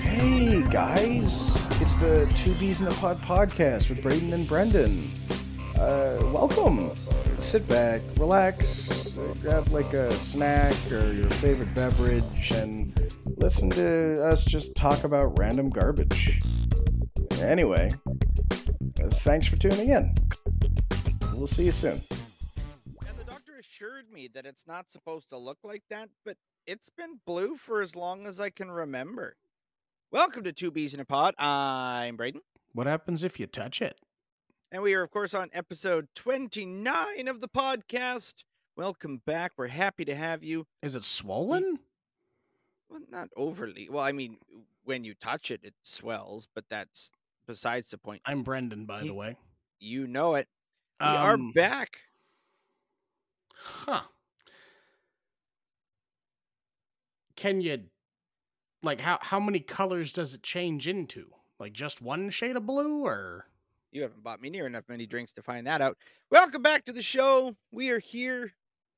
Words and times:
Hey 0.00 0.62
guys, 0.70 1.56
it's 1.80 1.96
the 1.96 2.30
Two 2.36 2.52
Bees 2.54 2.80
in 2.80 2.86
a 2.86 2.92
Pod 2.92 3.16
podcast 3.18 3.88
with 3.88 4.02
Braden 4.02 4.32
and 4.32 4.46
Brendan. 4.46 5.10
Uh, 5.76 6.18
welcome. 6.32 6.94
Sit 7.38 7.66
back, 7.66 8.02
relax, 8.18 9.14
grab 9.40 9.68
like 9.68 9.92
a 9.94 10.12
snack 10.12 10.74
or 10.92 11.12
your 11.12 11.30
favorite 11.30 11.74
beverage, 11.74 12.52
and 12.52 12.98
listen 13.38 13.70
to 13.70 14.22
us 14.22 14.44
just 14.44 14.76
talk 14.76 15.04
about 15.04 15.38
random 15.38 15.70
garbage. 15.70 16.40
Anyway, 17.40 17.90
thanks 18.96 19.48
for 19.48 19.56
tuning 19.56 19.88
in. 19.88 20.14
We'll 21.34 21.46
see 21.46 21.64
you 21.64 21.72
soon. 21.72 22.00
Me 24.12 24.28
that 24.34 24.46
it's 24.46 24.66
not 24.66 24.90
supposed 24.90 25.28
to 25.30 25.38
look 25.38 25.58
like 25.64 25.84
that, 25.90 26.10
but 26.24 26.36
it's 26.66 26.90
been 26.90 27.20
blue 27.26 27.56
for 27.56 27.80
as 27.80 27.96
long 27.96 28.26
as 28.26 28.38
I 28.38 28.50
can 28.50 28.70
remember. 28.70 29.36
Welcome 30.10 30.44
to 30.44 30.52
Two 30.52 30.70
Bees 30.70 30.92
in 30.92 31.00
a 31.00 31.04
Pod. 31.04 31.34
I'm 31.38 32.16
Braden. 32.16 32.42
What 32.74 32.86
happens 32.86 33.24
if 33.24 33.40
you 33.40 33.46
touch 33.46 33.80
it? 33.80 33.98
And 34.70 34.82
we 34.82 34.94
are, 34.94 35.02
of 35.02 35.10
course, 35.10 35.34
on 35.34 35.48
episode 35.52 36.08
29 36.14 37.26
of 37.28 37.40
the 37.40 37.48
podcast. 37.48 38.44
Welcome 38.76 39.22
back. 39.24 39.52
We're 39.56 39.68
happy 39.68 40.04
to 40.04 40.14
have 40.14 40.42
you. 40.42 40.66
Is 40.82 40.94
it 40.94 41.04
swollen? 41.04 41.78
Well, 42.90 43.00
not 43.10 43.28
overly. 43.36 43.88
Well, 43.90 44.04
I 44.04 44.12
mean, 44.12 44.36
when 44.84 45.04
you 45.04 45.14
touch 45.14 45.50
it, 45.50 45.60
it 45.62 45.74
swells, 45.82 46.48
but 46.54 46.64
that's 46.68 47.10
besides 47.46 47.90
the 47.90 47.98
point. 47.98 48.20
I'm 48.26 48.42
Brendan, 48.42 48.84
by 48.84 49.00
He- 49.02 49.08
the 49.08 49.14
way. 49.14 49.36
You 49.78 50.06
know 50.06 50.34
it. 50.34 50.48
We 51.00 51.06
are 51.06 51.34
Um, 51.34 51.50
back. 51.52 51.98
Huh. 53.64 54.00
Can 57.36 57.60
you 57.60 57.84
like 58.82 59.00
how 59.00 59.18
how 59.22 59.40
many 59.40 59.60
colors 59.60 60.12
does 60.12 60.34
it 60.34 60.42
change 60.42 60.86
into? 60.88 61.26
Like 61.58 61.72
just 61.72 62.02
one 62.02 62.30
shade 62.30 62.56
of 62.56 62.66
blue 62.66 63.04
or 63.04 63.46
You 63.92 64.02
haven't 64.02 64.22
bought 64.22 64.40
me 64.40 64.50
near 64.50 64.66
enough 64.66 64.84
many 64.88 65.06
drinks 65.06 65.32
to 65.34 65.42
find 65.42 65.66
that 65.66 65.80
out. 65.80 65.96
Welcome 66.30 66.62
back 66.62 66.84
to 66.86 66.92
the 66.92 67.02
show. 67.02 67.56
We 67.70 67.90
are 67.90 68.00
here 68.00 68.52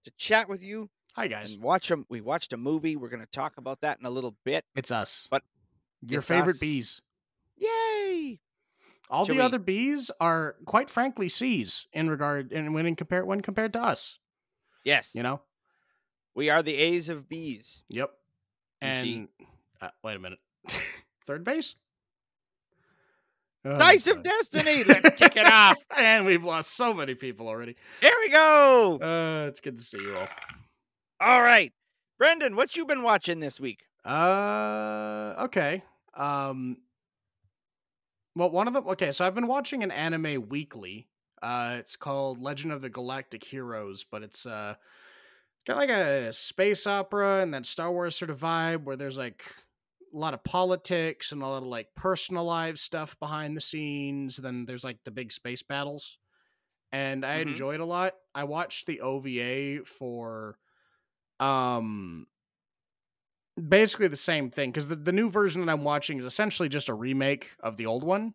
to 0.05 0.11
chat 0.17 0.49
with 0.49 0.63
you 0.63 0.91
Hi 1.15 1.27
guys. 1.29 1.53
and 1.53 1.63
watch 1.63 1.89
them. 1.89 2.07
We 2.09 2.21
watched 2.21 2.53
a 2.53 2.57
movie. 2.57 2.97
We're 2.97 3.09
going 3.09 3.21
to 3.21 3.27
talk 3.27 3.57
about 3.59 3.81
that 3.83 3.99
in 4.01 4.07
a 4.07 4.11
little 4.11 4.37
bit. 4.45 4.65
It's 4.75 4.91
us. 4.91 5.29
But 5.31 5.43
your 6.01 6.23
favorite 6.23 6.55
us. 6.55 6.61
bees. 6.61 7.01
Yay! 7.57 8.41
All 9.11 9.25
Shall 9.27 9.35
the 9.35 9.41
we- 9.41 9.45
other 9.47 9.59
bees 9.59 10.11
are 10.21 10.57
quite 10.65 10.89
frankly 10.91 11.29
C's 11.29 11.87
in 11.93 12.09
regard 12.11 12.53
and 12.53 12.75
when 12.75 12.87
in 12.87 12.97
compare 12.97 13.25
when 13.25 13.41
compared 13.43 13.73
to 13.75 13.81
us. 13.83 14.19
Yes, 14.85 15.13
You 15.15 15.23
know? 15.23 15.41
we 16.35 16.51
are 16.51 16.63
the 16.63 16.75
A's 16.77 17.09
of 17.09 17.29
bees. 17.29 17.83
Yep. 17.89 18.11
And 18.81 19.29
uh, 19.81 19.89
wait 20.03 20.17
a 20.17 20.19
minute. 20.19 20.39
Third 21.27 21.43
base? 21.45 21.75
Oh, 23.65 23.79
Dice 23.79 24.07
of 24.09 24.23
Destiny. 24.23 24.85
Let's 24.87 25.17
kick 25.17 25.37
it 25.37 25.47
off. 25.47 25.79
and 25.97 26.27
we've 26.27 26.45
lost 26.45 26.73
so 26.77 26.93
many 26.93 27.15
people 27.15 27.49
already. 27.49 27.77
Here 28.03 28.13
we 28.21 28.29
go. 28.29 28.99
Uh, 29.01 29.47
it's 29.49 29.61
good 29.61 29.77
to 29.77 29.83
see 29.83 29.99
you 29.99 30.17
all. 30.17 30.29
All 31.21 31.41
right, 31.41 31.73
Brendan, 32.19 32.57
what 32.57 32.77
you 32.77 32.85
been 32.85 33.03
watching 33.03 33.41
this 33.41 33.59
week? 33.59 33.85
Uh, 34.05 35.35
okay. 35.45 35.83
Um, 36.13 36.77
well, 38.37 38.51
one 38.51 38.69
of 38.69 38.75
them. 38.75 38.87
Okay, 38.89 39.13
so 39.13 39.25
I've 39.25 39.35
been 39.35 39.47
watching 39.47 39.83
an 39.83 39.91
anime 39.91 40.47
weekly. 40.51 41.09
Uh, 41.45 41.77
it's 41.79 41.97
called 41.97 42.41
Legend 42.41 42.73
of 42.73 42.83
the 42.83 42.91
Galactic 42.91 43.45
Heroes, 43.45 44.05
but 44.05 44.23
it's 44.23 44.47
uh 44.47 44.77
got 45.67 45.77
like 45.77 45.91
a 45.91 46.33
space 46.33 46.87
opera 46.87 47.43
and 47.43 47.55
that 47.55 47.67
Star 47.67 47.93
Wars 47.93 48.17
sort 48.17 48.31
of 48.31 48.41
vibe 48.41 48.85
where 48.85 48.97
there's 48.97 49.19
like 49.19 49.45
a 50.13 50.17
lot 50.17 50.35
of 50.35 50.45
politics 50.45 51.33
and 51.33 51.43
a 51.43 51.47
lot 51.47 51.63
of 51.63 51.69
like 51.69 51.95
personal 51.97 52.45
life 52.45 52.79
stuff 52.79 53.19
behind 53.21 53.57
the 53.57 53.63
scenes. 53.63 54.37
Then 54.39 54.67
there's 54.67 54.85
like 54.85 55.05
the 55.05 55.11
big 55.11 55.33
space 55.33 55.63
battles, 55.63 56.19
and 56.93 57.25
I 57.27 57.37
Mhm. 57.37 57.41
enjoyed 57.41 57.81
a 57.81 57.87
lot. 57.87 58.15
I 58.35 58.45
watched 58.45 58.87
the 58.87 59.01
OVA 59.03 59.85
for 59.85 60.59
um 61.41 62.27
basically 63.69 64.09
the 64.09 64.17
same 64.17 64.51
thing 64.51 64.71
because 64.71 64.89
the, 64.89 64.97
the 64.97 65.13
new 65.13 65.31
version 65.31 65.65
that 65.65 65.73
I'm 65.73 65.85
watching 65.85 66.19
is 66.19 66.25
essentially 66.25 66.69
just 66.69 66.89
a 66.89 66.95
remake 66.95 67.53
of 67.61 67.77
the 67.77 67.87
old 67.87 68.03
one, 68.03 68.35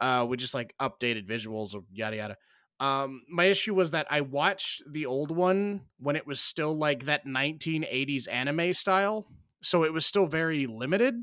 uh, 0.00 0.26
with 0.28 0.40
just 0.40 0.54
like 0.54 0.74
updated 0.78 1.26
visuals 1.26 1.74
or 1.74 1.84
yada 1.90 2.16
yada. 2.16 2.36
Um, 2.78 3.24
my 3.28 3.44
issue 3.44 3.74
was 3.74 3.90
that 3.90 4.06
I 4.10 4.22
watched 4.22 4.82
the 4.90 5.04
old 5.06 5.30
one 5.30 5.88
when 5.98 6.16
it 6.16 6.26
was 6.26 6.40
still 6.40 6.74
like 6.74 7.04
that 7.04 7.26
1980s 7.26 8.26
anime 8.26 8.72
style, 8.72 9.26
so 9.62 9.84
it 9.84 9.92
was 9.92 10.06
still 10.06 10.26
very 10.26 10.66
limited 10.66 11.14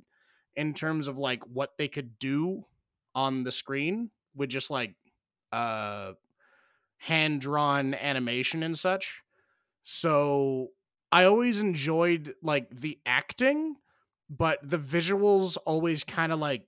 in 0.56 0.74
terms 0.74 1.08
of 1.08 1.18
like 1.18 1.44
what 1.46 1.78
they 1.78 1.88
could 1.88 2.20
do 2.20 2.66
on 3.16 3.44
the 3.44 3.52
screen 3.52 4.12
with 4.36 4.50
just 4.50 4.70
like 4.70 4.96
uh 5.52 6.14
hand 6.98 7.42
drawn 7.42 7.94
animation 7.94 8.64
and 8.64 8.78
such. 8.78 9.22
So 9.84 10.70
I 11.12 11.26
always 11.26 11.62
enjoyed 11.62 12.36
like 12.42 12.70
the 12.72 13.00
acting, 13.06 13.78
but 14.30 14.60
the 14.68 14.78
visuals 14.78 15.58
always 15.66 16.04
kind 16.04 16.32
of 16.32 16.40
like 16.40 16.68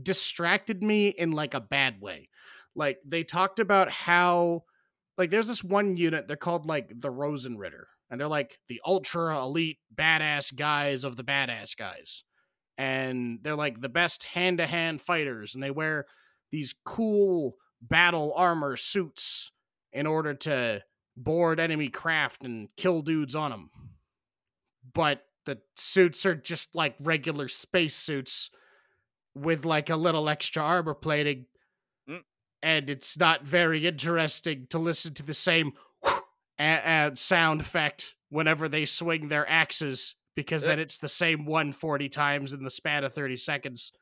distracted 0.00 0.82
me 0.82 1.08
in 1.08 1.32
like 1.32 1.54
a 1.54 1.60
bad 1.60 2.00
way. 2.00 2.28
Like 2.74 2.98
they 3.04 3.24
talked 3.24 3.58
about 3.58 3.90
how 3.90 4.64
like 5.16 5.30
there's 5.30 5.48
this 5.48 5.62
one 5.62 5.96
unit 5.96 6.26
they're 6.26 6.36
called 6.36 6.66
like 6.66 6.92
the 6.94 7.12
Rosenritter 7.12 7.84
and 8.10 8.20
they're 8.20 8.28
like 8.28 8.58
the 8.68 8.80
ultra 8.84 9.38
elite 9.38 9.78
badass 9.94 10.54
guys 10.54 11.04
of 11.04 11.16
the 11.16 11.24
badass 11.24 11.76
guys. 11.76 12.24
And 12.76 13.38
they're 13.42 13.54
like 13.54 13.80
the 13.80 13.88
best 13.88 14.24
hand-to-hand 14.24 15.00
fighters 15.00 15.54
and 15.54 15.62
they 15.62 15.70
wear 15.70 16.06
these 16.50 16.74
cool 16.84 17.54
battle 17.80 18.32
armor 18.34 18.76
suits 18.76 19.52
in 19.92 20.06
order 20.06 20.34
to 20.34 20.82
board 21.16 21.60
enemy 21.60 21.88
craft 21.88 22.42
and 22.42 22.68
kill 22.76 23.02
dudes 23.02 23.36
on 23.36 23.52
them. 23.52 23.70
But 24.92 25.22
the 25.46 25.60
suits 25.76 26.26
are 26.26 26.34
just 26.34 26.74
like 26.74 26.96
regular 27.00 27.46
space 27.46 27.94
suits 27.94 28.50
with 29.34 29.64
like 29.64 29.90
a 29.90 29.96
little 29.96 30.28
extra 30.28 30.62
armor 30.62 30.94
plating. 30.94 31.46
Mm. 32.08 32.22
And 32.62 32.90
it's 32.90 33.18
not 33.18 33.44
very 33.44 33.86
interesting 33.86 34.66
to 34.70 34.78
listen 34.78 35.14
to 35.14 35.22
the 35.22 35.34
same 35.34 35.72
a- 36.58 37.10
a 37.10 37.16
sound 37.16 37.60
effect 37.60 38.14
whenever 38.28 38.68
they 38.68 38.84
swing 38.84 39.28
their 39.28 39.48
axes 39.48 40.16
because 40.34 40.64
then 40.64 40.80
it's 40.80 40.98
the 40.98 41.08
same 41.08 41.46
one 41.46 41.72
40 41.72 42.08
times 42.08 42.52
in 42.52 42.64
the 42.64 42.70
span 42.70 43.04
of 43.04 43.12
30 43.12 43.36
seconds. 43.36 43.92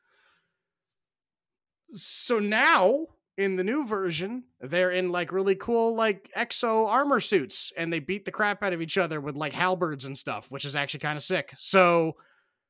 So 1.93 2.39
now 2.39 3.07
in 3.37 3.55
the 3.55 3.63
new 3.63 3.85
version, 3.85 4.43
they're 4.59 4.91
in 4.91 5.11
like 5.11 5.31
really 5.31 5.55
cool 5.55 5.95
like 5.95 6.29
exo 6.35 6.87
armor 6.87 7.19
suits 7.19 7.71
and 7.77 7.91
they 7.91 7.99
beat 7.99 8.25
the 8.25 8.31
crap 8.31 8.63
out 8.63 8.73
of 8.73 8.81
each 8.81 8.97
other 8.97 9.21
with 9.21 9.35
like 9.35 9.53
halberds 9.53 10.05
and 10.05 10.17
stuff, 10.17 10.49
which 10.49 10.65
is 10.65 10.75
actually 10.75 11.01
kind 11.01 11.17
of 11.17 11.23
sick. 11.23 11.53
So 11.55 12.15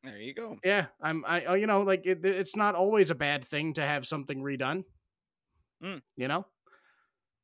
There 0.04 0.18
you 0.18 0.34
go. 0.34 0.58
yeah, 0.64 0.88
I'm 1.02 1.24
I 1.26 1.46
uh, 1.46 1.54
you 1.54 1.66
know 1.68 1.82
like 1.82 2.06
it, 2.06 2.26
it's 2.26 2.56
not 2.56 2.76
always 2.76 3.10
a 3.10 3.16
bad 3.16 3.46
thing 3.46 3.74
to 3.74 3.86
have 3.86 4.06
something 4.06 4.42
redone. 4.42 4.84
Mm. 5.84 6.02
You 6.18 6.28
know, 6.28 6.46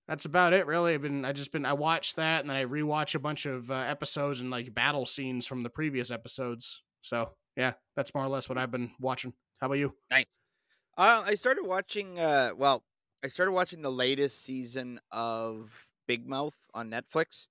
that's 0.08 0.26
about 0.26 0.54
it 0.54 0.66
really. 0.68 0.94
I've 0.94 1.02
been 1.02 1.24
I 1.24 1.32
just 1.32 1.52
been 1.54 1.66
I 1.66 1.74
watched 1.74 2.18
that 2.18 2.42
and 2.42 2.50
then 2.50 2.58
I 2.58 2.66
rewatch 2.66 3.16
a 3.16 3.20
bunch 3.20 3.46
of 3.46 3.72
uh, 3.72 3.76
episodes 3.76 4.42
and 4.42 4.50
like 4.50 4.74
battle 4.74 5.06
scenes 5.06 5.48
from 5.48 5.64
the 5.64 5.70
previous 5.70 6.12
episodes. 6.12 6.84
So 7.02 7.32
yeah, 7.56 7.74
that's 7.96 8.14
more 8.14 8.24
or 8.26 8.30
less 8.30 8.50
what 8.50 8.58
I've 8.58 8.72
been 8.72 8.92
watching. 9.00 9.34
How 9.62 9.68
about 9.68 9.78
you? 9.78 9.94
Uh, 10.12 10.24
I 11.26 11.36
started 11.36 11.64
watching. 11.66 12.20
Uh, 12.20 12.52
well, 12.58 12.84
I 13.24 13.28
started 13.28 13.54
watching 13.54 13.82
the 13.82 13.92
latest 13.92 14.44
season 14.44 15.00
of 15.12 15.86
Big 16.08 16.28
Mouth 16.28 16.56
on 16.74 16.90
Netflix. 16.90 17.48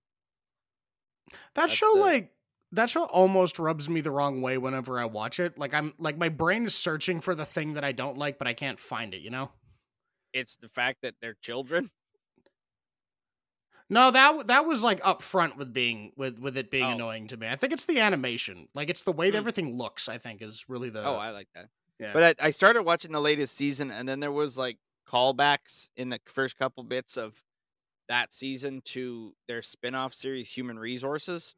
That 1.30 1.38
That's 1.54 1.72
show 1.72 1.94
the- 1.94 2.00
like 2.00 2.30
that 2.72 2.90
show 2.90 3.04
almost 3.04 3.58
rubs 3.58 3.88
me 3.88 4.00
the 4.00 4.10
wrong 4.10 4.42
way 4.42 4.58
whenever 4.58 4.98
I 5.00 5.04
watch 5.06 5.40
it. 5.40 5.58
Like 5.58 5.74
I'm 5.74 5.94
like 5.98 6.18
my 6.18 6.28
brain 6.28 6.64
is 6.66 6.74
searching 6.74 7.20
for 7.20 7.34
the 7.34 7.44
thing 7.46 7.74
that 7.74 7.84
I 7.84 7.92
don't 7.92 8.18
like, 8.18 8.38
but 8.38 8.46
I 8.46 8.54
can't 8.54 8.78
find 8.78 9.14
it. 9.14 9.20
You 9.22 9.30
know. 9.30 9.50
It's 10.34 10.56
the 10.56 10.68
fact 10.68 10.98
that 11.02 11.14
they're 11.22 11.36
children. 11.40 11.90
No, 13.90 14.10
that 14.10 14.48
that 14.48 14.66
was 14.66 14.84
like 14.84 15.00
up 15.02 15.22
front 15.22 15.56
with 15.56 15.72
being 15.72 16.12
with 16.16 16.38
with 16.38 16.56
it 16.58 16.70
being 16.70 16.84
Oh. 16.84 16.90
annoying 16.92 17.26
to 17.28 17.36
me. 17.38 17.48
I 17.48 17.56
think 17.56 17.72
it's 17.72 17.86
the 17.86 18.00
animation, 18.00 18.68
like 18.74 18.90
it's 18.90 19.04
the 19.04 19.12
way 19.12 19.30
that 19.30 19.36
Hmm. 19.38 19.42
everything 19.42 19.78
looks. 19.78 20.08
I 20.08 20.18
think 20.18 20.42
is 20.42 20.68
really 20.68 20.90
the 20.90 21.04
oh, 21.04 21.14
I 21.14 21.30
like 21.30 21.48
that. 21.54 21.70
yeah. 21.98 22.12
But 22.12 22.38
I, 22.40 22.48
I 22.48 22.50
started 22.50 22.82
watching 22.82 23.12
the 23.12 23.20
latest 23.20 23.54
season, 23.54 23.90
and 23.90 24.06
then 24.06 24.20
there 24.20 24.32
was 24.32 24.58
like 24.58 24.76
callbacks 25.08 25.88
in 25.96 26.10
the 26.10 26.20
first 26.26 26.58
couple 26.58 26.82
bits 26.84 27.16
of 27.16 27.42
that 28.08 28.32
season 28.32 28.82
to 28.82 29.34
their 29.48 29.62
spin-off 29.62 30.12
series, 30.12 30.50
Human 30.52 30.78
Resources. 30.78 31.54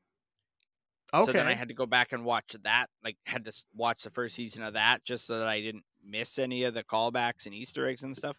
Okay. 1.13 1.27
So 1.27 1.33
then 1.33 1.47
I 1.47 1.55
had 1.55 1.69
to 1.69 1.75
go 1.75 1.87
back 1.87 2.13
and 2.13 2.25
watch 2.25 2.55
that. 2.63 2.87
Like, 3.03 3.17
had 3.25 3.45
to 3.45 3.53
watch 3.75 4.03
the 4.03 4.11
first 4.11 4.35
season 4.35 4.63
of 4.63 4.75
that 4.75 5.05
just 5.05 5.27
so 5.27 5.39
that 5.39 5.49
I 5.49 5.61
didn't 5.61 5.85
miss 6.05 6.39
any 6.39 6.65
of 6.65 6.75
the 6.75 6.83
callbacks 6.85 7.47
and 7.47 7.55
Easter 7.55 7.87
eggs 7.87 8.03
and 8.03 8.17
stuff. 8.17 8.39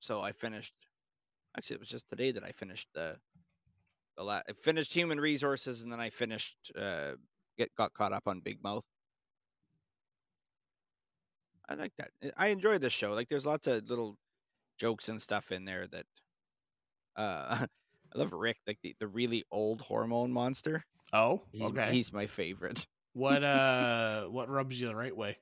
So 0.00 0.22
I 0.22 0.32
finished. 0.32 0.74
Actually, 1.56 1.74
it 1.74 1.80
was 1.80 1.88
just 1.88 2.08
today 2.08 2.32
that 2.32 2.44
I 2.44 2.52
finished 2.52 2.88
the 2.94 3.16
the 4.16 4.24
la- 4.24 4.42
I 4.48 4.52
finished 4.60 4.92
Human 4.92 5.20
Resources, 5.20 5.82
and 5.82 5.92
then 5.92 6.00
I 6.00 6.10
finished 6.10 6.72
uh, 6.78 7.12
get 7.56 7.74
got 7.76 7.94
caught 7.94 8.12
up 8.12 8.24
on 8.26 8.40
Big 8.40 8.62
Mouth. 8.62 8.84
I 11.68 11.74
like 11.74 11.92
that. 11.96 12.10
I- 12.22 12.32
I 12.36 12.46
enjoyed 12.48 12.80
the 12.80 12.90
show. 12.90 13.12
Like, 13.14 13.28
there's 13.28 13.46
lots 13.46 13.66
of 13.66 13.88
little 13.88 14.18
jokes 14.78 15.08
and 15.08 15.20
stuff 15.22 15.50
in 15.52 15.64
there 15.64 15.86
that. 15.86 16.06
Uh, 17.16 17.66
I 18.14 18.18
love 18.18 18.32
Rick, 18.32 18.58
like 18.66 18.78
the, 18.82 18.94
the 19.00 19.08
really 19.08 19.44
old 19.50 19.80
hormone 19.82 20.30
monster. 20.30 20.84
Oh, 21.14 21.42
He's, 21.52 21.62
okay. 21.62 21.92
he's 21.92 22.12
my 22.12 22.26
favorite. 22.26 22.86
what 23.12 23.44
uh, 23.44 24.24
what 24.24 24.48
rubs 24.50 24.80
you 24.80 24.88
the 24.88 24.96
right 24.96 25.16
way? 25.16 25.38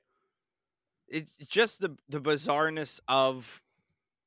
It's 1.07 1.31
just 1.47 1.81
the 1.81 1.97
the 2.07 2.21
bizarreness 2.21 2.99
of 3.07 3.61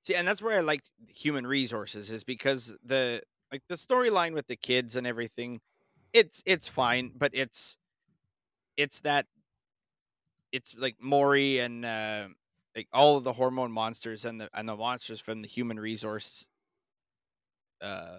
see, 0.05 0.15
and 0.15 0.27
that's 0.27 0.43
where 0.43 0.59
I 0.59 0.61
liked 0.61 0.91
Human 1.09 1.47
Resources 1.47 2.11
is 2.11 2.25
because 2.25 2.77
the 2.85 3.23
like 3.53 3.63
the 3.69 3.77
storyline 3.77 4.35
with 4.35 4.49
the 4.49 4.57
kids 4.57 4.97
and 4.97 5.07
everything, 5.07 5.61
it's 6.13 6.43
it's 6.45 6.69
fine, 6.69 7.13
but 7.17 7.31
it's 7.33 7.77
it's 8.77 9.01
that 9.01 9.27
it's 10.53 10.75
like 10.77 10.97
Maury 11.01 11.59
and 11.59 11.85
uh, 11.85 12.29
like 12.75 12.89
all 12.93 13.17
of 13.17 13.25
the 13.25 13.35
hormone 13.35 13.73
monsters 13.73 14.25
and 14.25 14.41
the 14.41 14.49
and 14.53 14.69
the 14.69 14.77
monsters 14.77 15.21
from 15.21 15.41
the 15.41 15.49
Human 15.49 15.79
Resource 15.79 16.49
uh 17.81 18.19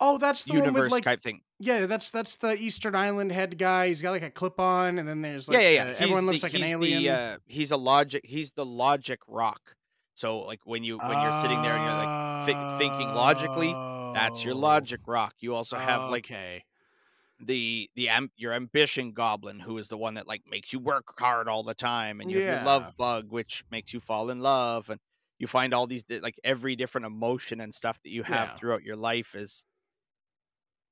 Oh, 0.00 0.18
that's 0.18 0.44
the 0.44 0.52
one 0.52 0.58
universe 0.64 0.82
with 0.84 0.92
like 0.92 1.04
type 1.04 1.22
thing. 1.22 1.40
yeah, 1.58 1.86
that's 1.86 2.10
that's 2.10 2.36
the 2.36 2.54
Easter 2.54 2.94
Island 2.96 3.32
head 3.32 3.58
guy. 3.58 3.88
He's 3.88 4.02
got 4.02 4.10
like 4.12 4.22
a 4.22 4.30
clip 4.30 4.58
on, 4.60 4.98
and 4.98 5.08
then 5.08 5.22
there's 5.22 5.48
like 5.48 5.60
yeah, 5.60 5.68
yeah, 5.68 5.70
yeah. 5.70 5.84
the- 5.92 6.02
everyone 6.02 6.26
the- 6.26 6.32
looks 6.32 6.42
like 6.42 6.54
an 6.54 6.62
alien. 6.64 7.02
The, 7.02 7.10
uh, 7.10 7.36
he's 7.46 7.70
a 7.70 7.76
logic. 7.76 8.22
He's 8.24 8.52
the 8.52 8.64
logic 8.66 9.20
rock. 9.28 9.76
So 10.14 10.38
like 10.40 10.60
when 10.64 10.84
you 10.84 10.98
when 10.98 11.10
you're 11.22 11.40
sitting 11.42 11.62
there 11.62 11.74
and 11.74 11.82
you're 11.84 11.94
like 12.04 12.46
thi- 12.46 12.78
thinking 12.84 13.14
logically, 13.14 13.72
that's 14.14 14.44
your 14.44 14.54
Oh, 14.54 14.58
logic 14.58 15.00
rock. 15.06 15.34
You 15.40 15.54
also 15.54 15.76
have 15.78 16.10
like 16.10 16.26
okay. 16.26 16.64
the 17.42 17.88
the 17.94 18.08
am- 18.10 18.30
your 18.36 18.52
ambition 18.52 19.12
goblin, 19.12 19.60
who 19.60 19.78
is 19.78 19.88
the 19.88 19.96
one 19.96 20.14
that 20.14 20.26
like 20.28 20.42
makes 20.50 20.72
you 20.72 20.78
work 20.78 21.14
hard 21.18 21.48
all 21.48 21.62
the 21.62 21.74
time, 21.74 22.20
and 22.20 22.30
you 22.30 22.40
have 22.42 22.56
your 22.56 22.64
love 22.64 22.96
bug, 22.98 23.26
which 23.30 23.64
makes 23.70 23.94
you 23.94 24.00
fall 24.00 24.28
in 24.30 24.40
love, 24.40 24.90
and 24.90 25.00
you 25.40 25.48
find 25.48 25.74
all 25.74 25.88
these 25.88 26.04
like 26.22 26.38
every 26.44 26.76
different 26.76 27.06
emotion 27.06 27.60
and 27.60 27.74
stuff 27.74 27.98
that 28.04 28.10
you 28.10 28.22
have 28.22 28.50
Yeah. 28.50 28.54
throughout 28.56 28.82
your 28.84 28.94
life 28.94 29.34
is 29.34 29.64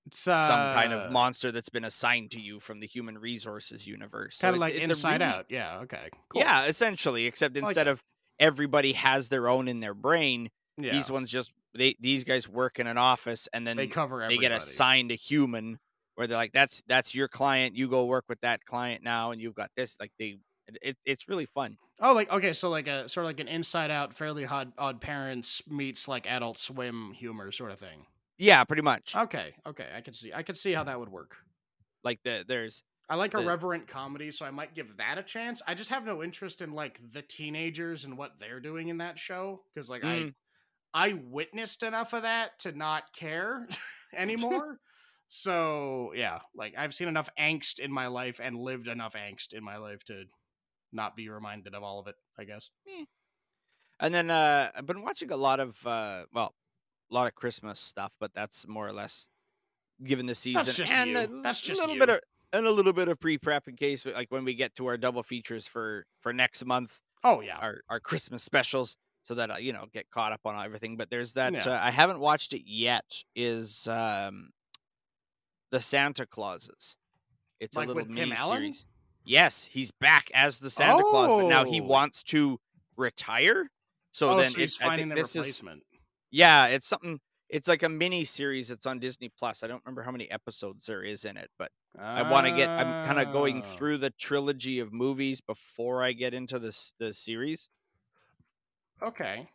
It's 0.07 0.27
uh, 0.27 0.49
some 0.49 0.75
kind 0.75 0.93
of 0.93 1.13
monster 1.13 1.53
that's 1.53 1.69
been 1.69 1.85
assigned 1.85 2.31
to 2.33 2.41
you 2.41 2.59
from 2.61 2.81
the 2.81 2.87
human 2.87 3.19
resources 3.19 3.87
universe. 3.87 4.39
Kind 4.41 4.57
of 4.57 4.63
it's- 4.63 4.71
like 4.75 4.83
it's 4.83 4.91
Inside 4.91 5.21
really- 5.21 5.33
Out. 5.33 5.47
Yeah. 5.51 5.79
Okay. 5.81 6.09
Cool. 6.31 6.41
Yeah, 6.43 6.65
essentially, 6.65 7.27
except 7.27 7.55
like 7.55 7.65
instead 7.67 7.89
of 7.89 8.03
everybody 8.41 8.95
has 8.95 9.29
their 9.29 9.49
own 9.49 9.69
in 9.69 9.81
their 9.81 9.95
brain, 9.95 10.49
Yeah. 10.79 10.93
these 10.93 11.11
ones 11.11 11.31
just 11.31 11.53
they 11.75 11.95
these 12.01 12.25
guys 12.25 12.49
work 12.49 12.79
in 12.79 12.87
an 12.87 12.97
office 12.97 13.49
and 13.53 13.67
then 13.67 13.77
they 13.77 13.87
cover 13.87 14.27
they 14.27 14.39
get 14.39 14.51
assigned 14.53 15.11
a 15.13 15.15
human 15.15 15.79
where 16.15 16.27
they're 16.27 16.37
like, 16.39 16.53
that's 16.53 16.83
that's 16.87 17.15
your 17.15 17.29
client. 17.29 17.77
You 17.77 17.87
go 17.89 18.07
work 18.07 18.25
with 18.29 18.41
that 18.41 18.65
client 18.65 19.05
now, 19.05 19.31
and 19.31 19.41
you've 19.43 19.55
got 19.55 19.71
this. 19.77 19.97
Like 20.01 20.13
they, 20.19 20.39
it, 20.83 20.97
it's 21.05 21.29
really 21.29 21.47
fun. 21.47 21.77
Oh, 22.01 22.13
like 22.15 22.31
okay, 22.31 22.53
so 22.53 22.69
like 22.71 22.87
a 22.87 23.09
sort 23.09 23.25
of 23.25 23.29
like 23.29 23.41
an 23.41 23.49
Inside 23.49 23.91
Out, 23.91 24.15
Fairly 24.15 24.47
Odd, 24.47 24.73
Odd 24.79 25.01
Parents 25.01 25.63
meets 25.69 26.07
like 26.07 26.27
Adult 26.31 26.57
Swim 26.59 27.13
humor 27.13 27.51
sort 27.51 27.73
of 27.73 27.79
thing. 27.79 28.07
Yeah, 28.39 28.63
pretty 28.65 28.83
much. 28.83 29.17
Okay, 29.17 29.55
okay, 29.67 29.89
I 29.97 30.01
can 30.01 30.15
see, 30.15 30.33
I 30.33 30.45
can 30.45 30.55
see 30.55 30.73
how 30.73 30.85
that 30.85 30.99
would 31.01 31.09
work. 31.09 31.37
Like 32.05 32.23
the 32.23 32.45
there's 32.47 32.85
I 33.09 33.17
like 33.17 33.33
The- 33.33 33.41
irreverent 33.41 33.89
comedy, 33.89 34.31
so 34.31 34.47
I 34.47 34.51
might 34.51 34.75
give 34.75 34.97
that 34.99 35.19
a 35.19 35.23
chance. 35.25 35.61
I 35.67 35.75
just 35.75 35.91
have 35.91 36.05
no 36.05 36.23
interest 36.23 36.63
in 36.63 36.73
like 36.73 37.01
the 37.13 37.23
teenagers 37.23 38.05
and 38.05 38.17
what 38.17 38.39
they're 38.39 38.61
doing 38.61 38.89
in 38.89 38.99
that 38.99 39.19
show 39.19 39.65
because 39.75 39.91
like 39.91 40.03
Mm. 40.03 40.35
I 40.95 41.09
I 41.11 41.13
witnessed 41.15 41.83
enough 41.83 42.13
of 42.13 42.23
that 42.23 42.61
to 42.61 42.73
not 42.73 43.13
care 43.13 43.67
anymore. 44.15 44.79
so 45.29 46.13
yeah, 46.15 46.41
like 46.55 46.75
I've 46.79 46.95
seen 46.95 47.09
enough 47.09 47.29
angst 47.39 47.81
in 47.81 47.93
my 47.93 48.07
life 48.07 48.41
and 48.43 48.57
lived 48.57 48.87
enough 48.89 49.15
angst 49.15 49.53
in 49.53 49.65
my 49.65 49.79
life 49.79 50.05
to 50.05 50.25
not 50.93 51.17
be 51.17 51.29
reminded 51.29 51.75
of 51.75 51.83
all 51.83 51.99
of 52.01 52.07
it. 52.07 52.17
I 52.39 52.45
guess. 52.45 52.71
and 54.01 54.15
then 54.15 54.31
uh 54.31 54.71
I've 54.77 54.87
been 54.87 55.03
watching 55.03 55.31
a 55.33 55.37
lot 55.37 55.61
of 55.61 55.87
uh 55.87 56.25
well, 56.33 56.55
a 57.11 57.15
lot 57.15 57.27
of 57.27 57.35
Christmas 57.35 57.81
stuff, 57.81 58.15
but 58.21 58.33
that's 58.35 58.67
more 58.67 58.87
or 58.87 58.93
less 58.93 59.29
given 60.05 60.27
the 60.27 60.35
season 60.35 60.65
that's 60.65 60.77
just 60.77 60.93
and 60.93 61.11
you. 61.11 61.19
a 61.19 61.43
That's 61.43 61.61
just 61.61 61.81
little 61.81 61.95
you. 61.97 62.01
bit 62.01 62.11
of 62.11 62.21
and 62.53 62.67
a 62.67 62.71
little 62.71 62.93
bit 62.93 63.09
of 63.09 63.19
pre-prep 63.21 63.67
in 63.69 63.77
case 63.77 64.07
like 64.07 64.31
when 64.31 64.45
we 64.45 64.55
get 64.55 64.75
to 64.77 64.87
our 64.87 64.97
double 64.97 65.23
features 65.23 65.67
for 65.67 66.07
for 66.21 66.33
next 66.33 66.65
month 66.65 66.99
Oh 67.25 67.41
yeah. 67.41 67.57
our 67.59 67.81
our 67.89 67.99
Christmas 68.01 68.43
specials 68.45 68.97
so 69.23 69.35
that 69.35 69.51
uh, 69.51 69.57
you 69.57 69.73
know 69.73 69.87
get 69.93 70.09
caught 70.11 70.33
up 70.33 70.41
on 70.45 70.65
everything. 70.65 70.97
But 70.97 71.11
there's 71.11 71.33
that 71.33 71.53
Yeah. 71.53 71.73
uh, 71.73 71.81
I 71.83 71.91
haven't 71.91 72.21
watched 72.21 72.53
it 72.53 72.63
yet. 72.65 73.05
Is 73.35 73.89
um 73.89 74.51
the 75.73 75.81
Santa 75.81 76.25
Clauses? 76.27 76.97
It's 77.61 77.77
Like 77.77 77.87
a 77.87 77.89
little 77.89 78.05
with 78.07 78.15
Tim 78.15 78.29
mini 78.29 78.41
Allen? 78.41 78.57
series. 78.59 78.85
Yes, 79.29 79.67
he's 79.67 79.91
back 79.93 80.31
as 80.35 80.59
the 80.59 80.71
Santa 80.71 81.05
Claus, 81.05 81.35
but 81.35 81.47
now 81.47 81.65
he 81.65 81.81
Oh. 81.81 81.87
wants 81.89 82.23
to 82.25 82.61
retire. 82.97 83.71
So 84.13 84.33
oh, 84.33 84.37
then 84.37 84.53
so 84.53 84.61
it, 84.61 84.75
I 84.81 84.87
finding 84.87 85.09
think 85.09 85.15
this 85.15 85.37
is 85.37 85.37
replacement. 85.39 85.85
yeah, 86.31 86.67
it's 86.67 86.87
something. 86.87 87.21
It's 87.49 87.69
like 87.69 87.83
a 87.83 87.89
mini 87.91 88.25
series. 88.25 88.71
It's 88.71 88.87
on 88.87 88.99
Disney 89.01 89.29
Plus. 89.31 89.63
I 89.63 89.69
don't 89.69 89.83
remember 89.85 90.03
how 90.03 90.13
many 90.13 90.31
episodes 90.31 90.87
there 90.87 91.03
is 91.03 91.25
in 91.25 91.37
it, 91.37 91.51
but 91.59 91.71
I 92.15 92.23
want 92.23 92.47
to 92.47 92.53
get. 92.53 92.73
I'm 92.79 92.97
kind 93.03 93.21
of 93.21 93.31
going 93.31 93.63
Ah. 93.63 93.63
through 93.63 93.99
the 93.99 94.11
trilogy 94.11 94.79
of 94.81 94.93
movies 94.93 95.41
before 95.43 96.03
I 96.03 96.13
get 96.13 96.35
into 96.35 96.59
this 96.59 96.93
the 96.99 97.15
series 97.15 97.71
Okay. 99.03 99.49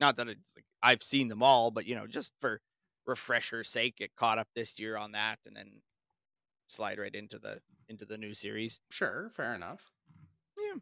not 0.00 0.16
that 0.16 0.26
like 0.26 0.38
I've 0.82 1.02
seen 1.02 1.28
them 1.28 1.42
all, 1.42 1.70
but 1.70 1.86
you 1.86 1.94
know, 1.94 2.06
just 2.06 2.32
for 2.40 2.60
refresher's 3.06 3.68
sake, 3.68 3.96
get 3.96 4.14
caught 4.16 4.38
up 4.38 4.48
this 4.54 4.78
year 4.78 4.96
on 4.96 5.12
that, 5.12 5.38
and 5.46 5.56
then 5.56 5.82
slide 6.70 6.98
right 6.98 7.14
into 7.14 7.38
the 7.38 7.60
into 7.88 8.04
the 8.04 8.18
new 8.18 8.34
series. 8.34 8.80
Sure. 8.90 9.30
Fair 9.36 9.54
enough. 9.54 9.90
Yeah. 10.58 10.80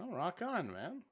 Oh, 0.00 0.12
rock 0.12 0.40
on, 0.42 0.72
man. 0.72 1.02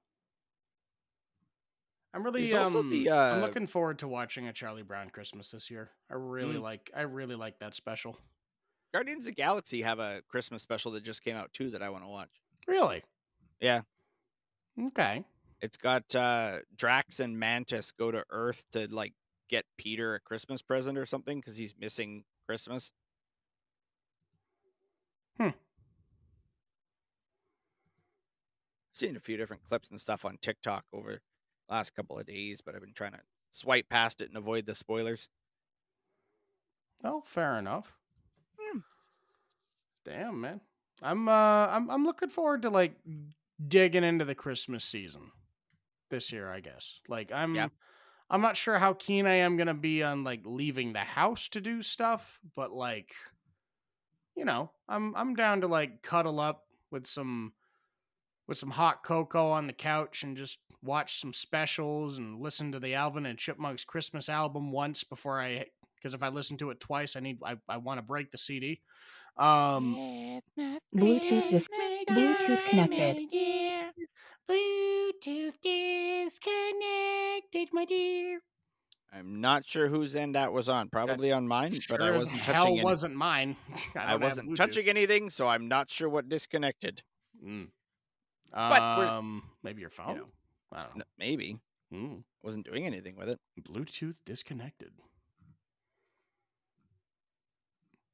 I'm 2.14 2.22
really 2.22 2.50
um, 2.54 2.88
the, 2.90 3.10
I'm 3.10 3.42
uh, 3.42 3.46
looking 3.46 3.66
forward 3.66 3.98
to 3.98 4.08
watching 4.08 4.46
a 4.48 4.52
Charlie 4.52 4.82
Brown 4.82 5.10
Christmas 5.10 5.50
this 5.50 5.70
year. 5.70 5.90
I 6.10 6.14
really 6.14 6.56
Mm. 6.56 6.62
like 6.62 6.90
I 6.96 7.02
really 7.02 7.34
like 7.34 7.58
that 7.58 7.74
special. 7.74 8.16
Guardians 8.94 9.26
of 9.26 9.32
the 9.34 9.42
Galaxy 9.42 9.82
have 9.82 9.98
a 9.98 10.22
Christmas 10.28 10.62
special 10.62 10.92
that 10.92 11.02
just 11.04 11.22
came 11.22 11.36
out 11.36 11.52
too 11.52 11.70
that 11.70 11.82
I 11.82 11.90
want 11.90 12.04
to 12.04 12.08
watch. 12.08 12.30
Really? 12.66 13.02
Yeah. 13.60 13.82
Okay. 14.80 15.24
It's 15.60 15.76
got 15.76 16.14
uh 16.14 16.60
Drax 16.74 17.20
and 17.20 17.38
Mantis 17.38 17.92
go 17.92 18.10
to 18.10 18.24
Earth 18.30 18.64
to 18.72 18.86
like 18.90 19.12
get 19.50 19.66
Peter 19.76 20.14
a 20.14 20.20
Christmas 20.20 20.62
present 20.62 20.96
or 20.96 21.04
something 21.06 21.38
because 21.40 21.56
he's 21.58 21.74
missing 21.78 22.24
Christmas. 22.46 22.92
Hmm. 25.38 25.50
Seen 28.94 29.16
a 29.16 29.20
few 29.20 29.36
different 29.36 29.62
clips 29.68 29.90
and 29.90 30.00
stuff 30.00 30.24
on 30.24 30.38
TikTok 30.40 30.84
over 30.92 31.12
the 31.12 31.74
last 31.74 31.94
couple 31.94 32.18
of 32.18 32.26
days, 32.26 32.60
but 32.60 32.74
I've 32.74 32.80
been 32.80 32.94
trying 32.94 33.12
to 33.12 33.20
swipe 33.50 33.88
past 33.88 34.20
it 34.20 34.28
and 34.28 34.36
avoid 34.36 34.66
the 34.66 34.74
spoilers. 34.74 35.28
Oh, 37.04 37.22
fair 37.26 37.58
enough. 37.58 37.92
Hmm. 38.58 38.78
Damn, 40.04 40.40
man. 40.40 40.60
I'm 41.02 41.28
uh 41.28 41.32
I'm 41.68 41.90
I'm 41.90 42.04
looking 42.06 42.30
forward 42.30 42.62
to 42.62 42.70
like 42.70 42.94
digging 43.68 44.04
into 44.04 44.24
the 44.24 44.34
Christmas 44.34 44.82
season 44.84 45.30
this 46.10 46.32
year, 46.32 46.50
I 46.50 46.60
guess. 46.60 47.00
Like 47.06 47.30
I'm 47.32 47.54
Yeah. 47.54 47.68
I'm 48.30 48.40
not 48.40 48.56
sure 48.56 48.78
how 48.78 48.94
keen 48.94 49.26
I 49.26 49.34
am 49.36 49.56
going 49.56 49.68
to 49.68 49.74
be 49.74 50.02
on 50.02 50.24
like 50.24 50.40
leaving 50.44 50.92
the 50.92 51.00
house 51.00 51.48
to 51.50 51.60
do 51.60 51.80
stuff, 51.82 52.40
but 52.56 52.72
like 52.72 53.14
you 54.36 54.44
know, 54.44 54.70
I'm 54.88 55.14
I'm 55.16 55.34
down 55.34 55.62
to 55.62 55.66
like 55.66 56.02
cuddle 56.02 56.38
up 56.38 56.64
with 56.90 57.06
some 57.06 57.54
with 58.46 58.58
some 58.58 58.70
hot 58.70 59.02
cocoa 59.02 59.48
on 59.48 59.66
the 59.66 59.72
couch 59.72 60.22
and 60.22 60.36
just 60.36 60.58
watch 60.82 61.18
some 61.18 61.32
specials 61.32 62.18
and 62.18 62.40
listen 62.40 62.70
to 62.72 62.78
the 62.78 62.94
Alvin 62.94 63.26
and 63.26 63.38
Chipmunks 63.38 63.84
Christmas 63.84 64.28
album 64.28 64.70
once 64.70 65.02
before 65.02 65.40
I 65.40 65.66
because 65.96 66.14
if 66.14 66.22
I 66.22 66.28
listen 66.28 66.56
to 66.58 66.70
it 66.70 66.78
twice, 66.78 67.16
I 67.16 67.20
need 67.20 67.38
I, 67.44 67.56
I 67.68 67.78
want 67.78 67.98
to 67.98 68.02
break 68.02 68.30
the 68.30 68.38
CD. 68.38 68.80
Um, 69.36 70.40
Bluetooth 70.94 71.50
dis- 71.50 71.68
Bluetooth 72.08 72.64
connected. 72.68 73.26
Bluetooth 74.48 75.60
disconnected, 75.62 77.68
my 77.72 77.84
dear. 77.84 78.40
I'm 79.16 79.40
not 79.40 79.66
sure 79.66 79.88
whose 79.88 80.14
end 80.14 80.34
that 80.34 80.52
was 80.52 80.68
on. 80.68 80.88
Probably 80.90 81.32
on 81.32 81.48
mine, 81.48 81.74
but 81.88 82.02
I 82.02 82.10
wasn't 82.10 82.36
hell 82.40 82.54
touching. 82.64 82.72
Any- 82.78 82.84
wasn't 82.84 83.14
mine. 83.14 83.56
I, 83.96 84.12
I 84.12 84.16
wasn't 84.16 84.56
touching 84.56 84.88
anything, 84.88 85.30
so 85.30 85.48
I'm 85.48 85.68
not 85.68 85.90
sure 85.90 86.08
what 86.08 86.28
disconnected. 86.28 87.02
Mm. 87.44 87.68
But 88.52 88.80
Um, 88.82 89.42
maybe 89.62 89.80
your 89.80 89.90
phone. 89.90 90.16
know, 90.18 90.26
I 90.72 90.82
don't 90.84 90.96
know. 90.98 91.04
Maybe 91.18 91.58
Mm. 91.94 92.24
wasn't 92.42 92.66
doing 92.66 92.84
anything 92.84 93.16
with 93.16 93.28
it. 93.28 93.38
Bluetooth 93.62 94.16
disconnected. 94.24 94.90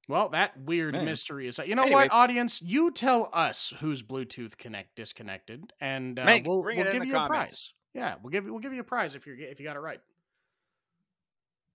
Well, 0.09 0.29
that 0.31 0.59
weird 0.61 0.93
Man. 0.95 1.05
mystery 1.05 1.47
is. 1.49 1.59
You 1.59 1.75
know 1.75 1.83
Anyway. 1.83 2.03
what, 2.03 2.13
audience? 2.13 2.61
You 2.61 2.91
tell 2.91 3.31
us 3.33 3.73
who's 3.81 4.03
Bluetooth 4.03 4.57
connect 4.59 4.97
disconnected, 4.97 5.73
and 5.81 6.19
uh, 6.19 6.25
Make- 6.25 6.47
we'll, 6.47 6.63
we'll 6.63 6.75
give 6.93 7.05
you 7.07 7.17
a 7.17 7.27
prize. 7.27 7.73
Yeah, 7.95 8.17
we'll 8.23 8.31
give 8.31 8.45
you 8.45 8.53
we'll 8.53 8.61
give 8.61 8.73
you 8.73 8.81
a 8.81 8.85
prize 8.85 9.15
if 9.15 9.27
you 9.27 9.37
if 9.39 9.61
you 9.61 9.67
got 9.67 9.77
it 9.77 9.81
right. 9.81 10.01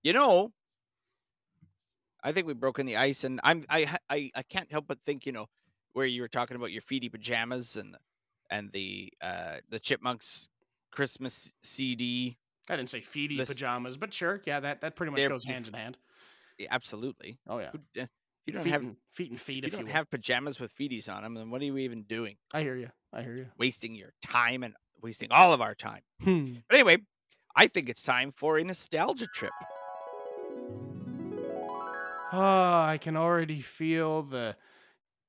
You 0.03 0.13
know, 0.13 0.53
I 2.23 2.31
think 2.31 2.47
we've 2.47 2.59
broken 2.59 2.85
the 2.85 2.95
ice, 2.97 3.23
and 3.23 3.39
I'm 3.43 3.63
I 3.69 3.97
I 4.09 4.31
I 4.35 4.43
can't 4.43 4.71
help 4.71 4.85
but 4.87 4.99
think 5.05 5.25
you 5.25 5.31
know 5.31 5.47
where 5.93 6.05
you 6.05 6.21
were 6.21 6.27
talking 6.27 6.55
about 6.55 6.71
your 6.71 6.81
feety 6.81 7.11
pajamas 7.11 7.75
and 7.75 7.93
the- 7.93 7.99
and 8.49 8.71
the 8.71 9.11
uh 9.21 9.57
the 9.69 9.79
Chipmunks 9.79 10.49
Christmas 10.91 11.51
CD. 11.61 12.37
I 12.69 12.75
didn't 12.75 12.89
say 12.89 13.01
feety 13.01 13.45
pajamas, 13.45 13.97
but 13.97 14.13
sure, 14.13 14.41
yeah, 14.45 14.59
that 14.61 14.81
that 14.81 14.95
pretty 14.95 15.11
much 15.11 15.27
goes 15.27 15.43
hand 15.45 15.67
in 15.67 15.73
hand. 15.73 15.97
Yeah, 16.57 16.67
absolutely. 16.71 17.39
Oh 17.47 17.59
yeah, 17.59 17.71
Who 17.71 17.79
If 17.95 18.07
you 18.45 18.53
don't 18.53 18.63
feet, 18.63 18.69
have 18.71 18.81
and, 18.83 18.97
feet 19.11 19.31
and 19.31 19.39
feet. 19.39 19.63
if 19.63 19.63
you 19.63 19.67
If 19.67 19.73
you 19.73 19.77
don't 19.79 19.85
will. 19.87 19.93
have 19.93 20.09
pajamas 20.09 20.59
with 20.59 20.73
feeties 20.75 21.13
on 21.13 21.23
them, 21.23 21.33
then 21.35 21.49
what 21.49 21.61
are 21.61 21.65
you 21.65 21.77
even 21.77 22.03
doing? 22.03 22.37
I 22.53 22.61
hear 22.61 22.75
you. 22.75 22.89
I 23.13 23.21
hear 23.21 23.35
you. 23.35 23.47
Wasting 23.57 23.93
your 23.95 24.13
time 24.21 24.63
and 24.63 24.73
wasting 25.01 25.31
all 25.31 25.53
of 25.53 25.61
our 25.61 25.75
time. 25.75 26.01
Hmm. 26.23 26.55
But 26.69 26.75
anyway, 26.75 26.97
I 27.55 27.67
think 27.67 27.89
it's 27.89 28.01
time 28.01 28.31
for 28.31 28.57
a 28.57 28.63
nostalgia 28.63 29.27
trip. 29.27 29.51
Oh, 32.31 32.39
I 32.81 32.97
can 33.01 33.15
already 33.15 33.61
feel 33.61 34.21
the 34.23 34.55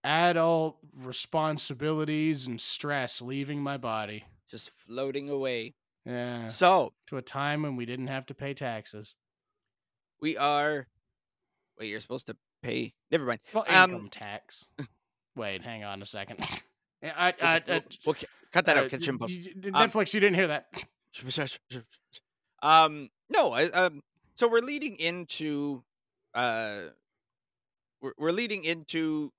adult 0.05 0.79
responsibilities 0.97 2.47
and 2.47 2.61
stress 2.61 3.21
leaving 3.23 3.61
my 3.63 3.77
body. 3.77 4.25
Just 4.51 4.71
floating 4.71 5.29
away. 5.29 5.75
Yeah. 6.05 6.47
So 6.47 6.93
To 7.09 7.17
a 7.19 7.23
time 7.23 7.63
when 7.63 7.77
we 7.77 7.85
didn't 7.87 8.07
have 8.09 8.27
to 8.27 8.35
pay 8.35 8.55
taxes. 8.55 9.15
we 10.21 10.37
are. 10.37 10.87
Wait, 11.79 11.89
you're 11.89 12.01
supposed 12.01 12.27
to 12.27 12.37
pay. 12.63 12.95
Never 13.11 13.25
mind. 13.27 13.41
Well, 13.55 13.65
Um, 13.69 13.91
income 13.93 14.09
tax. 14.11 14.65
Wait, 15.37 15.63
hang 15.63 15.85
on 15.85 16.03
a 16.03 16.07
second. 16.07 16.41
I, 17.03 17.33
I, 17.41 17.63
we'll, 17.69 17.81
we'll 18.07 18.17
cut 18.53 18.67
that 18.67 18.77
uh, 18.77 18.81
out. 18.81 18.91
Catch 18.91 19.07
you 19.07 19.13
in 19.13 19.19
y- 19.19 19.27
post. 19.27 19.39
y- 19.63 19.71
Um, 19.75 19.89
Netflix, 19.89 20.15
you 20.15 20.21
didn't 20.21 20.35
hear 20.37 20.49
that. 20.49 20.67
um 22.63 23.09
no 23.31 23.53
I, 23.53 23.65
um 23.67 24.03
so 24.35 24.49
we're 24.49 24.61
leading 24.61 24.97
into 24.97 25.83
uh 26.35 26.89
we're, 28.01 28.13
we're 28.19 28.33
leading 28.33 28.65
into 28.65 29.33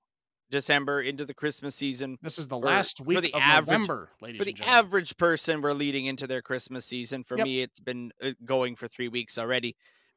december 0.50 1.00
into 1.00 1.24
the 1.24 1.34
christmas 1.34 1.74
season 1.76 2.18
This 2.22 2.38
is 2.38 2.48
the 2.48 2.56
for- 2.58 2.66
last 2.66 2.98
for 2.98 3.04
week 3.04 3.20
the 3.22 3.32
of 3.34 3.40
average- 3.40 3.66
November, 3.68 4.10
ladies 4.20 4.38
for 4.38 4.44
the 4.44 4.56
average 4.64 5.16
person 5.16 5.60
we're 5.62 5.72
leading 5.72 6.06
into 6.06 6.26
their 6.26 6.42
christmas 6.42 6.84
season 6.86 7.22
for 7.24 7.36
Yep. 7.38 7.44
me 7.44 7.60
it's 7.62 7.80
been 7.80 8.10
uh, 8.22 8.32
going 8.44 8.74
for 8.76 8.88
three 8.88 9.08
weeks 9.08 9.38
already 9.38 9.76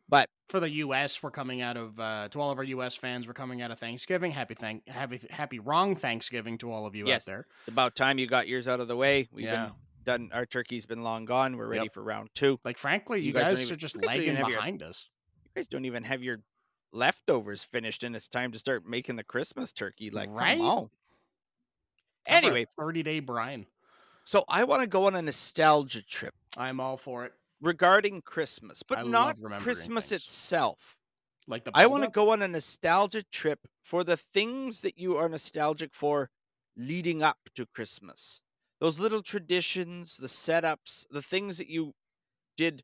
but 0.10 0.30
For 0.50 0.60
the 0.60 0.70
U.S., 0.70 1.24
we're 1.24 1.32
coming 1.32 1.62
out 1.62 1.78
of 1.78 1.98
uh, 1.98 2.28
to 2.32 2.42
all 2.42 2.52
of 2.52 2.58
our 2.58 2.64
U.S. 2.66 2.94
fans. 2.94 3.26
We're 3.26 3.34
coming 3.34 3.62
out 3.62 3.72
of 3.72 3.80
Thanksgiving. 3.80 4.32
Happy 4.32 4.54
thank 4.54 4.86
happy 4.90 5.22
happy 5.30 5.60
wrong 5.60 5.96
Thanksgiving 5.96 6.58
to 6.58 6.70
all 6.70 6.86
of 6.86 6.94
you 6.94 7.08
Yes. 7.08 7.22
out 7.22 7.26
there. 7.26 7.48
it's 7.62 7.70
about 7.70 7.96
time 7.96 8.20
you 8.20 8.28
got 8.28 8.50
yours 8.50 8.68
out 8.68 8.82
of 8.82 8.90
the 8.90 8.98
way 8.98 9.30
we've 9.32 9.46
Yeah. 9.46 9.68
been 9.68 9.74
done 10.04 10.30
our 10.34 10.46
turkey's 10.46 10.86
been 10.86 11.04
long 11.04 11.24
gone 11.24 11.56
we're 11.56 11.68
ready 11.68 11.84
Yep. 11.86 11.94
for 11.94 12.04
round 12.04 12.30
two 12.36 12.60
Like 12.66 12.78
frankly, 12.78 13.22
You 13.22 13.28
you, 13.28 13.34
guys 13.34 13.44
guys, 13.44 13.62
even- 13.62 13.74
are 13.74 13.78
just 13.78 13.96
you 13.96 14.02
guys 14.02 14.10
don't 14.10 14.16
even 14.24 14.28
lagging 14.36 14.44
have 14.44 14.50
your- 14.50 14.58
behind 14.60 14.84
us. 14.84 15.10
you 15.46 15.52
guys 15.56 15.68
don't 15.70 15.86
even 15.86 16.04
have 16.04 16.22
your 16.22 16.40
leftovers 16.94 17.64
finished 17.64 18.04
and 18.04 18.16
it's 18.16 18.30
time 18.30 18.52
to 18.52 18.60
start 18.60 18.86
making 18.86 19.18
the 19.18 19.24
christmas 19.24 19.74
turkey 19.74 20.10
like 20.12 20.30
Right? 20.30 20.58
come 20.58 20.66
on 20.68 20.90
How 22.28 22.38
about 22.38 22.44
a 22.44 22.48
anyway 22.48 22.66
30 22.78 23.04
day 23.04 23.20
brine. 23.20 23.66
so 24.24 24.44
i 24.48 24.64
want 24.64 24.82
to 24.82 24.88
go 24.88 25.08
on 25.08 25.16
a 25.16 25.22
nostalgia 25.22 26.02
trip 26.04 26.36
I'm 26.56 26.80
all 26.80 26.98
for 26.98 27.26
it. 27.26 27.34
regarding 27.60 28.22
Christmas, 28.22 28.84
but 28.84 29.00
I 29.00 29.04
not 29.04 29.38
Christmas 29.58 30.10
things. 30.10 30.22
itself. 30.22 30.98
Like 31.48 31.64
the 31.64 31.72
I 31.74 31.88
want 31.88 32.04
to 32.04 32.12
go 32.12 32.32
on 32.32 32.44
a 32.44 32.48
nostalgia 32.48 33.24
trip 33.24 33.68
for 33.82 34.04
the 34.04 34.18
things 34.18 34.82
that 34.82 35.00
you 35.00 35.18
are 35.18 35.28
nostalgic 35.28 35.96
for 35.96 36.30
leading 36.78 37.24
up 37.24 37.40
to 37.56 37.66
Christmas. 37.66 38.42
Those 38.80 39.00
little 39.00 39.24
traditions, 39.24 40.18
the 40.18 40.28
setups, 40.28 41.06
the 41.10 41.24
things 41.24 41.58
that 41.58 41.70
you 41.70 41.94
did 42.56 42.84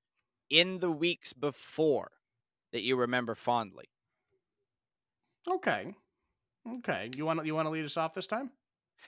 in 0.50 0.80
the 0.80 0.92
weeks 0.92 1.34
before 1.34 2.12
that 2.72 2.82
you 2.82 2.96
remember 2.96 3.36
fondly. 3.36 3.86
Okay. 5.48 5.93
Okay. 6.67 7.10
You 7.15 7.25
want 7.25 7.39
to 7.39 7.46
you 7.46 7.55
want 7.55 7.65
to 7.65 7.69
lead 7.72 7.86
us 7.86 7.98
off 7.98 8.13
this 8.13 8.27
time? 8.27 8.51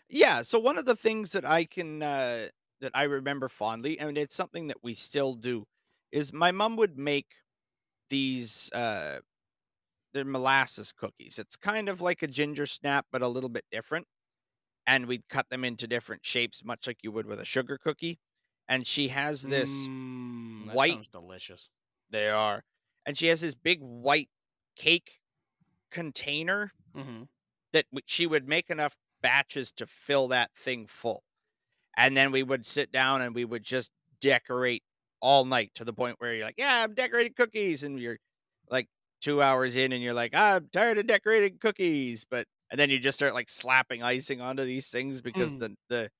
Yeah, 0.09 0.41
so 0.41 0.59
one 0.59 0.77
of 0.77 0.85
the 0.85 0.95
things 0.95 1.31
that 1.33 1.45
I 1.45 1.65
can 1.65 2.01
uh 2.01 2.47
that 2.81 2.91
I 2.93 3.03
remember 3.03 3.50
fondly 3.50 4.00
and 4.00 4.17
it's 4.17 4.35
something 4.35 4.67
that 4.67 4.83
we 4.83 4.93
still 4.93 5.35
do 5.35 5.65
is 6.11 6.33
my 6.33 6.51
mom 6.51 6.75
would 6.77 6.97
make 6.97 7.27
these 8.09 8.71
uh 8.73 9.19
they're 10.13 10.25
molasses 10.25 10.91
cookies. 10.91 11.39
It's 11.39 11.55
kind 11.55 11.89
of 11.89 12.01
like 12.01 12.21
a 12.21 12.27
ginger 12.27 12.65
snap 12.65 13.07
but 13.11 13.21
a 13.21 13.27
little 13.27 13.50
bit 13.50 13.65
different. 13.71 14.07
And 14.88 15.05
we'd 15.07 15.29
cut 15.29 15.50
them 15.50 15.63
into 15.63 15.88
different 15.88 16.25
shapes 16.25 16.63
much 16.65 16.88
like 16.88 17.00
you 17.03 17.11
would 17.11 17.27
with 17.27 17.39
a 17.39 17.45
sugar 17.45 17.77
cookie. 17.81 18.19
And 18.67 18.88
she 18.88 19.09
has 19.09 19.43
this 19.43 19.69
Mm, 19.88 20.73
white- 20.73 21.11
delicious. 21.11 21.69
they 22.09 22.29
are. 22.29 22.63
And 23.05 23.17
she 23.17 23.27
has 23.27 23.41
this 23.41 23.55
big 23.55 23.79
white 23.81 24.29
cake 24.75 25.20
container 25.91 26.74
Mm-hmm. 26.95 27.24
that 27.74 27.86
she 28.05 28.27
would 28.27 28.48
make 28.48 28.69
enough 28.69 28.95
batches 29.21 29.71
to 29.74 29.86
fill 29.88 30.27
that 30.29 30.51
thing 30.55 30.88
full. 30.88 31.24
And 31.98 32.15
then 32.17 32.31
we 32.31 32.43
would 32.43 32.65
sit 32.65 32.91
down 32.91 33.21
and 33.21 33.36
we 33.36 33.45
would 33.45 33.63
just 33.63 33.91
decorate 34.21 34.83
all 35.21 35.45
night 35.45 35.71
to 35.75 35.86
the 35.86 35.93
point 35.93 36.17
where 36.19 36.33
you're 36.36 36.45
like, 36.45 36.55
yeah, 36.57 36.83
I'm 36.83 36.93
decorating 36.93 37.33
cookies. 37.33 37.83
And 37.83 38.00
you're 38.00 38.17
like 38.69 38.88
two 39.21 39.41
hours 39.41 39.75
in 39.75 39.91
and 39.91 40.01
you're 40.03 40.13
like, 40.13 40.31
"Ah, 40.36 40.55
I'm 40.55 40.69
tired 40.71 40.98
of 40.98 41.07
decorating 41.07 41.57
cookies. 41.60 42.25
But, 42.29 42.48
and 42.71 42.79
then 42.79 42.89
you 42.89 43.00
just 43.00 43.17
start 43.19 43.33
like 43.33 43.50
slapping 43.50 44.03
icing 44.03 44.41
onto 44.41 44.63
these 44.65 44.88
things 44.89 45.21
because 45.21 45.53
Mm. 45.53 45.60
the, 45.60 45.75
the, 45.89 46.12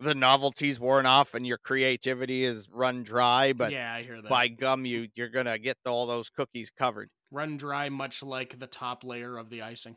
the 0.00 0.14
novelty's 0.14 0.80
worn 0.80 1.06
off 1.06 1.34
and 1.34 1.46
your 1.46 1.58
creativity 1.58 2.44
is 2.44 2.68
run 2.70 3.02
dry. 3.02 3.52
But 3.52 3.72
yeah, 3.72 3.94
I 3.94 4.02
hear 4.02 4.20
that. 4.20 4.28
by 4.28 4.48
gum, 4.48 4.84
you, 4.84 5.08
you're 5.14 5.28
going 5.28 5.46
to 5.46 5.58
get 5.58 5.78
all 5.86 6.06
those 6.06 6.28
cookies 6.30 6.70
covered. 6.70 7.10
Run 7.30 7.56
dry, 7.56 7.88
much 7.88 8.22
like 8.22 8.58
the 8.58 8.66
top 8.66 9.04
layer 9.04 9.36
of 9.38 9.50
the 9.50 9.62
icing. 9.62 9.96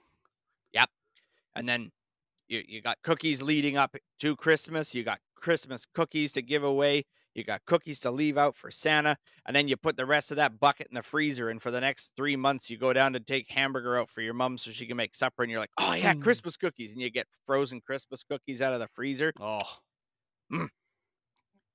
Yep. 0.74 0.90
And 1.56 1.68
then 1.68 1.92
you 2.48 2.64
you 2.68 2.82
got 2.82 2.98
cookies 3.04 3.42
leading 3.42 3.78
up 3.78 3.96
to 4.20 4.36
Christmas. 4.36 4.94
You 4.96 5.04
got 5.04 5.20
Christmas 5.36 5.86
cookies 5.94 6.32
to 6.34 6.42
give 6.42 6.64
away. 6.64 7.04
You 7.36 7.44
got 7.44 7.66
cookies 7.66 8.00
to 8.00 8.10
leave 8.10 8.36
out 8.36 8.56
for 8.56 8.72
Santa, 8.72 9.18
and 9.46 9.56
then 9.56 9.68
you 9.68 9.78
put 9.78 9.96
the 9.96 10.08
rest 10.08 10.32
of 10.32 10.38
that 10.38 10.60
bucket 10.60 10.88
in 10.90 10.96
the 10.96 11.04
freezer. 11.04 11.50
And 11.50 11.62
for 11.62 11.70
the 11.70 11.80
next 11.82 12.14
three 12.18 12.36
months, 12.36 12.72
you 12.72 12.78
go 12.80 12.94
down 12.94 13.14
to 13.14 13.20
take 13.20 13.52
hamburger 13.52 13.96
out 14.00 14.10
for 14.10 14.22
your 14.22 14.34
mom 14.34 14.58
so 14.58 14.72
she 14.72 14.88
can 14.88 14.98
make 14.98 15.14
supper. 15.14 15.44
And 15.44 15.52
you're 15.52 15.60
like, 15.60 15.70
oh 15.78 15.94
yeah, 15.94 16.16
Mm. 16.16 16.24
Christmas 16.24 16.58
cookies, 16.58 16.92
and 16.94 17.00
you 17.02 17.12
get 17.12 17.28
frozen 17.46 17.80
Christmas 17.82 18.24
cookies 18.24 18.60
out 18.60 18.74
of 18.74 18.80
the 18.80 18.88
freezer. 18.88 19.34
Oh, 19.40 19.60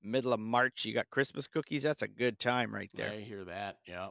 Middle 0.03 0.33
of 0.33 0.41
March, 0.41 0.85
you 0.85 0.95
got 0.95 1.11
Christmas 1.11 1.47
cookies. 1.47 1.85
That's 1.85 2.03
a 2.03 2.09
good 2.09 2.39
time 2.39 2.75
right 2.75 2.91
there. 2.95 3.13
I 3.13 3.21
hear 3.21 3.45
that. 3.45 3.79
Yeah. 3.87 4.09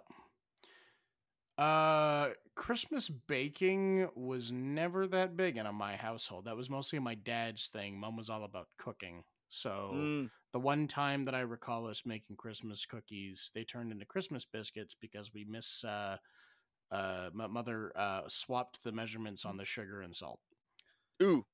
Uh, 1.57 2.29
Christmas 2.55 3.09
baking 3.09 4.09
was 4.15 4.51
never 4.51 5.07
that 5.07 5.35
big 5.37 5.57
in 5.57 5.75
my 5.75 5.95
household. 5.95 6.45
That 6.45 6.55
was 6.55 6.69
mostly 6.69 6.99
my 6.99 7.15
dad's 7.15 7.67
thing. 7.67 7.97
Mom 7.99 8.17
was 8.17 8.29
all 8.29 8.43
about 8.43 8.67
cooking. 8.77 9.23
So 9.49 9.93
Mm, 9.93 10.29
the 10.53 10.59
one 10.59 10.87
time 10.87 11.25
that 11.25 11.35
I 11.35 11.41
recall 11.41 11.87
us 11.87 12.03
making 12.05 12.37
Christmas 12.37 12.85
cookies, 12.85 13.51
they 13.53 13.63
turned 13.63 13.91
into 13.91 14.05
Christmas 14.05 14.45
biscuits 14.45 14.95
because 14.99 15.33
we 15.33 15.43
miss 15.45 15.83
uh 15.83 16.17
uh 16.91 17.29
my 17.33 17.47
mother 17.47 17.91
uh 17.95 18.21
swapped 18.27 18.83
the 18.83 18.91
measurements 18.91 19.45
on 19.45 19.57
the 19.57 19.65
sugar 19.65 20.01
and 20.01 20.15
salt. 20.15 20.39
ooh, 21.21 21.45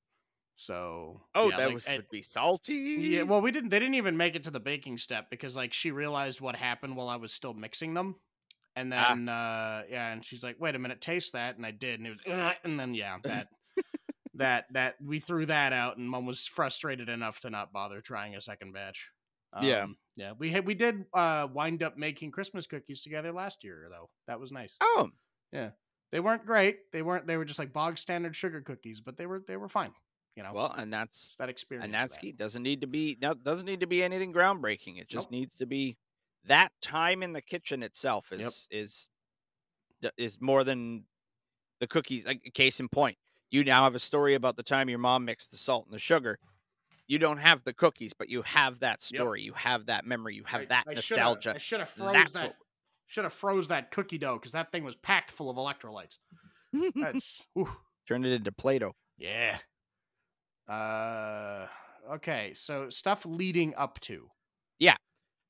So 0.60 1.20
oh, 1.36 1.50
yeah, 1.50 1.56
that 1.56 1.64
like, 1.66 1.74
was 1.74 1.88
would 1.88 2.08
be 2.10 2.20
salty. 2.20 2.74
yeah, 2.74 3.22
well, 3.22 3.40
we 3.40 3.52
didn't. 3.52 3.70
They 3.70 3.78
didn't 3.78 3.94
even 3.94 4.16
make 4.16 4.34
it 4.34 4.42
to 4.42 4.50
the 4.50 4.58
baking 4.58 4.98
step 4.98 5.30
because, 5.30 5.54
like, 5.54 5.72
she 5.72 5.92
realized 5.92 6.40
what 6.40 6.56
happened 6.56 6.96
while 6.96 7.08
I 7.08 7.14
was 7.14 7.32
still 7.32 7.54
mixing 7.54 7.94
them, 7.94 8.16
and 8.74 8.92
Ah. 8.92 9.06
then, 9.08 9.28
uh, 9.28 9.84
yeah, 9.88 10.12
and 10.12 10.24
she's 10.24 10.42
like, 10.42 10.56
"Wait 10.58 10.74
a 10.74 10.78
minute, 10.80 11.00
taste 11.00 11.34
that," 11.34 11.56
and 11.56 11.64
I 11.64 11.70
did, 11.70 12.00
and 12.00 12.08
it 12.08 12.10
was, 12.10 12.22
"Ugh," 12.28 12.56
and 12.64 12.78
then, 12.78 12.92
yeah, 12.94 13.18
that, 13.22 13.48
that, 14.34 14.64
that 14.72 14.96
we 15.00 15.20
threw 15.20 15.46
that 15.46 15.72
out, 15.72 15.96
and 15.96 16.10
Mom 16.10 16.26
was 16.26 16.44
frustrated 16.48 17.08
enough 17.08 17.38
to 17.42 17.50
not 17.50 17.72
bother 17.72 18.00
trying 18.00 18.34
a 18.34 18.40
second 18.40 18.72
batch. 18.72 19.10
Yeah. 19.62 19.84
Um, 19.84 19.96
yeah, 20.16 20.32
we 20.36 20.50
had 20.50 20.66
we 20.66 20.74
did 20.74 21.04
uh 21.14 21.46
wind 21.54 21.84
up 21.84 21.96
making 21.96 22.32
Christmas 22.32 22.66
cookies 22.66 23.00
together 23.00 23.30
last 23.30 23.62
year, 23.62 23.86
though. 23.88 24.10
That 24.26 24.40
was 24.40 24.50
nice. 24.50 24.76
oh, 24.80 25.10
yeah. 25.52 25.70
They 26.10 26.18
weren't 26.20 26.44
great. 26.44 26.90
They 26.92 27.02
weren't. 27.02 27.26
They 27.28 27.36
were 27.36 27.44
just 27.44 27.60
like 27.60 27.72
bog 27.72 27.96
standard 27.96 28.34
sugar 28.34 28.60
cookies, 28.60 29.00
but 29.00 29.16
they 29.16 29.26
were 29.26 29.44
they 29.46 29.56
were 29.56 29.68
fine. 29.68 29.92
You 30.38 30.44
know, 30.44 30.52
well, 30.52 30.72
and 30.78 30.92
that's 30.94 31.34
that 31.40 31.48
experience. 31.48 31.86
and 31.86 31.92
that's 31.94 32.14
that. 32.14 32.20
key. 32.20 32.30
Doesn't 32.30 32.62
need 32.62 32.80
to 32.82 32.86
be. 32.86 33.16
Doesn't 33.16 33.66
need 33.66 33.80
to 33.80 33.88
be 33.88 34.04
anything 34.04 34.32
groundbreaking. 34.32 35.00
It 35.00 35.08
just 35.08 35.32
Nope. 35.32 35.40
needs 35.40 35.56
to 35.56 35.66
be 35.66 35.96
that 36.44 36.70
time 36.80 37.24
in 37.24 37.32
the 37.32 37.42
kitchen 37.42 37.82
itself 37.82 38.30
is 38.30 38.68
Yep. 38.70 38.80
is 38.80 39.08
is 40.16 40.40
more 40.40 40.62
than 40.62 41.06
the 41.80 41.88
cookies. 41.88 42.24
Like 42.24 42.52
case 42.54 42.78
in 42.78 42.88
point, 42.88 43.18
you 43.50 43.64
now 43.64 43.82
have 43.82 43.96
a 43.96 43.98
story 43.98 44.34
about 44.34 44.54
the 44.56 44.62
time 44.62 44.88
your 44.88 45.00
mom 45.00 45.24
mixed 45.24 45.50
the 45.50 45.56
salt 45.56 45.86
and 45.86 45.92
the 45.94 45.98
sugar. 45.98 46.38
You 47.08 47.18
don't 47.18 47.38
have 47.38 47.64
the 47.64 47.72
cookies, 47.72 48.12
but 48.12 48.28
you 48.28 48.42
have 48.42 48.78
that 48.78 49.04
Yep. 49.10 49.18
story. 49.20 49.42
You 49.42 49.54
have 49.54 49.86
that 49.86 50.06
memory. 50.06 50.36
You 50.36 50.44
have 50.44 50.60
I- 50.60 50.66
that 50.66 50.84
I 50.86 50.94
nostalgia. 50.94 51.54
I 51.56 51.58
should 51.58 51.80
have 51.80 51.88
froze 51.90 52.12
That's 52.12 52.30
that. 52.32 52.54
Should 53.06 53.24
have 53.24 53.32
froze 53.32 53.66
that 53.68 53.90
cookie 53.90 54.18
dough 54.18 54.34
because 54.34 54.52
that 54.52 54.70
thing 54.70 54.84
was 54.84 54.94
packed 54.94 55.32
full 55.32 55.50
of 55.50 55.56
electrolytes. 55.56 56.18
That's 56.94 57.44
ooh, 57.58 57.76
Turn 58.06 58.24
it 58.24 58.30
into 58.32 58.52
Play-Doh. 58.52 58.94
yeah. 59.16 59.58
Uh, 60.68 61.66
okay, 62.12 62.52
so 62.54 62.90
stuff 62.90 63.24
leading 63.26 63.74
up 63.76 63.98
to. 64.00 64.28
Yeah. 64.78 64.96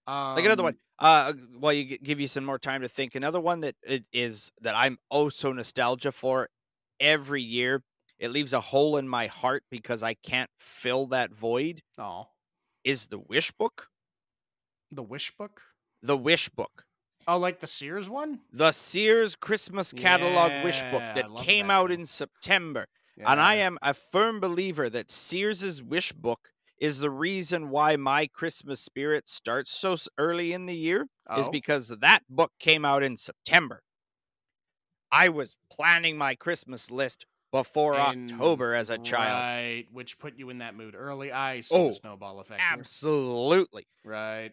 Um, 0.07 0.37
Like 0.37 0.45
another 0.45 0.63
one. 0.63 0.77
Uh, 0.99 1.33
while 1.59 1.73
you 1.73 1.85
gi- 1.85 1.99
give 1.99 2.21
you 2.21 2.29
some 2.29 2.45
more 2.45 2.59
time 2.59 2.83
to 2.83 2.89
think, 2.89 3.15
another 3.15 3.41
one 3.41 3.61
that 3.61 3.77
it 3.83 4.05
is 4.13 4.51
that 4.61 4.75
I'm 4.75 4.99
oh 5.11 5.29
so 5.29 5.53
nostalgia 5.53 6.13
for 6.13 6.49
every 7.01 7.43
year. 7.43 7.83
It 8.19 8.31
leaves 8.33 8.53
a 8.53 8.61
hole 8.61 8.97
in 8.97 9.09
my 9.09 9.27
heart 9.29 9.63
because 9.71 10.03
I 10.03 10.15
can't 10.15 10.51
fill 10.59 11.07
that 11.09 11.33
void. 11.33 11.83
Oh, 11.99 12.29
Is 12.85 13.07
the 13.07 13.19
Wish 13.19 13.53
Book? 13.53 13.89
the 14.91 15.03
Wish 15.03 15.31
Book. 15.37 15.63
The 16.03 16.17
Wish 16.17 16.49
Book. 16.49 16.85
Oh, 17.27 17.37
like 17.39 17.61
the 17.61 17.67
Sears 17.67 18.09
one. 18.09 18.41
The 18.53 18.73
Sears 18.73 19.37
Christmas 19.37 19.93
catalog 19.93 20.65
wish 20.65 20.83
book 20.85 21.03
that 21.15 21.27
came 21.45 21.67
that 21.69 21.75
out 21.75 21.93
in 21.93 22.07
September. 22.07 22.87
And 23.27 23.41
I 23.41 23.55
am 23.57 23.79
a 23.83 23.95
firm 23.95 24.41
believer 24.41 24.89
that 24.91 25.11
Sears's 25.11 25.83
wish 25.83 26.13
book 26.13 26.51
is 26.81 27.01
the 27.01 27.11
reason 27.11 27.71
why 27.71 27.97
my 27.97 28.27
Christmas 28.27 28.81
spirit 28.81 29.29
starts 29.29 29.73
so 29.73 29.97
early 30.17 30.53
in 30.53 30.67
the 30.67 30.77
year 30.77 31.09
is 31.37 31.49
Oh. 31.49 31.51
because 31.51 31.89
that 31.89 32.23
book 32.29 32.53
came 32.61 32.85
out 32.85 33.03
in 33.03 33.17
September. 33.17 33.83
I 35.11 35.29
was 35.29 35.57
planning 35.71 36.17
my 36.19 36.35
Christmas 36.35 36.91
list 36.91 37.27
before 37.51 37.95
In- 37.95 38.31
October 38.31 38.75
as 38.75 38.91
a 38.91 38.99
child. 38.99 39.41
right? 39.43 39.87
Which 39.91 40.19
put 40.19 40.37
you 40.39 40.51
in 40.51 40.59
that 40.59 40.75
mood 40.75 40.95
early. 40.95 41.33
I 41.33 41.61
see 41.61 41.75
Oh, 41.75 41.89
the 41.89 41.95
snowball 41.95 42.41
effect. 42.41 42.61
here. 42.61 42.71
Absolutely. 42.73 43.87
Right. 44.05 44.53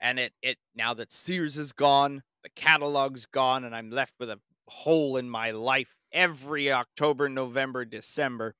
And 0.00 0.18
it 0.18 0.34
it 0.42 0.58
now 0.74 0.92
that 0.94 1.10
Sears 1.10 1.56
is 1.56 1.72
gone, 1.72 2.22
the 2.42 2.50
catalog's 2.50 3.24
gone, 3.26 3.64
and 3.64 3.74
I'm 3.74 3.90
left 3.90 4.14
with 4.20 4.28
a 4.30 4.40
hole 4.68 5.16
in 5.16 5.30
my 5.30 5.50
life 5.50 5.96
every 6.14 6.72
October, 6.72 7.28
November, 7.30 7.84
December, 7.86 8.56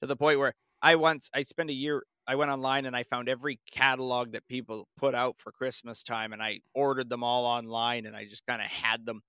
to 0.00 0.06
the 0.06 0.16
point 0.16 0.38
where 0.38 0.54
I 0.82 0.96
once 0.96 1.30
I 1.34 1.42
spent 1.42 1.70
a 1.70 1.74
year 1.74 2.04
I 2.26 2.36
went 2.36 2.50
online 2.50 2.86
and 2.86 2.96
I 2.96 3.02
found 3.02 3.28
every 3.28 3.60
catalog 3.72 4.32
that 4.32 4.46
people 4.48 4.86
put 4.96 5.14
out 5.14 5.36
for 5.38 5.52
Christmas 5.52 6.02
time 6.04 6.32
and 6.32 6.42
I 6.42 6.60
ordered 6.74 7.08
them 7.10 7.24
all 7.24 7.44
online 7.44 8.06
and 8.06 8.14
I 8.16 8.26
just 8.26 8.46
kind 8.46 8.62
of 8.62 8.68
had 8.68 9.06
them 9.06 9.22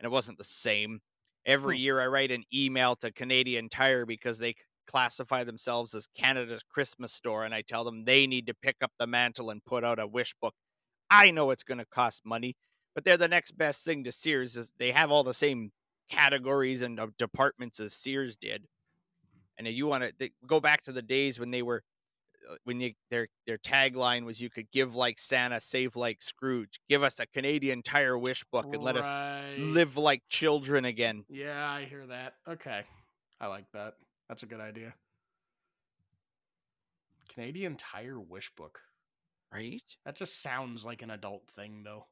and 0.00 0.06
it 0.06 0.10
wasn't 0.10 0.38
the 0.38 0.44
same. 0.44 1.00
Every 1.46 1.78
Hmm. 1.78 1.78
year 1.78 2.00
I 2.00 2.06
write 2.06 2.30
an 2.30 2.44
email 2.52 2.96
to 2.96 3.12
Canadian 3.12 3.68
Tire 3.68 4.04
because 4.06 4.38
they 4.38 4.54
classify 4.86 5.44
themselves 5.44 5.94
as 5.94 6.06
Canada's 6.16 6.62
Christmas 6.62 7.12
store 7.12 7.44
and 7.44 7.54
I 7.54 7.62
tell 7.62 7.84
them 7.84 8.04
they 8.04 8.26
need 8.26 8.46
to 8.46 8.54
pick 8.54 8.76
up 8.82 8.92
the 8.98 9.06
mantle 9.06 9.50
and 9.50 9.64
put 9.64 9.84
out 9.84 9.98
a 10.00 10.06
wish 10.06 10.34
book. 10.40 10.54
I 11.10 11.30
know 11.30 11.50
it's 11.50 11.62
going 11.62 11.78
to 11.78 11.86
cost 11.86 12.22
money, 12.24 12.56
but 12.94 13.04
they're 13.04 13.16
the 13.16 13.28
next 13.28 13.52
best 13.56 13.84
thing 13.84 14.04
to 14.04 14.12
Sears. 14.12 14.56
Is 14.56 14.72
they 14.78 14.92
have 14.92 15.10
all 15.10 15.24
the 15.24 15.34
same 15.34 15.72
categories 16.08 16.82
and 16.82 16.98
uh, 16.98 17.08
departments 17.18 17.80
as 17.80 17.92
Sears 17.92 18.36
did. 18.36 18.66
And 19.56 19.66
if 19.66 19.74
you 19.74 19.86
want 19.86 20.04
to 20.18 20.30
go 20.46 20.60
back 20.60 20.82
to 20.82 20.92
the 20.92 21.02
days 21.02 21.38
when 21.38 21.50
they 21.50 21.62
were, 21.62 21.82
uh, 22.48 22.56
when 22.64 22.80
you 22.80 22.92
their 23.10 23.28
their 23.46 23.58
tagline 23.58 24.24
was 24.24 24.40
"You 24.40 24.50
could 24.50 24.70
give 24.70 24.94
like 24.94 25.18
Santa, 25.18 25.60
save 25.60 25.96
like 25.96 26.22
Scrooge." 26.22 26.80
Give 26.88 27.02
us 27.02 27.18
a 27.18 27.26
Canadian 27.26 27.82
Tire 27.82 28.16
wish 28.16 28.44
book 28.44 28.66
and 28.72 28.82
let 28.82 28.96
us 28.96 29.58
live 29.58 29.96
like 29.96 30.22
children 30.28 30.84
again. 30.84 31.24
Yeah, 31.28 31.68
I 31.68 31.84
hear 31.84 32.06
that. 32.06 32.34
Okay. 32.48 32.82
I 33.40 33.46
like 33.46 33.70
that. 33.72 33.94
That's 34.28 34.42
a 34.42 34.46
good 34.46 34.60
idea. 34.60 34.94
Canadian 37.28 37.76
Tire 37.76 38.18
Wish 38.18 38.50
Book. 38.56 38.80
Right? 39.52 39.82
That 40.04 40.16
just 40.16 40.42
sounds 40.42 40.84
like 40.84 41.02
an 41.02 41.10
adult 41.10 41.48
thing 41.48 41.82
though. 41.84 42.06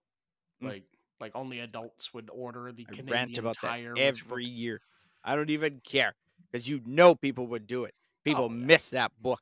Mm. 0.62 0.68
Like 0.68 0.84
like 1.20 1.32
only 1.34 1.60
adults 1.60 2.12
would 2.14 2.30
order 2.32 2.72
the 2.72 2.86
I 2.88 2.92
Canadian 2.92 3.06
rant 3.06 3.36
about 3.38 3.58
Tire 3.60 3.94
that 3.94 3.98
Wish 3.98 4.24
Book. 4.24 4.42
every 4.42 4.46
year. 4.46 4.80
I 5.24 5.36
don't 5.36 5.50
even 5.50 5.80
care 5.80 6.14
because 6.50 6.68
you 6.68 6.80
know 6.84 7.14
people 7.14 7.46
would 7.48 7.66
do 7.66 7.84
it. 7.84 7.94
People 8.24 8.48
Oh, 8.48 8.52
yeah. 8.52 8.66
miss 8.66 8.90
that 8.90 9.12
book. 9.20 9.40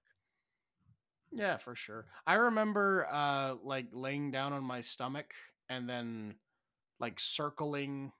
Yeah, 1.32 1.56
for 1.56 1.74
sure. 1.74 2.06
I 2.26 2.34
remember 2.34 3.06
uh 3.10 3.56
like 3.62 3.86
laying 3.92 4.30
down 4.30 4.52
on 4.52 4.64
my 4.64 4.80
stomach 4.80 5.34
and 5.68 5.88
then 5.88 6.34
like 7.00 7.18
circling 7.20 8.12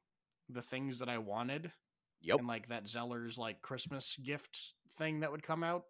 the 0.49 0.63
things 0.63 0.99
that 1.01 1.09
I 1.09 1.19
wanted 1.19 1.73
Yep. 2.21 2.41
and 2.41 2.47
like 2.47 2.69
that 2.69 2.89
Zeller's 2.89 3.39
like 3.39 3.63
Christmas 3.63 4.17
gift 4.23 4.75
thing 4.99 5.21
that 5.21 5.31
would 5.33 5.43
come 5.43 5.63
out. 5.65 5.85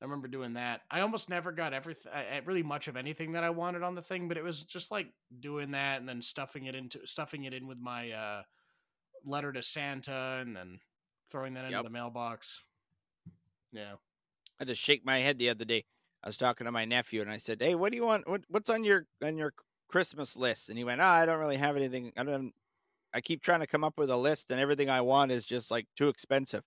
I 0.00 0.04
remember 0.04 0.28
doing 0.28 0.52
that. 0.54 0.82
I 0.90 1.00
almost 1.00 1.28
never 1.28 1.50
got 1.50 1.72
everything, 1.72 2.12
really 2.44 2.62
much 2.62 2.86
of 2.86 2.96
anything 2.96 3.32
that 3.32 3.42
I 3.42 3.50
wanted 3.50 3.82
on 3.82 3.96
the 3.96 4.02
thing, 4.02 4.28
but 4.28 4.36
it 4.36 4.44
was 4.44 4.62
just 4.62 4.90
like 4.92 5.08
doing 5.40 5.72
that 5.72 5.98
and 5.98 6.08
then 6.08 6.22
stuffing 6.22 6.66
it 6.66 6.74
into 6.76 7.04
stuffing 7.04 7.44
it 7.44 7.52
in 7.52 7.66
with 7.66 7.78
my 7.78 8.12
uh, 8.12 8.42
letter 9.24 9.52
to 9.52 9.62
Santa 9.62 10.38
and 10.40 10.54
then 10.54 10.78
throwing 11.30 11.54
that 11.54 11.64
into 11.64 11.76
Yep. 11.78 11.84
the 11.84 11.90
mailbox. 11.90 12.62
Yeah. 13.72 13.94
I 14.60 14.64
just 14.64 14.80
shake 14.80 15.04
my 15.04 15.18
head 15.18 15.38
the 15.38 15.50
other 15.50 15.64
day. 15.64 15.84
I 16.22 16.28
was 16.28 16.36
talking 16.36 16.64
to 16.64 16.72
my 16.72 16.84
nephew 16.84 17.20
and 17.20 17.30
I 17.30 17.36
said, 17.36 17.60
"Hey, 17.60 17.74
what 17.74 17.92
do 17.92 17.96
you 17.98 18.04
want? 18.06 18.28
What, 18.28 18.42
what's 18.48 18.70
on 18.70 18.84
your 18.84 19.06
on 19.22 19.36
your 19.36 19.52
Christmas 19.88 20.36
list?" 20.36 20.68
And 20.68 20.78
he 20.78 20.84
went, 20.84 21.00
"Ah, 21.00 21.14
I 21.14 21.26
don't 21.26 21.38
really 21.38 21.56
have 21.56 21.76
anything. 21.76 22.12
I 22.16 22.22
don't. 22.24 22.52
I 23.12 23.20
keep 23.20 23.42
trying 23.42 23.60
to 23.60 23.66
come 23.66 23.84
up 23.84 23.98
with 23.98 24.10
a 24.10 24.16
list, 24.16 24.50
and 24.50 24.60
everything 24.60 24.90
I 24.90 25.00
want 25.00 25.32
is 25.32 25.44
just 25.44 25.70
like 25.70 25.86
too 25.96 26.08
expensive." 26.08 26.64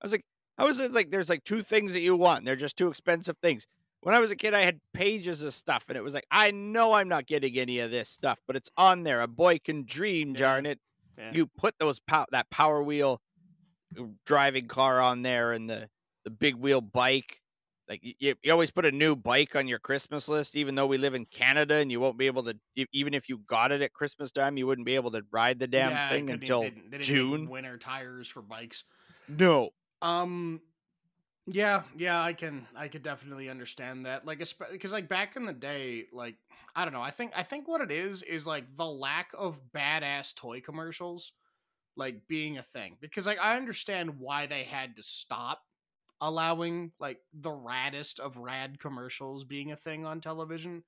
I 0.00 0.04
was 0.04 0.12
like, 0.12 0.24
"How 0.58 0.66
is 0.68 0.78
was 0.78 0.90
like? 0.90 1.10
There's 1.10 1.28
like 1.28 1.44
two 1.44 1.62
things 1.62 1.92
that 1.92 2.00
you 2.00 2.16
want. 2.16 2.38
and 2.38 2.46
They're 2.46 2.56
just 2.56 2.76
two 2.76 2.88
expensive 2.88 3.36
things." 3.38 3.66
When 4.00 4.14
I 4.14 4.18
was 4.20 4.30
a 4.30 4.36
kid, 4.36 4.54
I 4.54 4.60
had 4.62 4.80
pages 4.92 5.42
of 5.42 5.52
stuff, 5.52 5.86
and 5.88 5.96
it 5.96 6.04
was 6.04 6.14
like, 6.14 6.26
I 6.30 6.52
know 6.52 6.92
I'm 6.92 7.08
not 7.08 7.26
getting 7.26 7.58
any 7.58 7.80
of 7.80 7.90
this 7.90 8.08
stuff, 8.08 8.38
but 8.46 8.54
it's 8.54 8.70
on 8.76 9.02
there. 9.02 9.20
A 9.20 9.26
boy 9.26 9.58
can 9.58 9.84
dream, 9.84 10.30
Yeah. 10.30 10.38
darn 10.38 10.66
it. 10.66 10.78
yeah. 11.18 11.32
You 11.32 11.46
put 11.46 11.74
those 11.80 11.98
pow- 11.98 12.26
that 12.30 12.48
power 12.50 12.82
wheel 12.82 13.20
uh, 13.98 14.04
driving 14.24 14.68
car 14.68 15.00
on 15.00 15.22
there, 15.22 15.50
and 15.52 15.68
the 15.68 15.88
the 16.24 16.30
big 16.30 16.54
wheel 16.56 16.80
bike. 16.80 17.40
Like 17.88 18.00
you, 18.18 18.34
you 18.42 18.52
always 18.52 18.70
put 18.72 18.84
a 18.84 18.90
new 18.92 19.14
bike 19.16 19.54
on 19.56 19.68
your 19.68 19.78
Christmas 19.78 20.28
list, 20.28 20.56
even 20.56 20.74
though 20.74 20.86
we 20.88 20.98
live 20.98 21.14
in 21.14 21.24
Canada 21.24 21.76
and 21.76 21.90
you 21.90 22.00
won't 22.00 22.18
be 22.18 22.26
able 22.26 22.42
to. 22.44 22.56
Even 22.92 23.14
if 23.14 23.28
you 23.28 23.38
got 23.38 23.70
it 23.72 23.80
at 23.80 23.92
Christmas 23.92 24.30
time, 24.32 24.56
you 24.56 24.66
wouldn't 24.66 24.86
be 24.86 24.96
able 24.96 25.12
to 25.12 25.24
ride 25.30 25.58
the 25.60 25.68
damn 25.68 25.92
Yeah, 25.92 26.08
thing 26.10 26.28
until 26.30 26.62
they 26.62 26.70
didn't- 26.70 26.90
they 26.90 26.98
didn't 26.98 27.04
June. 27.06 27.48
winter 27.48 27.78
tires 27.78 28.26
for 28.28 28.42
bikes. 28.42 28.84
no. 29.28 29.70
Um, 30.02 30.60
yeah, 31.46 31.82
yeah, 31.96 32.22
I 32.22 32.32
can, 32.32 32.66
I 32.76 32.88
could 32.88 33.02
definitely 33.02 33.50
understand 33.50 34.06
that. 34.06 34.26
Like, 34.26 34.40
because 34.72 34.92
like 34.92 35.08
back 35.08 35.36
in 35.36 35.46
the 35.46 35.52
day, 35.52 36.06
like 36.12 36.36
I 36.76 36.84
don't 36.84 36.94
know, 36.94 37.02
I 37.02 37.10
think, 37.10 37.32
I 37.36 37.42
think 37.42 37.68
what 37.68 37.80
it 37.80 37.92
is 37.92 38.22
is 38.22 38.46
like 38.46 38.64
the 38.76 38.86
lack 38.86 39.32
of 39.38 39.60
badass 39.74 40.34
toy 40.34 40.60
commercials, 40.60 41.32
like 41.96 42.28
being 42.28 42.58
a 42.58 42.62
thing. 42.62 42.98
Because 43.00 43.26
like 43.26 43.40
I 43.40 43.56
understand 43.56 44.18
why 44.20 44.46
they 44.46 44.64
had 44.64 44.96
to 44.96 45.02
stop 45.02 45.62
allowing 46.20 46.92
like 47.00 47.20
the 47.34 47.50
raddest 47.50 48.20
of 48.20 48.38
rad 48.38 48.78
commercials 48.80 49.44
being 49.44 49.72
a 49.72 49.76
thing 49.76 50.06
on 50.06 50.20
television. 50.20 50.84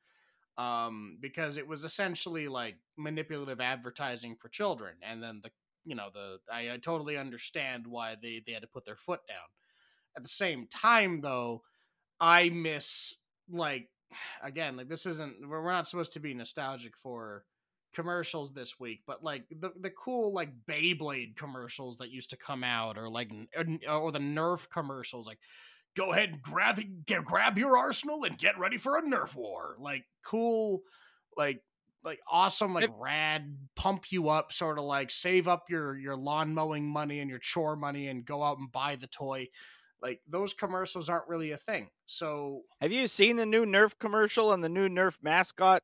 Um, 0.59 1.19
because 1.21 1.57
it 1.57 1.69
was 1.69 1.85
essentially 1.85 2.49
like 2.49 2.77
manipulative 2.97 3.61
advertising 3.61 4.37
for 4.37 4.49
children, 4.49 4.97
and 5.03 5.23
then 5.23 5.41
the 5.43 5.51
you 5.89 5.95
know 5.95 6.09
the 6.13 6.39
I, 6.53 6.73
I 6.73 6.77
totally 6.77 7.17
understand 7.17 7.87
why 7.87 8.17
they 8.21 8.43
they 8.45 8.53
had 8.53 8.63
to 8.63 8.69
put 8.69 8.85
their 8.85 8.97
foot 8.97 9.21
down. 9.27 9.37
At 10.17 10.23
the 10.23 10.29
same 10.29 10.67
time 10.69 11.21
though 11.21 11.63
i 12.21 12.49
miss 12.49 13.15
like 13.51 13.89
again 14.43 14.77
like 14.77 14.89
this 14.89 15.07
isn't 15.07 15.49
we're 15.49 15.71
not 15.71 15.89
supposed 15.89 16.13
to 16.15 16.21
be 16.21 16.35
nostalgic 16.35 16.97
for 16.97 17.45
commercials 17.95 18.53
this 18.53 18.79
week 18.79 19.01
but 19.07 19.25
like 19.25 19.45
the 19.49 19.71
the 19.81 19.91
cool 19.91 20.33
like 20.35 20.51
Beyblade 20.69 21.37
commercials 21.37 21.97
that 21.99 22.11
used 22.11 22.31
to 22.31 22.37
come 22.37 22.63
out 22.63 22.99
or 22.99 23.09
like 23.09 23.31
or, 23.57 23.65
or 23.91 24.13
the 24.13 24.19
Nerf 24.19 24.69
commercials 24.69 25.27
like 25.27 25.39
go 25.97 26.13
ahead 26.13 26.31
and 26.31 26.43
grab 26.43 26.79
get, 27.07 27.25
grab 27.25 27.59
your 27.59 27.77
arsenal 27.77 28.25
and 28.25 28.37
get 28.39 28.59
ready 28.59 28.77
for 28.77 28.97
a 28.97 29.03
Nerf 29.03 29.35
war. 29.35 29.77
Like 29.81 30.05
cool 30.25 30.83
like 31.37 31.63
like 32.05 32.21
awesome 32.31 32.73
like 32.75 32.83
Yep. 32.83 32.95
rad 32.99 33.57
pump 33.75 34.11
you 34.13 34.29
up 34.29 34.53
sort 34.53 34.79
of 34.79 34.85
like 34.85 35.11
save 35.11 35.49
up 35.49 35.69
your 35.69 35.97
your 35.99 36.17
lawn 36.17 36.55
mowing 36.55 36.89
money 36.89 37.21
and 37.21 37.29
your 37.29 37.39
chore 37.41 37.77
money 37.77 38.07
and 38.09 38.25
go 38.25 38.43
out 38.43 38.59
and 38.59 38.71
buy 38.73 38.97
the 38.97 39.07
toy 39.09 39.49
like 40.01 40.21
those 40.29 40.55
commercials 40.55 41.09
aren't 41.09 41.27
really 41.29 41.51
a 41.51 41.57
thing 41.57 41.89
so 42.07 42.63
Have 42.81 42.93
you 42.93 43.07
seen 43.09 43.37
the 43.37 43.45
new 43.47 43.67
Nerf 43.67 43.99
commercial 43.99 44.53
and 44.53 44.63
the 44.63 44.69
new 44.69 44.89
Nerf 44.89 45.17
mascot? 45.23 45.81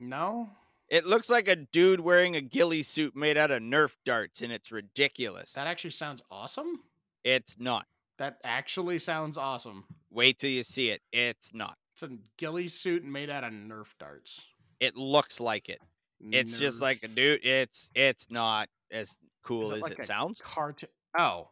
no 0.00 0.50
It 0.88 1.04
looks 1.06 1.28
like 1.28 1.48
a 1.48 1.56
dude 1.56 2.00
wearing 2.00 2.34
a 2.36 2.40
ghillie 2.40 2.82
suit 2.82 3.14
made 3.16 3.36
out 3.36 3.50
of 3.50 3.60
Nerf 3.62 3.96
darts, 4.04 4.40
and 4.40 4.52
it's 4.52 4.70
ridiculous. 4.72 5.52
that 5.52 5.66
actually 5.66 5.90
sounds 5.90 6.22
awesome 6.30 6.80
It's 7.24 7.56
not. 7.58 7.86
that 8.18 8.38
actually 8.44 8.98
sounds 8.98 9.36
awesome 9.36 9.84
Wait 10.10 10.38
till 10.38 10.48
you 10.50 10.62
see 10.62 10.88
it. 10.88 11.02
It's 11.12 11.52
not. 11.52 11.76
it's 11.92 12.02
a 12.02 12.10
ghillie 12.38 12.68
suit 12.68 13.04
made 13.04 13.28
out 13.28 13.44
of 13.44 13.52
nerf 13.52 13.88
darts 13.98 14.40
It 14.80 14.96
looks 14.96 15.40
like 15.40 15.68
it. 15.68 15.80
It's 16.20 16.58
just 16.58 16.80
like 16.80 17.02
a 17.02 17.08
dude. 17.08 17.44
It's 17.44 17.90
it's 17.94 18.30
not 18.30 18.68
as 18.90 19.16
cool 19.44 19.70
it 19.72 19.76
as 19.76 19.82
like 19.82 19.92
it 19.92 19.98
a 20.00 20.04
sounds. 20.04 20.40
cartoon 20.42 20.88
oh 21.18 21.48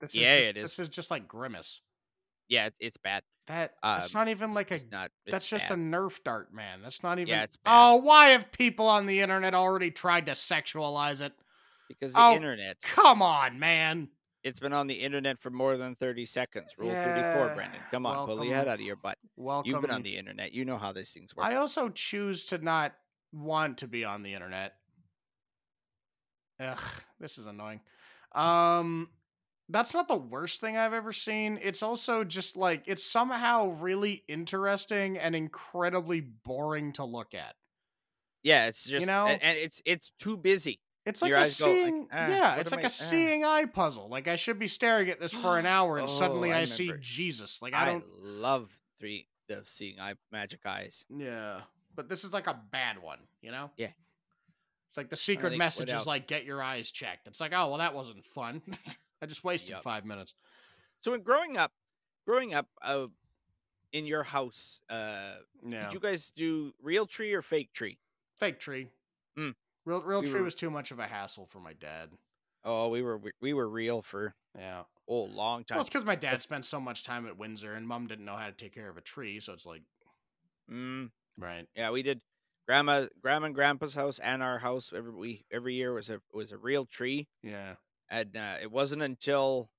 this 0.00 0.10
is 0.10 0.16
Yeah, 0.20 0.38
just, 0.38 0.50
it 0.50 0.56
is. 0.58 0.62
this 0.62 0.78
is 0.78 0.88
just 0.88 1.10
like 1.10 1.26
grimace 1.28 1.80
Yeah, 2.48 2.66
it- 2.66 2.74
it's 2.80 2.96
bad. 2.98 3.22
that 3.46 3.74
Um, 3.82 3.98
that's 4.00 4.12
not 4.14 4.28
even 4.28 4.50
It's- 4.50 4.54
like 4.56 4.70
a 4.70 4.74
it's 4.74 4.84
not. 4.90 5.10
that's 5.26 5.36
it's 5.44 5.48
just 5.48 5.70
a 5.70 5.74
nerf 5.74 6.22
dart 6.24 6.52
man 6.52 6.82
that's 6.82 7.02
not 7.02 7.18
even 7.18 7.34
it's 7.34 7.56
bad. 7.56 7.72
oh 7.72 7.96
why 7.96 8.30
have 8.30 8.52
people 8.52 8.86
on 8.86 9.06
the 9.06 9.20
internet 9.20 9.54
already 9.54 9.90
tried 9.90 10.26
to 10.26 10.32
sexualize 10.32 11.22
it 11.22 11.32
because 11.88 12.12
the 12.12 12.20
oh, 12.20 12.34
internet. 12.34 12.80
come 12.82 13.22
on 13.22 13.58
man 13.58 14.08
it's 14.48 14.60
been 14.60 14.72
on 14.72 14.86
the 14.86 14.94
internet 14.94 15.38
for 15.38 15.50
more 15.50 15.76
than 15.76 15.94
30 15.94 16.26
seconds. 16.26 16.74
Rule 16.78 16.90
34, 16.90 17.12
Yeah, 17.12 17.54
Brendan. 17.54 17.80
Come 17.90 18.06
on, 18.06 18.26
pull 18.26 18.44
your 18.44 18.54
head 18.54 18.68
out 18.68 18.80
of 18.80 18.80
your 18.80 18.96
butt. 18.96 19.18
Welcome. 19.36 19.70
You've 19.70 19.82
been 19.82 19.90
on 19.90 20.02
the 20.02 20.16
internet. 20.16 20.52
You 20.52 20.64
know 20.64 20.78
how 20.78 20.92
these 20.92 21.10
things 21.10 21.36
work. 21.36 21.46
I 21.46 21.56
also 21.56 21.88
choose 21.88 22.46
to 22.46 22.58
not 22.58 22.94
want 23.32 23.78
to 23.78 23.88
be 23.88 24.04
on 24.04 24.22
the 24.22 24.34
internet. 24.34 24.74
Ugh, 26.60 26.78
this 27.20 27.38
is 27.38 27.46
annoying. 27.46 27.80
Um, 28.32 29.08
that's 29.68 29.94
not 29.94 30.08
the 30.08 30.16
worst 30.16 30.60
thing 30.60 30.76
I've 30.76 30.94
ever 30.94 31.12
seen. 31.12 31.58
It's 31.62 31.82
also 31.82 32.24
just 32.24 32.56
like 32.56 32.84
it's 32.86 33.04
somehow 33.04 33.68
really 33.68 34.24
interesting 34.28 35.18
and 35.18 35.36
incredibly 35.36 36.20
boring 36.20 36.92
to 36.94 37.04
look 37.04 37.34
at. 37.34 37.54
yeah, 38.42 38.66
it's 38.66 38.84
just 38.84 39.00
you 39.00 39.06
know? 39.06 39.26
and 39.26 39.58
it's 39.58 39.82
it's 39.84 40.10
too 40.18 40.36
busy. 40.36 40.80
It's 41.08 41.22
like 41.22 41.30
Your 41.30 41.38
a 41.38 41.40
go 41.40 41.44
like, 41.44 41.50
seeing, 41.52 42.08
"Ah, 42.12 42.28
yeah, 42.28 42.54
it's 42.56 42.70
like 42.70 42.80
I- 42.80 42.82
a 42.82 42.86
ah." 42.86 42.88
seeing 42.88 43.44
eye 43.44 43.64
puzzle. 43.64 44.08
Like 44.08 44.28
I 44.28 44.36
should 44.36 44.58
be 44.58 44.66
staring 44.68 45.08
at 45.08 45.18
this 45.20 45.32
for 45.32 45.58
an 45.58 45.66
hour, 45.76 45.98
and 45.98 46.08
suddenly 46.10 46.52
Oh, 46.52 46.56
I, 46.56 46.60
I 46.60 46.64
see. 46.66 46.92
Jesus. 47.00 47.60
Like 47.62 47.74
I 47.74 47.82
I, 47.82 47.86
don't, 47.86 48.04
love 48.22 48.70
three 49.00 49.26
those 49.48 49.68
seeing 49.68 49.98
eye 49.98 50.14
magic 50.30 50.60
eyes. 50.66 51.04
yeah. 51.08 51.60
But 51.94 52.08
this 52.08 52.22
is 52.22 52.32
like 52.32 52.46
a 52.46 52.54
bad 52.70 53.02
one, 53.02 53.18
you 53.42 53.50
know? 53.50 53.70
Yeah. 53.76 53.88
It's 54.90 54.96
like 54.96 55.08
the 55.08 55.16
secret 55.16 55.50
think, 55.50 55.58
message 55.58 55.90
is 55.90 56.06
like 56.06 56.26
get 56.28 56.44
your 56.44 56.62
eyes 56.62 56.90
checked. 56.92 57.26
It's 57.26 57.40
like, 57.40 57.52
oh 57.52 57.68
well, 57.68 57.78
that 57.78 57.92
wasn't 57.94 58.24
fun. 58.24 58.62
I 59.22 59.26
just 59.26 59.42
wasted 59.42 59.70
Yup. 59.70 59.82
five 59.82 60.04
minutes. 60.04 60.34
So 61.00 61.14
in 61.14 61.22
growing 61.22 61.56
up, 61.56 61.72
growing 62.26 62.54
up, 62.54 62.68
uh, 62.82 63.06
in 63.92 64.04
your 64.06 64.22
house, 64.22 64.80
uh, 64.90 65.38
Yeah. 65.66 65.80
did 65.84 65.94
you 65.94 65.98
guys 66.00 66.30
do 66.30 66.72
real 66.82 67.06
tree 67.06 67.32
or 67.34 67.42
fake 67.42 67.72
tree? 67.72 67.98
Fake 68.38 68.60
tree. 68.60 68.90
Mm. 69.36 69.54
Real 69.88 70.02
real 70.02 70.20
We 70.20 70.26
tree 70.26 70.40
were- 70.40 70.44
was 70.44 70.54
too 70.54 70.70
much 70.70 70.90
of 70.90 70.98
a 70.98 71.06
hassle 71.06 71.46
for 71.46 71.60
my 71.60 71.72
dad. 71.72 72.10
Oh, 72.62 72.88
we 72.88 73.00
were 73.00 73.18
we 73.40 73.54
were 73.54 73.68
real 73.68 74.02
for 74.02 74.34
Yeah. 74.54 74.84
oh 75.08 75.22
long 75.24 75.64
time. 75.64 75.76
Well, 75.76 75.80
it's 75.80 75.88
because 75.88 76.04
my 76.04 76.14
dad 76.16 76.42
spent 76.42 76.66
so 76.66 76.78
much 76.78 77.04
time 77.04 77.26
at 77.26 77.38
Windsor, 77.38 77.74
and 77.74 77.88
mom 77.88 78.06
didn't 78.06 78.26
know 78.26 78.36
how 78.36 78.46
to 78.46 78.52
take 78.52 78.74
care 78.74 78.90
of 78.90 78.98
a 78.98 79.00
tree, 79.00 79.40
so 79.40 79.54
it's 79.54 79.64
like, 79.64 79.82
Mm, 80.70 81.10
right. 81.38 81.66
yeah, 81.74 81.90
we 81.90 82.02
did. 82.02 82.20
Grandma, 82.66 83.06
grandma, 83.22 83.46
and 83.46 83.54
grandpa's 83.54 83.94
house 83.94 84.18
and 84.18 84.42
our 84.42 84.58
house 84.58 84.92
every 84.92 85.12
we 85.14 85.46
every 85.50 85.72
year 85.74 85.94
was 85.94 86.10
a 86.10 86.20
was 86.32 86.52
a 86.52 86.58
real 86.58 86.84
tree, 86.84 87.26
Yeah. 87.42 87.76
and 88.10 88.36
uh, 88.36 88.58
it 88.60 88.70
wasn't 88.70 89.00
until 89.00 89.70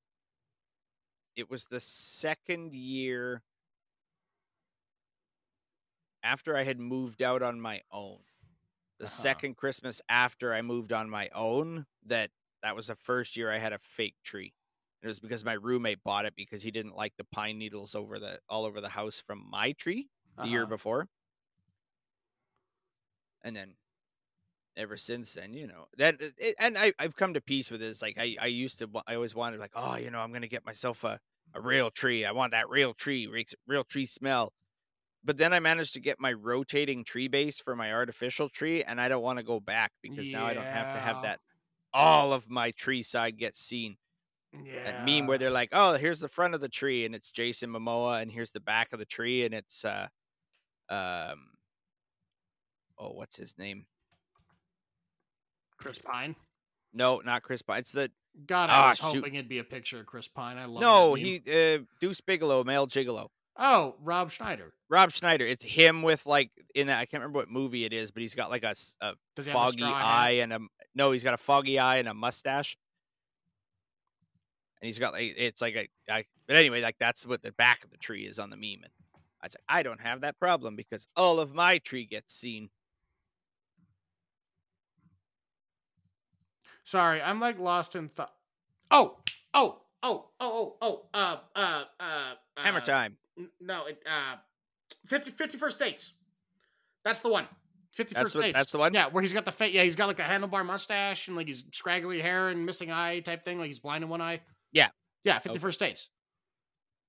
it 1.35 1.51
was 1.51 1.65
the 1.65 1.79
second 1.79 2.73
year 2.73 3.43
after 6.23 6.57
I 6.57 6.63
had 6.63 6.79
moved 6.79 7.21
out 7.21 7.43
on 7.43 7.61
my 7.61 7.83
own. 7.91 8.23
The 8.99 9.07
Uh-huh. 9.07 9.41
second 9.41 9.55
Christmas 9.57 10.01
after 10.09 10.53
I 10.53 10.62
moved 10.62 10.91
on 10.91 11.09
my 11.09 11.29
own, 11.33 11.88
that 12.05 12.31
that 12.62 12.75
was 12.75 12.88
the 12.88 12.95
first 12.95 13.38
year 13.38 13.51
I 13.51 13.57
had 13.57 13.73
a 13.73 13.79
fake 13.79 14.15
tree. 14.23 14.53
It 15.01 15.07
was 15.07 15.19
because 15.19 15.45
my 15.45 15.53
roommate 15.53 16.03
bought 16.03 16.25
it 16.25 16.35
because 16.35 16.63
he 16.63 16.71
didn't 16.71 16.95
like 16.95 17.15
the 17.17 17.23
pine 17.23 17.57
needles 17.57 17.95
over 17.95 18.19
the 18.19 18.41
all 18.49 18.65
over 18.65 18.81
the 18.81 18.89
house 18.89 19.19
from 19.21 19.49
my 19.49 19.71
tree 19.71 20.09
the 20.41 20.49
year 20.49 20.65
Uh-huh. 20.65 20.67
before. 20.67 21.07
And 23.41 23.55
then 23.55 23.75
ever 24.77 24.97
since 24.97 25.33
then, 25.33 25.53
you 25.53 25.67
know, 25.67 25.88
that 25.97 26.21
it, 26.21 26.55
and 26.59 26.77
I 26.77 26.93
I've 26.99 27.15
come 27.15 27.33
to 27.33 27.41
peace 27.41 27.71
with 27.71 27.81
this. 27.81 28.01
Like 28.01 28.17
I 28.17 28.35
I 28.39 28.47
used 28.47 28.79
to 28.79 28.89
I 29.07 29.15
always 29.15 29.35
wanted 29.35 29.59
like, 29.59 29.71
oh, 29.75 29.97
you 29.97 30.12
know, 30.12 30.19
I'm 30.21 30.31
going 30.31 30.41
to 30.41 30.47
get 30.47 30.65
myself 30.65 31.03
a 31.03 31.19
a 31.53 31.62
real 31.62 31.91
tree. 31.91 32.25
I 32.25 32.31
want 32.31 32.51
that 32.51 32.69
real 32.69 32.93
tree, 32.93 33.27
real 33.67 33.83
tree 33.83 34.05
smell. 34.05 34.53
But 35.23 35.38
then 35.38 35.51
I 35.53 35.60
managed 35.60 35.93
to 35.93 35.99
get 35.99 36.19
my 36.19 36.32
rotating 36.34 37.03
tree 37.03 37.27
base 37.27 37.60
for 37.60 37.75
my 37.75 37.91
artificial 37.93 38.47
tree 38.49 38.84
and 38.84 39.01
I 39.01 39.10
don't 39.10 39.21
want 39.21 39.38
to 39.38 39.43
go 39.43 39.60
back 39.60 39.91
because 40.01 40.27
now 40.29 40.45
I 40.45 40.53
don't 40.53 40.63
have 40.65 40.93
to 40.95 40.99
have 40.99 41.23
that 41.23 41.39
all 41.93 42.32
of 42.34 42.49
my 42.49 42.71
tree 42.71 43.03
side 43.03 43.38
gets 43.38 43.60
seen. 43.60 43.97
Yeah. 44.53 44.84
That 44.86 45.05
meme 45.05 45.27
where 45.27 45.38
they're 45.38 45.51
like, 45.51 45.69
"Oh, 45.73 45.93
here's 45.95 46.21
the 46.21 46.27
front 46.29 46.55
of 46.55 46.62
the 46.62 46.69
tree 46.69 47.05
and 47.05 47.13
it's 47.13 47.29
Jason 47.32 47.69
Momoa 47.69 48.21
and 48.21 48.32
here's 48.32 48.51
the 48.51 48.60
back 48.60 48.93
of 48.93 48.99
the 48.99 49.05
tree 49.05 49.43
and 49.43 49.53
it's 49.53 49.84
uh 49.86 50.08
um 50.89 51.49
oh, 52.97 53.12
what's 53.12 53.38
his 53.38 53.58
name? 53.58 53.86
Chris 55.77 55.99
Pine. 55.99 56.36
No, 56.93 57.19
not 57.23 57.43
Chris 57.43 57.62
Pine. 57.62 57.79
It's 57.79 57.91
the 57.91 58.12
God, 58.45 58.69
Ah, 58.71 58.86
I 58.86 58.89
was 58.89 58.97
shoot. 58.97 59.05
hoping 59.15 59.36
it'd 59.36 59.49
be 59.49 59.60
a 59.60 59.63
picture 59.63 59.99
of 59.99 60.05
Chris 60.05 60.27
Pine. 60.27 60.58
I 60.58 60.65
love. 60.65 60.82
No, 60.82 61.13
he 61.13 61.38
uh 61.47 61.79
Deuce 61.99 62.21
Bigalow, 62.21 62.63
male 62.65 62.88
gigolo. 62.88 63.27
Oh, 63.61 63.95
Rob 64.01 64.31
Schneider. 64.31 64.71
Rob 64.89 65.11
Schneider. 65.11 65.45
It's 65.45 65.65
him 65.65 66.01
with 66.01 66.25
like 66.25 66.49
in 66.73 66.87
that, 66.87 66.99
I 66.99 67.05
can't 67.05 67.21
remember 67.21 67.39
what 67.39 67.49
movie 67.49 67.83
it 67.83 67.91
is, 67.91 68.09
but 68.09 68.21
he's 68.21 68.33
got 68.33 68.49
like 68.49 68.63
a, 68.63 68.73
a 69.01 69.13
a 69.37 69.43
foggy 69.43 69.83
hat? 69.83 69.93
eye 69.93 70.29
and 70.41 70.53
a 70.53 70.59
no, 70.95 71.11
he's 71.11 71.25
got 71.25 71.33
a 71.33 71.37
foggy 71.37 71.77
eye 71.77 71.97
and 71.97 72.07
a 72.07 72.13
mustache. 72.13 72.77
And 74.81 74.87
he's 74.87 74.97
got 74.97 75.11
like 75.11 75.35
it's 75.37 75.61
like 75.61 75.75
a 75.75 75.89
I, 76.09 76.23
but 76.47 76.55
anyway, 76.55 76.81
like 76.81 76.95
that's 76.99 77.25
what 77.25 77.43
the 77.43 77.51
back 77.51 77.83
of 77.83 77.91
the 77.91 77.97
tree 77.97 78.23
is 78.25 78.39
on 78.39 78.49
the 78.49 78.55
meme. 78.55 78.81
And 78.83 78.91
I 79.41 79.47
was 79.47 79.55
like, 79.55 79.63
I 79.67 79.83
don't 79.83 80.01
have 80.01 80.21
that 80.21 80.39
problem 80.39 80.77
because 80.77 81.05
all 81.17 81.41
of 81.41 81.53
my 81.53 81.79
tree 81.79 82.05
gets 82.05 82.33
seen. 82.33 82.69
Sorry, 86.85 87.21
I'm 87.21 87.41
like 87.41 87.59
lost 87.59 87.93
in 87.95 88.07
thought. 88.07 88.33
Oh, 88.89 89.17
oh, 89.53 89.81
oh, 90.01 90.29
oh, 90.39 90.45
oh, 90.49 90.75
oh. 90.81 91.01
Uh, 91.13 91.37
uh, 91.55 91.83
uh. 91.99 92.33
Hammer 92.57 92.79
uh, 92.79 92.83
time. 92.83 93.17
No, 93.60 93.86
it. 93.86 94.02
Uh, 94.10 94.36
50, 95.08 95.32
51st 95.32 95.80
dates. 95.80 96.13
That's 97.04 97.21
the 97.21 97.30
one. 97.30 97.47
51st 97.97 98.13
That's 98.13 98.36
what- 98.36 98.41
dates. 98.41 98.58
that's 98.58 98.71
the 98.71 98.78
one? 98.78 98.93
Yeah, 98.93 99.08
where 99.08 99.21
he's 99.21 99.34
got 99.34 99.45
the 99.45 99.52
face. 99.52 99.73
Yeah, 99.73 99.84
he's 99.84 99.95
got 99.95 100.08
like 100.08 100.19
a 100.19 100.23
handlebar 100.23 100.65
mustache 100.65 101.28
and 101.28 101.36
like 101.38 101.47
he's 101.47 101.63
scraggly 101.71 102.21
hair 102.21 102.49
and 102.49 102.65
missing 102.65 102.91
eye 102.91 103.19
type 103.21 103.43
thing. 103.43 103.58
Like 103.60 103.67
he's 103.67 103.80
blind 103.80 104.04
in 104.04 104.10
one 104.10 104.21
eye. 104.21 104.41
Yeah. 104.71 104.89
Yeah, 105.23 105.39
51st 105.39 105.73
states. 105.73 106.08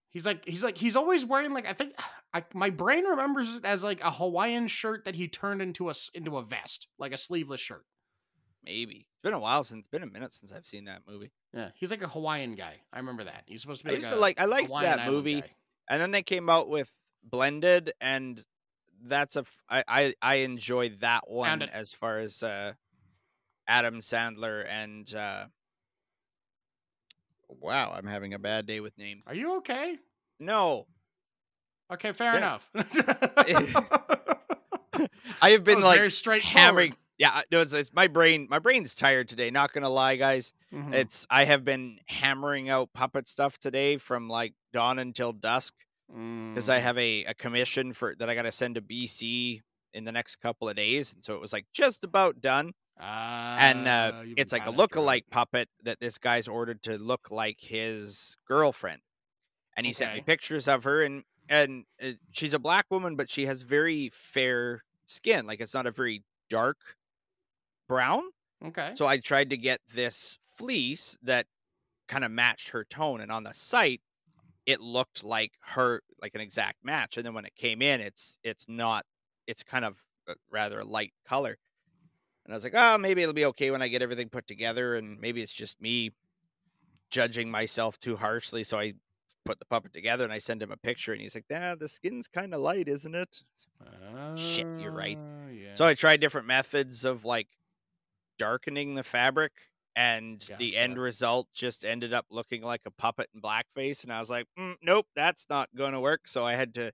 He's 0.09 0.27
like 0.27 0.45
he's 0.45 0.65
like 0.65 0.77
he's 0.77 0.97
always 0.97 1.25
wearing 1.25 1.53
like 1.53 1.67
I 1.67 1.73
think 1.73 1.95
I, 2.35 2.45
my 2.55 2.71
brain 2.71 3.05
remembers 3.05 3.55
it 3.57 3.65
as 3.65 3.83
like 3.85 4.01
a 4.03 4.11
Hawaiian 4.11 4.69
shirt 4.69 5.05
that 5.05 5.15
he 5.15 5.29
turned 5.29 5.61
into 5.63 5.89
a 5.91 5.95
into 6.15 6.37
a 6.37 6.43
vest, 6.43 6.89
like 6.99 7.13
a 7.13 7.19
sleeveless 7.19 7.61
shirt. 7.61 7.85
Maybe. 8.65 9.07
It's 9.15 9.23
been 9.23 9.33
a 9.35 9.39
while 9.39 9.65
since 9.65 9.81
it's 9.81 9.89
been 9.89 10.03
a 10.03 10.07
minute 10.07 10.33
since 10.35 10.53
I've 10.53 10.67
seen 10.67 10.85
that 10.85 11.03
movie. 11.09 11.31
Yeah, 11.55 11.71
he's 11.75 11.91
like 11.91 12.03
a 12.03 12.09
Hawaiian 12.09 12.55
guy. 12.57 12.75
I 12.93 12.99
remember 12.99 13.25
that. 13.25 13.45
He's 13.47 13.63
supposed 13.63 13.81
to 13.83 13.85
be 13.87 13.91
I 13.91 13.95
like 13.95 14.01
used 14.03 14.13
a 14.13 14.17
to 14.17 14.21
like 14.21 14.41
I 14.41 14.45
liked 14.47 14.67
Hawaiian 14.67 14.91
that 14.91 14.99
Island 15.01 15.17
movie. 15.17 15.41
guy. 15.43 15.51
And 15.91 16.01
then 16.01 16.11
they 16.13 16.23
came 16.23 16.49
out 16.49 16.71
with 16.71 16.91
blended 17.23 17.93
and 18.01 18.43
that's 19.05 19.37
a 19.37 19.41
f- 19.41 19.63
I 19.69 19.85
I, 19.87 20.15
I 20.23 20.35
enjoy 20.37 20.89
that 21.01 21.29
one 21.31 21.61
as 21.63 21.93
far 21.93 22.17
as 22.17 22.43
uh 22.43 22.73
Adam 23.69 24.01
Sandler 24.01 24.65
and 24.69 25.13
uh 25.15 25.47
wow 27.49 27.93
I'm 27.97 28.07
having 28.07 28.33
a 28.35 28.39
bad 28.39 28.67
day 28.67 28.81
with 28.81 28.97
names 28.97 29.23
Are 29.27 29.35
you 29.35 29.57
okay? 29.59 29.99
no 30.39 30.87
Okay, 31.93 32.13
fair 32.13 32.35
Yeah. 32.35 32.39
enough. 32.39 32.71
I 35.43 35.51
have 35.51 35.65
been 35.65 35.81
like 35.81 35.99
very 35.99 36.11
straightforward. 36.11 36.59
hammering 36.61 36.95
yeah 37.19 37.43
no 37.51 37.61
it's, 37.63 37.73
it's 37.73 37.93
my 37.93 38.07
brain 38.07 38.47
my 38.51 38.59
brain's 38.59 38.95
tired 38.95 39.29
today 39.29 39.51
not 39.51 39.73
gonna 39.73 39.89
lie 39.89 40.17
guys 40.17 40.53
Mhm. 40.73 40.95
it's 40.95 41.27
I 41.31 41.45
have 41.45 41.65
been 41.65 41.99
hammering 42.07 42.69
out 42.69 42.93
puppet 42.93 43.27
stuff 43.29 43.59
today 43.59 43.97
from 43.97 44.29
like 44.29 44.55
dawn 44.73 44.99
until 44.99 45.33
dusk 45.33 45.75
because 46.55 46.69
I 46.69 46.79
Mm. 46.79 46.83
have 46.83 46.99
a, 46.99 47.25
a 47.27 47.35
commission 47.35 47.93
for 47.93 48.15
that 48.17 48.31
I 48.31 48.35
got 48.35 48.43
to 48.43 48.53
send 48.53 48.75
to 48.77 48.81
BC 48.83 49.63
in 49.95 50.05
the 50.05 50.13
next 50.13 50.37
couple 50.37 50.69
of 50.69 50.77
days, 50.77 51.13
and 51.13 51.25
so 51.25 51.35
it 51.35 51.41
was 51.41 51.53
like 51.53 51.67
just 51.73 52.05
about 52.05 52.41
done. 52.41 52.73
and 53.57 53.89
uh, 53.89 54.13
Ah, 54.13 54.21
you've 54.23 54.39
like 54.53 54.67
a 54.67 54.71
after 54.71 54.73
it. 54.73 54.77
look-alike 54.77 55.25
puppet 55.31 55.69
that 55.83 56.01
this 56.01 56.19
guy's 56.19 56.49
ordered 56.49 56.83
to 56.83 56.99
look 56.99 57.31
like 57.31 57.61
his 57.61 58.37
girlfriend, 58.47 59.03
and 59.77 59.87
he 59.87 59.93
sent 59.93 60.15
me 60.15 60.21
pictures 60.23 60.69
of 60.69 60.85
her, 60.85 61.03
and 61.03 61.25
and 61.49 61.85
uh, 62.03 62.13
she's 62.33 62.55
a 62.55 62.59
black 62.61 62.87
woman, 62.91 63.17
but 63.17 63.31
she 63.31 63.47
has 63.47 63.63
very 63.63 64.11
fair 64.15 64.85
skin, 65.07 65.47
like 65.47 65.61
it's 65.61 65.75
not 65.75 65.87
a 65.87 65.93
very 65.93 66.25
dark 66.51 66.97
brown. 67.89 68.25
Okay. 68.65 68.93
So 68.95 69.07
I 69.07 69.19
tried 69.19 69.51
to 69.51 69.57
get 69.57 69.81
this 69.93 70.39
fleece 70.57 71.17
that 71.23 71.47
kind 72.09 72.25
of 72.25 72.31
matched 72.33 72.71
her 72.71 72.85
tone, 72.85 73.21
and 73.21 73.33
on 73.33 73.45
the 73.45 73.55
site, 73.55 74.03
it 74.67 74.81
looked 74.81 75.25
like 75.25 75.53
her, 75.61 76.03
like 76.21 76.35
an 76.35 76.41
exact 76.41 76.85
match. 76.85 77.17
And 77.17 77.25
then 77.27 77.35
when 77.35 77.45
it 77.45 77.55
came 77.55 77.83
in, 77.83 78.01
it's 78.01 78.39
it's 78.45 78.67
not. 78.69 79.05
It's 79.47 79.63
kind 79.63 79.85
of 79.85 80.05
a 80.29 80.35
rather 80.51 80.81
a 80.81 80.85
light 80.85 81.13
color. 81.27 81.59
And 82.45 82.55
I 82.55 82.57
was 82.57 82.65
like, 82.65 82.75
oh, 82.77 82.99
maybe 82.99 83.23
it'll 83.23 83.35
be 83.35 83.45
okay 83.47 83.71
when 83.71 83.83
I 83.83 83.89
get 83.89 84.03
everything 84.03 84.29
put 84.29 84.47
together, 84.47 84.95
and 84.95 85.21
maybe 85.21 85.43
it's 85.43 85.53
just 85.53 85.81
me 85.81 86.13
judging 87.11 87.51
myself 87.51 87.99
too 87.99 88.17
harshly. 88.17 88.65
So 88.65 88.79
I 88.79 88.95
put 89.45 89.59
the 89.59 89.65
puppet 89.67 89.93
together, 89.93 90.25
and 90.25 90.33
I 90.33 90.39
send 90.39 90.63
him 90.63 90.71
a 90.71 90.77
picture, 90.77 91.13
and 91.13 91.21
he's 91.21 91.35
like, 91.35 91.47
"Yeah, 91.51 91.75
the 91.75 91.89
skin's 91.89 92.29
kind 92.29 92.55
of 92.55 92.61
light, 92.61 92.89
isn't 92.89 93.15
it?" 93.15 93.43
Shit, 94.37 94.67
you're 94.79 94.93
right. 94.93 95.19
Uh, 95.19 95.51
Yeah. 95.51 95.75
So 95.75 95.85
I 95.87 95.95
tried 95.95 96.21
different 96.21 96.47
methods 96.47 97.05
of 97.05 97.25
like 97.25 97.49
darkening 98.39 98.95
the 98.95 99.03
fabric, 99.03 99.53
and 100.01 100.49
the 100.59 100.77
end 100.79 100.99
result 100.99 101.49
just 101.53 101.85
ended 101.85 102.15
up 102.15 102.25
looking 102.31 102.63
like 102.63 102.81
a 102.87 102.91
puppet 102.91 103.29
in 103.35 103.43
blackface. 103.43 104.03
And 104.03 104.11
I 104.11 104.19
was 104.21 104.31
like, 104.31 104.47
"Mm, 104.59 104.77
nope, 104.83 105.07
that's 105.15 105.47
not 105.51 105.69
going 105.77 105.93
to 105.93 106.01
work. 106.01 106.27
So 106.27 106.47
I 106.47 106.55
had 106.55 106.73
to 106.75 106.93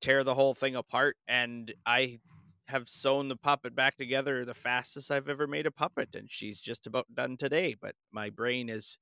tear 0.00 0.22
the 0.22 0.34
whole 0.34 0.54
thing 0.54 0.76
apart, 0.76 1.16
and 1.26 1.74
I 1.84 2.20
have 2.68 2.88
sewn 2.88 3.28
the 3.28 3.36
puppet 3.36 3.74
back 3.74 3.96
together 3.96 4.44
the 4.44 4.54
fastest 4.54 5.10
I've 5.10 5.28
ever 5.28 5.48
made 5.48 5.66
a 5.66 5.72
puppet, 5.72 6.14
and 6.14 6.30
she's 6.30 6.60
just 6.60 6.86
about 6.86 7.06
done 7.12 7.36
today. 7.36 7.74
But 7.80 7.96
my 8.12 8.30
brain 8.30 8.68
is 8.68 8.98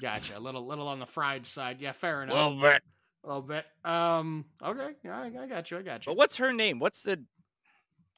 Gotcha. 0.00 0.36
A 0.36 0.40
little, 0.40 0.66
little 0.66 0.88
on 0.88 0.98
the 0.98 1.06
fried 1.06 1.46
side. 1.46 1.80
Yeah, 1.80 1.92
fair 1.92 2.22
enough. 2.22 2.34
Well, 2.34 2.58
but 2.60 2.82
a 3.22 3.28
little 3.28 3.42
bit. 3.42 3.64
Um. 3.84 4.44
Okay. 4.60 4.90
Yeah, 5.04 5.20
I, 5.20 5.26
I 5.26 5.46
got 5.46 5.70
you. 5.70 5.78
I 5.78 5.82
got 5.82 6.04
you. 6.04 6.10
but 6.10 6.16
what's 6.16 6.36
her 6.36 6.52
name? 6.52 6.80
What's 6.80 7.02
the 7.02 7.24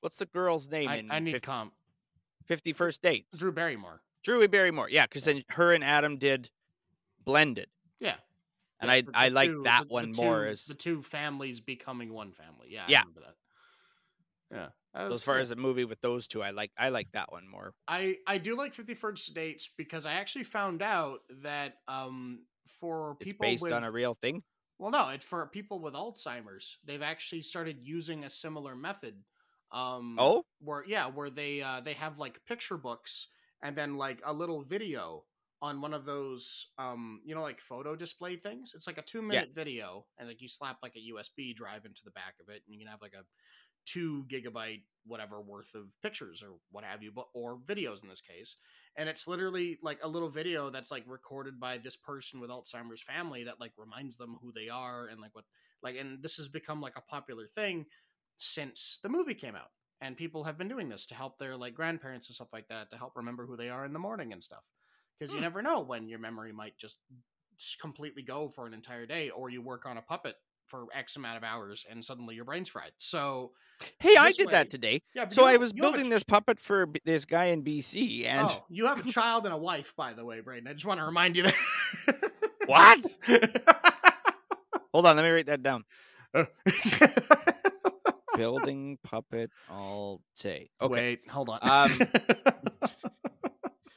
what's 0.01 0.17
the 0.17 0.27
girl's 0.27 0.71
name 0.71 0.89
I, 0.89 0.97
in 0.97 1.11
I 1.11 1.19
need 1.19 1.33
Fif- 1.33 1.43
comp. 1.43 1.75
50 2.47 2.73
First 2.73 3.03
Dates? 3.03 3.39
Drew 3.39 3.53
Barrymore. 3.53 4.03
Drewy 4.27 4.51
Barrymore. 4.51 4.89
Yeah, 4.91 5.07
because 5.07 5.25
then 5.25 5.43
her 5.51 5.73
and 5.73 5.83
Adam 5.83 6.17
did 6.19 6.51
blended, 7.25 7.69
Yeah. 7.99 8.17
and 8.81 8.89
Yeah, 8.89 9.11
I 9.15 9.27
I 9.27 9.29
the 9.29 9.35
like 9.35 9.51
two- 9.51 9.63
that 9.65 9.81
the- 9.83 9.87
the 9.89 9.93
one 9.95 10.13
more. 10.17 10.45
two- 10.45 10.51
As 10.51 10.67
the 10.67 10.75
two 10.75 11.03
families 11.03 11.61
becoming 11.61 12.13
one 12.13 12.33
family. 12.33 12.69
Yeah. 12.71 12.87
Yeah. 12.89 13.03
Yeah. 14.51 14.69
so 14.95 15.13
as 15.13 15.23
far 15.25 15.39
as 15.39 15.51
a 15.51 15.57
movie 15.57 15.85
with 15.85 16.01
those 16.03 16.29
two, 16.29 16.43
I 16.43 16.51
like 16.51 16.71
I 16.77 16.91
like 16.91 17.11
that 17.13 17.33
one 17.33 17.49
more. 17.49 17.75
I 17.89 18.19
I 18.27 18.39
do 18.39 18.57
like 18.57 18.75
Fifty 18.75 18.95
First 18.95 19.33
Dates 19.35 19.69
because 19.77 20.05
I 20.07 20.13
actually 20.15 20.45
found 20.45 20.83
out 20.83 21.21
that 21.43 21.79
um 21.89 22.45
for 22.67 23.17
It's 23.21 23.33
people 23.33 23.45
based 23.47 23.63
with 23.63 23.73
on 23.73 23.85
a 23.85 23.91
real 23.91 24.15
thing. 24.15 24.43
well 24.79 24.91
no 24.91 25.09
it's 25.09 25.25
for 25.25 25.47
people 25.47 25.81
with 25.81 25.95
Alzheimer's 25.95 26.79
they've 26.85 27.03
actually 27.03 27.43
started 27.43 27.79
using 27.83 28.25
a 28.25 28.31
similar 28.31 28.77
method. 28.77 29.25
Um, 29.73 30.17
Oh, 30.19 30.45
where 30.61 30.85
yeah 30.87 31.07
where 31.09 31.31
they 31.31 31.63
uh 31.63 31.81
they 31.81 31.95
have 31.95 32.19
like 32.19 32.45
picture 32.47 32.77
books 32.77 33.29
and 33.63 33.77
then 33.77 33.97
like 33.97 34.21
a 34.25 34.33
little 34.33 34.63
video 34.63 35.25
on 35.61 35.81
one 35.81 35.95
of 35.95 36.05
those 36.05 36.69
um 36.79 37.21
you 37.25 37.35
know 37.35 37.43
like 37.43 37.61
photo 37.61 37.97
display 37.97 38.37
things? 38.37 38.73
It's 38.75 38.87
like 38.87 38.99
a 38.99 39.03
two 39.03 39.23
minute 39.23 39.51
video 39.55 40.07
and 40.19 40.29
like 40.29 40.41
you 40.43 40.49
slap 40.49 40.79
like 40.83 40.95
a 40.97 41.13
usb 41.15 41.57
drive 41.57 41.85
into 41.85 42.03
the 42.05 42.11
back 42.13 42.35
of 42.41 42.49
it 42.49 42.63
and 42.67 42.75
you 42.75 42.79
can 42.79 42.89
have 42.89 43.03
like 43.03 43.15
a 43.15 43.25
two 43.85 44.25
gigabyte 44.29 44.83
whatever 45.07 45.41
worth 45.41 45.75
of 45.75 46.01
pictures 46.03 46.43
or 46.43 46.51
what 46.71 46.85
have 46.85 47.03
you 47.03 47.11
but 47.11 47.27
or 47.35 47.59
videos 47.59 48.03
in 48.05 48.09
this 48.09 48.21
case 48.21 48.57
and 48.97 49.09
it's 49.09 49.27
literally 49.27 49.77
like 49.83 49.99
a 50.05 50.09
little 50.09 50.29
video 50.29 50.71
that's 50.71 50.93
like 50.93 51.03
recorded 51.09 51.59
by 51.59 51.79
this 51.79 51.97
person 51.97 52.39
with 52.39 52.51
alzheimer's 52.51 53.03
family 53.03 53.43
that 53.43 53.59
like 53.59 53.73
reminds 53.77 54.17
them 54.17 54.37
who 54.41 54.53
they 54.53 54.69
are 54.69 55.09
and 55.09 55.21
like 55.21 55.35
what 55.35 55.45
like 55.83 55.97
and 55.97 56.23
this 56.23 56.37
has 56.37 56.49
become 56.49 56.81
like 56.81 56.97
a 56.97 57.01
popular 57.03 57.47
thing 57.49 57.85
since 58.43 58.99
the 59.03 59.09
movie 59.09 59.35
came 59.35 59.55
out 59.55 59.71
and 60.01 60.17
people 60.17 60.43
have 60.45 60.59
been 60.59 60.69
doing 60.69 60.89
this 60.89 61.07
to 61.07 61.15
help 61.15 61.39
their 61.39 61.57
like 61.57 61.75
grandparents 61.75 62.29
and 62.29 62.35
stuff 62.35 62.49
like 62.53 62.67
that 62.69 62.91
to 62.91 62.97
help 62.97 63.13
remember 63.17 63.47
who 63.47 63.57
they 63.57 63.71
are 63.71 63.85
in 63.85 63.93
the 63.93 63.99
morning 64.01 64.33
and 64.33 64.43
stuff 64.43 64.65
because 65.19 65.33
you 65.33 65.39
Hmm. 65.39 65.45
never 65.45 65.63
know 65.63 65.81
when 65.81 66.09
your 66.09 66.19
memory 66.19 66.53
might 66.53 66.77
just 66.77 66.97
completely 67.81 68.23
go 68.23 68.49
for 68.49 68.67
an 68.67 68.75
entire 68.75 69.07
day 69.07 69.31
or 69.31 69.49
you 69.49 69.63
work 69.63 69.87
on 69.87 69.97
a 69.97 70.03
puppet 70.03 70.35
for 70.67 70.87
x 70.95 71.15
amount 71.17 71.37
of 71.37 71.45
hours 71.45 71.85
and 71.89 72.05
suddenly 72.05 72.35
your 72.35 72.45
brain's 72.45 72.69
fried 72.69 72.93
so 72.99 73.53
hey, 74.01 74.17
I 74.19 74.33
did 74.33 74.47
way- 74.47 74.53
that 74.53 74.71
today. 74.71 75.03
yeah 75.15 75.29
So 75.29 75.45
I 75.45 75.57
was 75.57 75.71
have 75.71 75.79
a 75.79 75.81
building 75.83 76.09
this 76.09 76.23
puppet 76.25 76.59
for 76.59 76.87
b- 76.87 77.01
this 77.05 77.25
guy 77.25 77.47
in 77.47 77.63
BC, 77.63 78.25
and 78.27 78.49
oh 78.51 78.65
you 78.69 78.87
have 78.87 78.99
a 79.07 79.09
child 79.19 79.45
and 79.45 79.55
a 79.55 79.59
wife 79.59 79.95
by 79.97 80.15
the 80.15 80.25
way 80.25 80.41
Braden. 80.41 80.67
i 80.67 80.73
just 80.73 80.87
want 80.87 80.99
to 80.99 81.05
remind 81.07 81.37
you 81.37 81.45
that 81.45 81.55
What? 82.67 83.01
hold 84.93 85.07
on, 85.07 85.17
let 85.17 85.23
me 85.23 85.31
write 85.31 85.47
that 85.47 85.63
down. 85.63 85.85
Building 88.43 88.99
puppet 89.05 89.51
all 89.71 90.21
day. 90.41 90.71
Okay. 90.81 90.93
wait 90.93 91.31
hold 91.31 91.49
on 91.49 91.59
Um, 91.63 91.91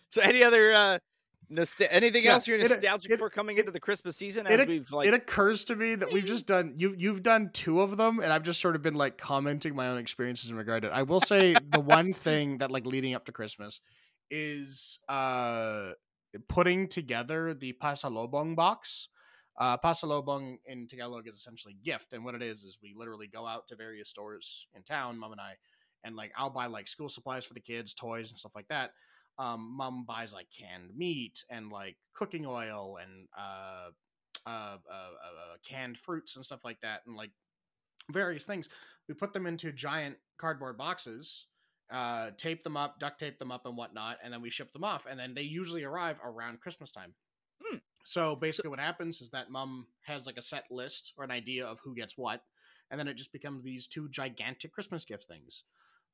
So 0.09 0.21
any 0.21 0.43
other 0.43 0.71
uh 0.73 0.99
nostal- 1.51 1.87
anything 1.89 2.23
Yeah, 2.23 2.33
else 2.33 2.47
you're 2.47 2.57
nostalgic 2.57 3.11
it- 3.11 3.19
for 3.19 3.29
coming 3.29 3.57
into 3.57 3.71
the 3.71 3.79
Christmas 3.79 4.15
season 4.15 4.47
it- 4.47 4.59
as 4.61 4.65
we've 4.67 4.91
like 4.91 5.07
it 5.07 5.13
occurs 5.13 5.65
to 5.65 5.75
me 5.75 5.95
that 5.95 6.11
we've 6.11 6.25
just 6.35 6.47
done 6.47 6.73
you 6.77 6.95
you've 6.97 7.21
done 7.23 7.49
two 7.53 7.81
of 7.81 7.97
them 7.97 8.19
and 8.19 8.31
I've 8.31 8.43
just 8.43 8.61
sort 8.61 8.75
of 8.75 8.81
been 8.81 8.95
like 8.95 9.17
commenting 9.17 9.75
my 9.75 9.89
own 9.89 9.97
experiences 9.97 10.49
in 10.49 10.55
regard 10.55 10.83
to 10.83 10.87
it. 10.89 10.91
I 10.93 11.03
will 11.03 11.19
say 11.19 11.55
the 11.69 11.81
one 11.81 12.13
thing 12.13 12.59
that 12.59 12.71
like 12.71 12.85
leading 12.85 13.13
up 13.13 13.25
to 13.25 13.31
Christmas 13.31 13.81
is 14.31 14.99
uh 15.09 15.91
putting 16.47 16.87
together 16.87 17.53
the 17.53 17.73
pasalubong 17.81 18.55
box. 18.55 19.09
Uh 19.57 19.77
pasalubong 19.77 20.57
in 20.65 20.87
Tagalog 20.87 21.27
is 21.27 21.35
essentially 21.35 21.77
gift 21.83 22.13
and 22.13 22.25
what 22.25 22.35
it 22.35 22.41
is 22.41 22.63
is 22.63 22.79
we 22.81 22.93
literally 22.95 23.27
go 23.27 23.45
out 23.47 23.67
to 23.67 23.75
various 23.75 24.09
stores 24.09 24.67
in 24.75 24.83
town, 24.83 25.17
mom 25.17 25.31
and 25.31 25.41
I, 25.41 25.53
and 26.03 26.15
like 26.15 26.31
I'll 26.37 26.49
buy 26.49 26.65
like 26.65 26.87
school 26.87 27.09
supplies 27.09 27.45
for 27.45 27.53
the 27.53 27.59
kids, 27.59 27.93
toys 27.93 28.29
and 28.29 28.39
stuff 28.39 28.55
like 28.55 28.67
that. 28.67 28.91
Um 29.37 29.75
mom 29.77 30.05
buys 30.05 30.33
like 30.33 30.47
canned 30.57 30.95
meat 30.95 31.43
and 31.49 31.71
like 31.71 31.97
cooking 32.13 32.45
oil 32.45 32.97
and 33.01 33.27
uh 33.37 33.89
uh, 34.47 34.77
uh, 34.91 34.93
uh 34.93 35.57
canned 35.67 35.97
fruits 35.97 36.35
and 36.35 36.45
stuff 36.45 36.63
like 36.63 36.79
that 36.81 37.01
and 37.07 37.15
like 37.15 37.31
various 38.11 38.45
things. 38.45 38.69
We 39.07 39.15
put 39.15 39.33
them 39.33 39.47
into 39.47 39.71
giant 39.71 40.17
cardboard 40.37 40.77
boxes 40.77 41.47
uh 41.91 42.31
tape 42.37 42.63
them 42.63 42.75
up 42.75 42.97
duct 42.97 43.19
tape 43.19 43.37
them 43.37 43.51
up 43.51 43.65
and 43.67 43.77
whatnot 43.77 44.17
and 44.23 44.33
then 44.33 44.41
we 44.41 44.49
ship 44.49 44.71
them 44.73 44.83
off 44.83 45.05
and 45.07 45.19
then 45.19 45.35
they 45.35 45.43
usually 45.43 45.83
arrive 45.83 46.19
around 46.23 46.59
christmas 46.59 46.91
time. 46.91 47.13
Hmm. 47.63 47.77
So 48.07 48.35
basically 48.35 48.69
what 48.69 48.79
happens 48.79 49.19
is 49.19 49.31
that 49.31 49.49
mom 49.49 49.87
has 50.03 50.25
like 50.27 50.37
a 50.37 50.41
set 50.41 50.65
list 50.69 51.11
or 51.17 51.23
an 51.23 51.31
idea 51.31 51.65
of 51.65 51.79
who 51.83 51.95
gets 51.95 52.17
what 52.17 52.41
and 52.91 52.99
then 52.99 53.07
it 53.07 53.15
just 53.15 53.31
becomes 53.33 53.63
these 53.63 53.87
two 53.87 54.07
gigantic 54.09 54.71
christmas 54.71 55.03
gift 55.05 55.25
things 55.25 55.63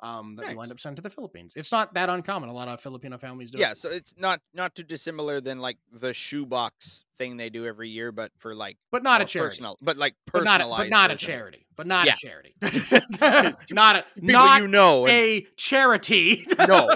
um, 0.04 0.36
that 0.38 0.42
you 0.44 0.48
Nice. 0.48 0.58
wind 0.58 0.72
up 0.72 0.80
sending 0.80 0.96
to 0.96 1.04
the 1.04 1.12
Philippines. 1.12 1.54
It's 1.56 1.72
not 1.72 1.94
that 1.94 2.10
uncommon. 2.10 2.50
A 2.50 2.54
lot 2.54 2.68
of 2.68 2.82
Filipino 2.82 3.20
families 3.20 3.52
do. 3.52 3.60
yeah, 3.60 3.74
it. 3.74 3.78
so 3.78 3.88
it's 3.90 4.16
not 4.18 4.42
not 4.52 4.74
too 4.74 4.82
dissimilar 4.82 5.40
than 5.42 5.60
like 5.60 5.78
the 5.94 6.12
shoebox 6.12 7.06
thing 7.20 7.38
they 7.38 7.52
do 7.52 7.68
every 7.68 7.90
year, 7.90 8.12
but 8.12 8.32
for 8.40 8.56
like 8.56 8.78
but 8.92 9.04
not 9.04 9.22
a 9.22 9.26
charity. 9.26 9.50
personal, 9.58 9.78
but 9.80 9.98
like 9.98 10.16
but 10.34 10.44
not, 10.44 10.60
a, 10.60 10.64
personalized. 10.64 10.90
but 10.90 10.96
not 10.96 11.12
a 11.12 11.16
charity. 11.16 11.68
But 11.76 11.86
not 11.86 12.08
Yeah. 12.08 12.14
a 12.14 12.16
charity. 12.16 12.56
not 13.70 13.96
a 13.98 14.06
People 14.16 14.34
not 14.34 14.62
you 14.62 14.68
know, 14.70 15.06
and- 15.06 15.12
a 15.16 15.48
charity. 15.56 16.48
No. 16.58 16.90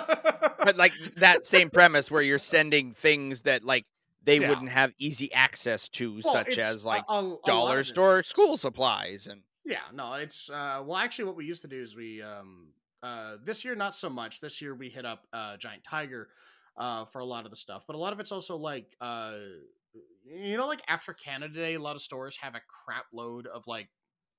but 0.63 0.75
like 0.75 0.93
that 1.17 1.45
same 1.45 1.69
premise 1.69 2.09
where 2.09 2.23
you're 2.23 2.39
sending 2.39 2.91
things 2.91 3.43
that 3.43 3.63
like 3.63 3.85
they 4.25 4.39
Yeah. 4.39 4.49
wouldn't 4.49 4.69
have 4.69 4.93
easy 4.97 5.31
access 5.33 5.87
to, 5.89 6.19
Well, 6.23 6.33
such 6.33 6.57
as 6.57 6.83
like 6.85 7.03
a- 7.07 7.13
a 7.13 7.37
dollar 7.45 7.79
of 7.79 7.87
store 7.87 8.23
school 8.23 8.57
supplies 8.57 9.27
and 9.27 9.43
Yeah, 9.63 9.81
no, 9.93 10.13
it's 10.13 10.49
uh 10.49 10.83
well 10.85 10.97
actually 10.97 11.25
what 11.25 11.35
we 11.35 11.45
used 11.45 11.61
to 11.61 11.67
do 11.67 11.81
is 11.81 11.95
we 11.95 12.21
um 12.21 12.73
uh 13.03 13.37
this 13.43 13.63
year 13.65 13.75
not 13.75 13.95
so 13.95 14.09
much. 14.09 14.39
This 14.41 14.61
year 14.61 14.75
we 14.75 14.89
hit 14.89 15.05
up 15.05 15.27
uh 15.33 15.57
Giant 15.57 15.83
Tiger 15.83 16.29
uh 16.77 17.05
for 17.05 17.19
a 17.19 17.25
lot 17.25 17.45
of 17.45 17.51
the 17.51 17.57
stuff, 17.57 17.85
but 17.87 17.95
a 17.95 17.99
lot 17.99 18.13
of 18.13 18.19
it's 18.19 18.31
also 18.31 18.57
like 18.57 18.95
uh 19.01 19.37
you 20.23 20.57
know 20.57 20.67
like 20.67 20.81
after 20.87 21.13
Canada 21.13 21.53
Day 21.53 21.75
a 21.75 21.79
lot 21.79 21.95
of 21.95 22.01
stores 22.01 22.37
have 22.37 22.55
a 22.55 22.61
crap 22.67 23.05
load 23.13 23.47
of 23.47 23.67
like 23.67 23.89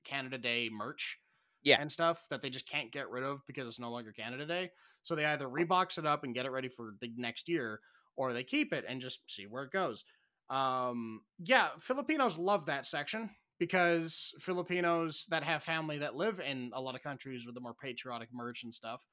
Canada 0.05 0.39
Day 0.39 0.69
merch 0.71 1.19
Yeah. 1.63 1.81
and 1.81 1.91
stuff 1.91 2.29
that 2.29 2.43
they 2.43 2.51
just 2.51 2.69
can't 2.69 2.93
get 2.93 3.09
rid 3.11 3.25
of 3.25 3.45
because 3.47 3.67
it's 3.69 3.79
no 3.81 3.91
longer 3.91 4.13
Canada 4.13 4.47
Day. 4.47 4.71
So 5.03 5.15
they 5.15 5.25
either 5.25 5.47
rebox 5.49 5.99
it 5.99 6.07
up 6.07 6.25
and 6.25 6.35
get 6.35 6.47
it 6.47 6.51
ready 6.51 6.69
for 6.69 6.95
the 7.01 7.11
next 7.17 7.49
year 7.49 7.81
or 8.17 8.33
they 8.33 8.45
keep 8.45 8.73
it 8.73 8.85
and 8.89 9.01
just 9.01 9.29
see 9.31 9.47
where 9.47 9.65
it 9.65 9.71
goes. 9.71 10.05
Um 10.49 11.25
yeah, 11.39 11.71
Filipinos 11.79 12.39
love 12.39 12.67
that 12.67 12.87
section 12.87 13.31
because 13.59 14.35
Filipinos 14.41 15.27
that 15.31 15.43
have 15.43 15.63
family 15.63 15.99
that 15.99 16.15
live 16.17 16.41
in 16.41 16.71
a 16.75 16.81
lot 16.81 16.95
of 16.95 17.03
countries 17.03 17.47
with 17.47 17.55
the 17.55 17.61
more 17.61 17.75
patriotic 17.75 18.29
merch 18.33 18.63
and 18.63 18.75
stuff 18.75 19.05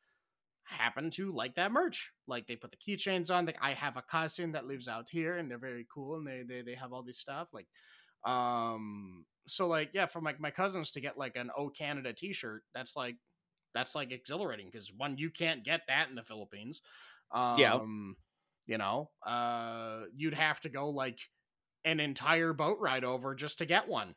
happen 0.66 1.10
to 1.12 1.32
like 1.32 1.56
that 1.56 1.72
merch. 1.72 2.13
Like 2.28 2.48
they 2.48 2.56
put 2.56 2.72
the 2.72 2.78
keychains 2.78 3.34
on. 3.34 3.46
Like 3.46 3.58
I 3.62 3.74
have 3.74 3.98
a 3.98 4.02
cousin 4.02 4.54
that 4.54 4.66
lives 4.66 4.88
out 4.88 5.10
here 5.10 5.38
and 5.38 5.50
they're 5.50 5.58
very 5.58 5.86
cool 5.94 6.16
and 6.16 6.28
they 6.28 6.44
they, 6.44 6.62
they 6.62 6.76
have 6.76 6.94
all 6.94 7.04
this 7.04 7.20
stuff. 7.20 7.50
Like 7.54 7.68
um 8.26 9.26
so 9.48 9.68
like 9.68 9.92
yeah, 9.94 10.06
for 10.06 10.22
like 10.22 10.39
my 10.39 10.52
cousins 10.52 10.92
to 10.92 11.02
get 11.02 11.18
like 11.18 11.36
an 11.36 11.52
O 11.58 11.70
Canada 11.70 12.13
t-shirt, 12.13 12.63
that's 12.74 12.96
like 12.96 13.18
that's 13.74 13.96
like 13.96 14.12
exhilarating 14.12 14.68
because 14.68 14.94
one, 14.94 15.18
you 15.18 15.30
can't 15.32 15.63
get 15.66 15.82
that 15.88 16.10
in 16.10 16.16
the 16.16 16.24
Philippines. 16.24 16.82
Um 17.32 17.54
Yeah. 17.56 17.80
You 18.65 18.78
know, 18.78 19.10
uh 19.26 20.04
you'd 20.15 20.34
have 20.36 20.60
to 20.62 20.69
go 20.69 20.89
like 20.89 21.19
an 21.86 21.99
entire 21.99 22.54
boat 22.54 22.78
ride 22.80 23.04
over 23.04 23.36
just 23.36 23.60
to 23.60 23.65
get 23.65 23.88
one 23.88 24.15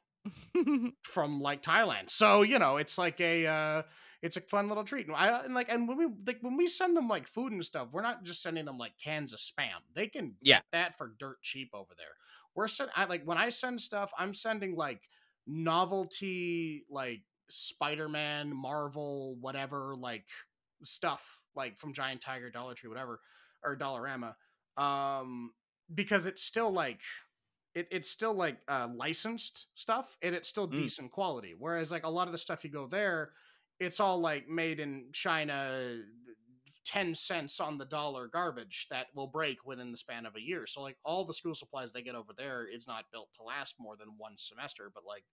from 1.03 1.41
like 1.41 1.63
Thailand. 1.63 2.11
So 2.11 2.43
you 2.43 2.59
know, 2.59 2.77
it's 2.77 2.99
like 2.99 3.21
a 3.21 3.47
uh, 3.47 3.83
it's 4.23 4.37
a 4.37 4.41
fun 4.41 4.69
little 4.69 4.85
treat. 4.85 5.07
And 5.07 5.17
I 5.17 5.41
and 5.45 5.55
like 5.55 5.71
and 5.71 5.89
when 5.89 5.97
we 5.99 6.07
like 6.27 6.39
when 6.41 6.57
we 6.57 6.69
send 6.69 6.97
them 6.97 7.09
like 7.09 7.27
food 7.27 7.53
and 7.53 7.65
stuff, 7.65 7.89
we're 7.93 8.03
not 8.03 8.25
just 8.25 8.43
sending 8.43 8.65
them 8.65 8.79
like 8.79 8.93
cans 9.03 9.33
of 9.33 9.41
spam. 9.41 9.81
They 9.95 10.09
can 10.09 10.37
Yeah. 10.43 10.61
get 10.61 10.65
that 10.73 10.97
for 10.99 11.15
dirt 11.19 11.43
cheap 11.43 11.71
over 11.75 11.93
there. 11.97 12.15
We're 12.55 12.69
send 12.69 12.91
I 12.97 13.05
like 13.05 13.25
when 13.25 13.39
I 13.39 13.51
send 13.51 13.81
stuff, 13.81 14.13
I'm 14.19 14.35
sending 14.35 14.77
like 14.77 15.09
novelty 15.47 16.85
like 16.91 17.23
Spider-Man, 17.49 18.55
Marvel, 18.55 19.37
whatever 19.41 19.95
like 19.97 20.27
stuff 20.83 21.43
like 21.55 21.79
from 21.79 21.93
Giant 21.93 22.21
Tiger, 22.21 22.51
Dollar 22.51 22.75
Tree, 22.75 22.89
whatever, 22.89 23.21
or 23.67 23.77
Dollarama. 23.77 24.35
Um 24.77 25.53
because 25.95 26.27
it's 26.27 26.43
still 26.43 26.71
like 26.73 27.01
it, 27.75 27.89
it's 27.91 28.11
still 28.11 28.33
like 28.35 28.59
uh, 28.69 28.89
licensed 28.95 29.67
stuff 29.75 30.17
and 30.23 30.35
it's 30.35 30.49
still 30.49 30.67
Mm. 30.67 30.77
decent 30.77 31.13
quality. 31.13 31.55
Whereas 31.59 31.91
like 31.91 32.05
a 32.07 32.11
lot 32.11 32.27
of 32.27 32.33
the 32.33 32.39
stuff 32.39 32.65
you 32.65 32.71
go 32.71 32.87
there, 32.87 33.33
it's 33.79 34.01
all 34.01 34.19
like 34.19 34.49
made 34.49 34.81
in 34.81 35.11
China, 35.13 35.99
ten 36.87 37.15
cents 37.15 37.61
on 37.61 37.77
the 37.79 37.85
dollar 37.85 38.29
garbage 38.29 38.87
that 38.91 39.09
will 39.15 39.27
break 39.27 39.67
within 39.67 39.91
the 39.91 39.99
span 39.99 40.25
of 40.25 40.37
a 40.37 40.41
year. 40.41 40.67
So 40.67 40.81
like 40.81 40.97
all 41.05 41.25
the 41.27 41.35
school 41.35 41.55
supplies 41.55 41.93
they 41.93 42.03
get 42.03 42.15
over 42.15 42.33
there 42.37 42.67
is 42.67 42.87
not 42.87 43.05
built 43.13 43.29
to 43.35 43.43
last 43.43 43.75
more 43.79 43.97
than 43.97 44.09
one 44.17 44.35
semester. 44.39 44.91
But 44.95 45.05
like 45.07 45.25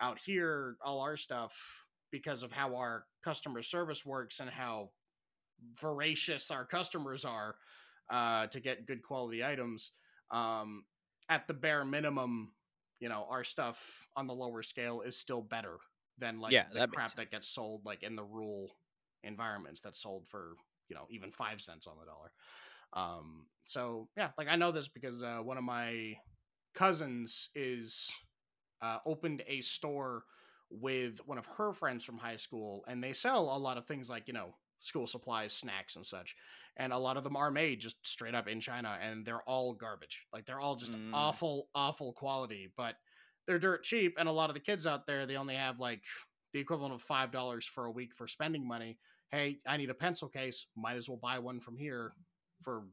out 0.00 0.18
here, 0.24 0.76
all 0.84 1.00
our 1.00 1.16
stuff 1.18 1.86
because 2.10 2.42
of 2.42 2.52
how 2.52 2.76
our 2.76 3.04
customer 3.22 3.62
service 3.62 4.06
works 4.06 4.40
and 4.40 4.48
how 4.48 4.90
voracious 5.72 6.50
our 6.50 6.64
customers 6.64 7.24
are 7.24 7.56
uh, 8.10 8.46
to 8.48 8.60
get 8.60 8.86
good 8.86 9.02
quality 9.02 9.44
items. 9.44 9.92
Um, 10.30 10.84
at 11.28 11.46
the 11.48 11.54
bare 11.54 11.84
minimum, 11.84 12.54
you 13.00 13.08
know, 13.08 13.26
our 13.28 13.44
stuff 13.44 14.06
on 14.16 14.26
the 14.26 14.34
lower 14.34 14.62
scale 14.62 15.00
is 15.00 15.16
still 15.16 15.42
better 15.42 15.78
than 16.18 16.40
like 16.40 16.56
Yeah, 16.56 16.66
the 16.72 16.80
that 16.80 16.90
crap 16.92 17.16
that 17.16 17.30
gets 17.30 17.48
sold 17.48 17.84
like 17.84 18.02
in 18.02 18.16
the 18.16 18.24
rural 18.24 18.70
environments 19.22 19.80
that's 19.80 20.00
sold 20.00 20.26
for 20.28 20.54
you 20.88 20.94
know 20.94 21.06
even 21.10 21.30
five 21.32 21.60
cents 21.60 21.86
on 21.86 21.96
the 21.98 22.04
dollar. 22.04 22.32
Um, 22.92 23.48
so 23.64 24.08
yeah, 24.16 24.32
like 24.38 24.48
I 24.48 24.56
know 24.56 24.72
this 24.72 24.88
because 24.88 25.22
uh, 25.22 25.40
one 25.40 25.58
of 25.58 25.64
my 25.64 26.16
cousins 26.74 27.50
is 27.54 28.10
uh, 28.80 28.98
opened 29.06 29.42
a 29.46 29.60
store 29.60 30.24
with 30.70 31.18
one 31.26 31.38
of 31.38 31.46
her 31.46 31.72
friends 31.72 32.04
from 32.04 32.18
high 32.18 32.36
school, 32.36 32.84
and 32.88 33.02
they 33.02 33.12
sell 33.12 33.54
a 33.54 33.58
lot 33.58 33.78
of 33.78 33.86
things 33.86 34.10
like 34.10 34.28
you 34.28 34.34
know 34.34 34.54
school 34.84 35.06
supplies, 35.06 35.52
snacks, 35.52 35.96
and 35.96 36.06
such. 36.06 36.36
And 36.76 36.92
a 36.92 36.98
lot 36.98 37.16
of 37.16 37.24
them 37.24 37.36
are 37.36 37.50
made 37.50 37.80
just 37.80 37.96
straight 38.06 38.34
up 38.34 38.48
in 38.48 38.60
China, 38.60 38.98
and 39.00 39.24
they're 39.24 39.42
all 39.42 39.72
garbage. 39.74 40.26
Like 40.32 40.44
they're 40.46 40.60
all 40.60 40.76
just 40.76 40.92
Mm. 40.92 41.10
awful, 41.12 41.68
awful 41.74 42.12
quality, 42.12 42.72
but 42.76 42.96
they're 43.46 43.58
dirt 43.58 43.82
cheap. 43.84 44.14
And 44.18 44.28
a 44.28 44.32
lot 44.32 44.50
of 44.50 44.54
the 44.54 44.60
kids 44.60 44.86
out 44.86 45.06
there, 45.06 45.26
they 45.26 45.36
only 45.36 45.54
have 45.56 45.78
like 45.80 46.02
the 46.52 46.60
equivalent 46.60 46.94
of 46.94 47.02
five 47.02 47.30
dollars 47.30 47.66
for 47.66 47.84
a 47.86 47.90
week 47.90 48.14
for 48.14 48.26
spending 48.26 48.66
money. 48.66 48.98
Hey, 49.30 49.60
I 49.66 49.76
need 49.76 49.90
a 49.90 49.94
pencil 49.94 50.28
case. 50.28 50.66
Might 50.76 50.96
as 50.96 51.08
well 51.08 51.18
buy 51.18 51.38
one 51.38 51.60
from 51.60 51.76
here 51.76 52.12
for 52.62 52.84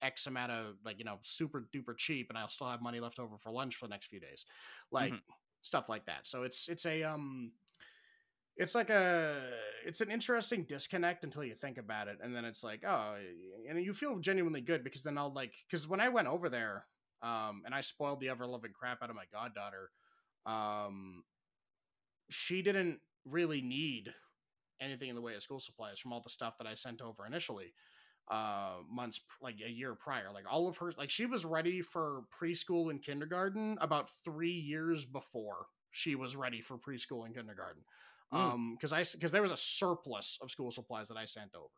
X 0.00 0.26
amount 0.26 0.50
of 0.52 0.76
like 0.84 0.98
you 0.98 1.04
know 1.04 1.18
super 1.22 1.68
duper 1.74 1.96
cheap, 1.96 2.28
and 2.28 2.38
I'll 2.38 2.48
still 2.48 2.68
have 2.68 2.82
money 2.82 3.00
left 3.00 3.18
over 3.18 3.36
for 3.38 3.50
lunch 3.50 3.76
for 3.76 3.86
the 3.86 3.90
next 3.90 4.06
few 4.06 4.20
days, 4.20 4.44
like 4.90 5.14
stuff 5.62 5.88
like 5.88 6.06
that. 6.06 6.26
So 6.26 6.42
it's 6.42 6.68
it's 6.68 6.86
a 6.86 7.02
um, 7.04 7.52
it's 8.56 8.74
like 8.74 8.90
a 8.90 9.40
it's 9.86 10.00
an 10.00 10.10
interesting 10.10 10.64
disconnect 10.64 11.24
until 11.24 11.44
you 11.44 11.54
think 11.54 11.78
about 11.78 12.08
it, 12.08 12.18
and 12.22 12.34
then 12.34 12.44
it's 12.44 12.62
like 12.62 12.84
oh, 12.86 13.16
and 13.68 13.82
you 13.82 13.92
feel 13.92 14.18
genuinely 14.18 14.60
good 14.60 14.84
because 14.84 15.02
then 15.02 15.18
I'll 15.18 15.32
like 15.32 15.54
because 15.68 15.88
when 15.88 16.00
I 16.00 16.08
went 16.08 16.28
over 16.28 16.48
there, 16.48 16.86
um, 17.22 17.62
and 17.64 17.74
I 17.74 17.80
spoiled 17.80 18.20
the 18.20 18.28
ever 18.28 18.46
loving 18.46 18.72
crap 18.72 19.02
out 19.02 19.10
of 19.10 19.16
my 19.16 19.24
goddaughter, 19.32 19.90
um, 20.46 21.24
she 22.30 22.62
didn't 22.62 22.98
really 23.24 23.62
need 23.62 24.12
anything 24.80 25.08
in 25.08 25.14
the 25.14 25.22
way 25.22 25.34
of 25.34 25.42
school 25.42 25.60
supplies 25.60 25.98
from 25.98 26.12
all 26.12 26.20
the 26.20 26.30
stuff 26.30 26.58
that 26.58 26.66
I 26.66 26.74
sent 26.74 27.00
over 27.00 27.26
initially 27.26 27.72
uh 28.30 28.76
months 28.88 29.20
like 29.40 29.56
a 29.66 29.68
year 29.68 29.96
prior 29.96 30.30
like 30.32 30.44
all 30.48 30.68
of 30.68 30.76
her 30.76 30.92
like 30.96 31.10
she 31.10 31.26
was 31.26 31.44
ready 31.44 31.82
for 31.82 32.22
preschool 32.32 32.88
and 32.88 33.02
kindergarten 33.02 33.76
about 33.80 34.08
3 34.24 34.48
years 34.48 35.04
before 35.04 35.66
she 35.92 36.14
was 36.14 36.34
ready 36.34 36.60
for 36.60 36.78
preschool 36.78 37.24
and 37.24 37.34
kindergarten. 37.34 37.82
Um 38.32 38.76
cuz 38.80 38.92
I 38.92 39.04
cuz 39.04 39.30
there 39.30 39.42
was 39.42 39.50
a 39.50 39.56
surplus 39.56 40.38
of 40.40 40.50
school 40.50 40.70
supplies 40.70 41.08
that 41.08 41.16
I 41.16 41.26
sent 41.26 41.54
over 41.54 41.74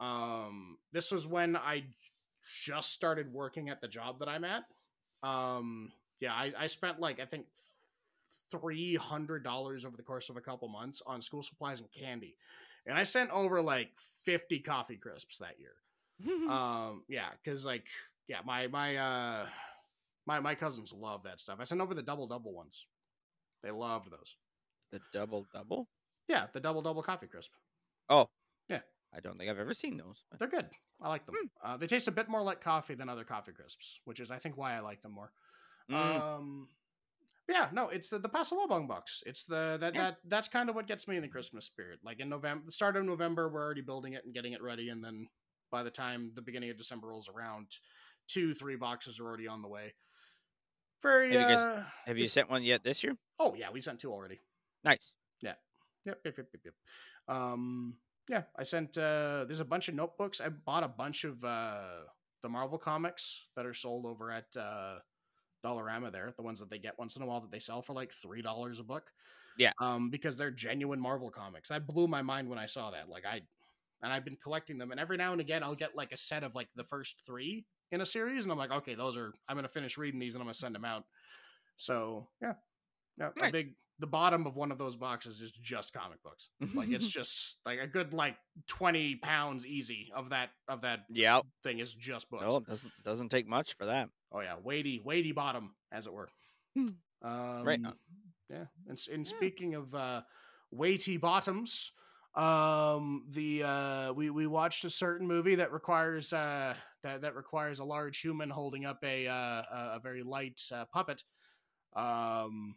um 0.00 0.78
this 0.92 1.10
was 1.10 1.26
when 1.26 1.56
I 1.56 1.84
just 2.64 2.90
started 2.90 3.32
working 3.32 3.68
at 3.68 3.80
the 3.80 3.88
job 3.88 4.18
that 4.20 4.28
I'm 4.28 4.44
at 4.44 4.64
um 5.22 5.92
yeah 6.20 6.34
I 6.34 6.52
I 6.58 6.66
spent 6.66 7.00
like 7.00 7.20
I 7.20 7.26
think 7.26 7.46
$300 8.52 9.86
over 9.86 9.96
the 9.96 10.02
course 10.02 10.28
of 10.28 10.36
a 10.36 10.40
couple 10.40 10.68
months 10.68 11.02
on 11.06 11.22
school 11.22 11.42
supplies 11.42 11.80
and 11.80 11.90
candy 11.92 12.36
and 12.86 12.98
I 12.98 13.04
sent 13.04 13.30
over 13.30 13.62
like 13.62 13.90
50 14.24 14.60
coffee 14.60 14.96
crisps 14.96 15.38
that 15.38 15.58
year. 15.58 15.74
Um, 16.48 17.02
yeah, 17.08 17.30
because 17.42 17.64
like, 17.66 17.86
yeah, 18.28 18.40
my 18.44 18.68
my 18.68 18.96
uh 18.96 19.46
my 20.26 20.38
my 20.38 20.54
cousins 20.54 20.92
love 20.92 21.24
that 21.24 21.40
stuff. 21.40 21.58
I 21.60 21.64
sent 21.64 21.80
over 21.80 21.94
the 21.94 22.02
double 22.02 22.28
double 22.28 22.52
ones. 22.52 22.86
They 23.64 23.72
loved 23.72 24.10
those. 24.10 24.36
The 24.92 25.00
double 25.12 25.46
double. 25.52 25.88
Yeah, 26.28 26.46
the 26.52 26.60
double 26.60 26.82
double 26.82 27.02
coffee 27.02 27.26
crisp. 27.26 27.50
Oh, 28.08 28.28
Yeah. 28.68 28.80
I 29.14 29.20
don't 29.20 29.36
think 29.38 29.50
I've 29.50 29.58
ever 29.58 29.74
seen 29.74 29.96
those. 29.96 30.24
but- 30.30 30.38
They're 30.38 30.48
good. 30.48 30.70
I 31.00 31.08
like 31.08 31.26
them. 31.26 31.34
Uh, 31.62 31.76
they 31.76 31.86
taste 31.86 32.08
a 32.08 32.12
bit 32.12 32.28
more 32.28 32.42
like 32.42 32.60
coffee 32.60 32.94
than 32.94 33.08
other 33.08 33.24
coffee 33.24 33.52
crisps, 33.52 33.98
which 34.04 34.20
is 34.20 34.30
I 34.30 34.38
think 34.38 34.56
why 34.56 34.74
I 34.74 34.80
like 34.80 35.02
them 35.02 35.12
more. 35.12 35.32
Mm, 35.90 36.20
Um, 36.20 36.68
yeah, 37.48 37.68
no, 37.72 37.88
it's 37.88 38.08
the 38.10 38.18
the 38.20 38.28
Pasalubong 38.28 38.86
box. 38.86 39.22
It's 39.26 39.44
the 39.46 39.76
that 39.80 39.94
Yeah. 39.94 40.02
that 40.02 40.18
that's 40.24 40.46
kind 40.48 40.68
of 40.68 40.76
what 40.76 40.86
gets 40.86 41.08
me 41.08 41.16
in 41.16 41.22
the 41.22 41.28
Christmas 41.28 41.66
spirit. 41.66 41.98
Like 42.04 42.20
in 42.20 42.28
November, 42.28 42.64
the 42.66 42.72
start 42.72 42.96
of 42.96 43.04
November, 43.04 43.48
we're 43.50 43.64
already 43.64 43.80
building 43.80 44.12
it 44.12 44.24
and 44.24 44.32
getting 44.32 44.52
it 44.52 44.62
ready, 44.62 44.90
and 44.90 45.02
then 45.04 45.28
by 45.70 45.82
the 45.82 45.90
time 45.90 46.32
the 46.34 46.42
beginning 46.42 46.70
of 46.70 46.76
December 46.76 47.08
rolls 47.08 47.28
around, 47.28 47.78
two 48.28 48.54
three 48.54 48.76
boxes 48.76 49.18
are 49.18 49.26
already 49.26 49.48
on 49.48 49.60
the 49.62 49.68
way. 49.68 49.94
Very. 51.02 51.32
Have 51.34 51.50
you 51.50 51.56
guys- 51.56 51.64
uh, 51.64 51.84
have 52.06 52.16
you 52.18 52.28
sent 52.28 52.48
one 52.48 52.62
yet 52.62 52.84
this 52.84 53.02
year? 53.02 53.18
Oh 53.40 53.54
yeah, 53.54 53.70
we 53.70 53.80
sent 53.80 53.98
two 54.00 54.12
already. 54.12 54.40
Nice. 54.84 55.14
Yep, 56.06 56.18
yep, 56.24 56.36
yep, 56.38 56.48
yep, 56.52 56.60
yep. 56.64 56.74
Um, 57.28 57.94
yeah, 58.28 58.42
I 58.56 58.62
sent. 58.64 58.98
uh 58.98 59.44
There's 59.44 59.60
a 59.60 59.64
bunch 59.64 59.88
of 59.88 59.94
notebooks. 59.94 60.40
I 60.40 60.48
bought 60.48 60.84
a 60.84 60.88
bunch 60.88 61.24
of 61.24 61.42
uh 61.44 62.04
the 62.42 62.48
Marvel 62.48 62.78
comics 62.78 63.46
that 63.56 63.66
are 63.66 63.74
sold 63.74 64.06
over 64.06 64.30
at 64.30 64.56
uh 64.56 64.98
Dollarama. 65.64 66.12
There, 66.12 66.32
the 66.36 66.42
ones 66.42 66.60
that 66.60 66.70
they 66.70 66.78
get 66.78 66.98
once 66.98 67.16
in 67.16 67.22
a 67.22 67.26
while 67.26 67.40
that 67.40 67.50
they 67.50 67.58
sell 67.58 67.82
for 67.82 67.92
like 67.92 68.12
three 68.12 68.42
dollars 68.42 68.80
a 68.80 68.84
book. 68.84 69.10
Yeah. 69.58 69.72
Um, 69.80 70.10
because 70.10 70.36
they're 70.36 70.50
genuine 70.50 71.00
Marvel 71.00 71.30
comics. 71.30 71.70
I 71.70 71.78
blew 71.78 72.08
my 72.08 72.22
mind 72.22 72.48
when 72.48 72.58
I 72.58 72.66
saw 72.66 72.90
that. 72.92 73.08
Like 73.08 73.26
I, 73.26 73.42
and 74.02 74.12
I've 74.12 74.24
been 74.24 74.38
collecting 74.42 74.78
them, 74.78 74.90
and 74.90 74.98
every 74.98 75.16
now 75.16 75.32
and 75.32 75.40
again 75.40 75.62
I'll 75.62 75.74
get 75.74 75.94
like 75.94 76.12
a 76.12 76.16
set 76.16 76.42
of 76.42 76.54
like 76.54 76.68
the 76.74 76.84
first 76.84 77.22
three 77.26 77.64
in 77.92 78.00
a 78.00 78.06
series, 78.06 78.44
and 78.44 78.52
I'm 78.52 78.58
like, 78.58 78.72
okay, 78.72 78.94
those 78.94 79.16
are. 79.16 79.32
I'm 79.48 79.56
gonna 79.56 79.68
finish 79.68 79.98
reading 79.98 80.18
these, 80.18 80.34
and 80.34 80.42
I'm 80.42 80.46
gonna 80.46 80.54
send 80.54 80.74
them 80.74 80.84
out. 80.84 81.04
So 81.76 82.28
yeah, 82.40 82.54
yeah, 83.18 83.30
a 83.40 83.50
big. 83.50 83.74
The 84.02 84.08
bottom 84.08 84.48
of 84.48 84.56
one 84.56 84.72
of 84.72 84.78
those 84.78 84.96
boxes 84.96 85.40
is 85.40 85.52
just 85.52 85.92
comic 85.92 86.20
books. 86.24 86.48
Like 86.74 86.88
it's 86.90 87.06
just 87.20 87.58
like 87.64 87.78
a 87.78 87.86
good 87.86 88.12
like 88.12 88.34
twenty 88.66 89.14
pounds 89.14 89.64
easy 89.64 90.10
of 90.12 90.30
that 90.30 90.50
of 90.66 90.80
that 90.80 91.04
Yeah. 91.08 91.42
thing 91.62 91.78
is 91.78 91.94
just 91.94 92.28
books. 92.28 92.42
No, 92.42 92.58
doesn't 92.58 92.92
doesn't 93.04 93.28
take 93.28 93.46
much 93.46 93.74
for 93.76 93.86
that. 93.86 94.08
Oh 94.32 94.40
yeah, 94.40 94.56
weighty, 94.60 95.00
weighty 95.04 95.30
bottom, 95.30 95.76
as 95.92 96.08
it 96.08 96.12
were. 96.12 96.28
Hmm. 96.74 96.88
Um, 97.22 97.64
Right. 97.64 97.80
Yeah, 98.50 98.64
and, 98.88 98.98
and 99.12 99.28
speaking 99.28 99.76
of 99.76 99.94
uh, 99.94 100.22
weighty 100.72 101.16
bottoms, 101.16 101.92
um, 102.34 103.24
the 103.30 103.62
uh, 103.62 104.12
we 104.14 104.30
we 104.30 104.48
watched 104.48 104.84
a 104.84 104.90
certain 104.90 105.28
movie 105.28 105.54
that 105.54 105.72
requires 105.72 106.32
uh, 106.32 106.74
that 107.04 107.20
that 107.20 107.36
requires 107.36 107.78
a 107.78 107.84
large 107.84 108.18
human 108.20 108.50
holding 108.50 108.84
up 108.84 108.98
a 109.04 109.28
uh, 109.28 109.62
a, 109.70 110.00
very 110.02 110.24
light 110.24 110.60
uh, 110.74 110.86
puppet. 110.92 111.22
Um, 111.94 112.74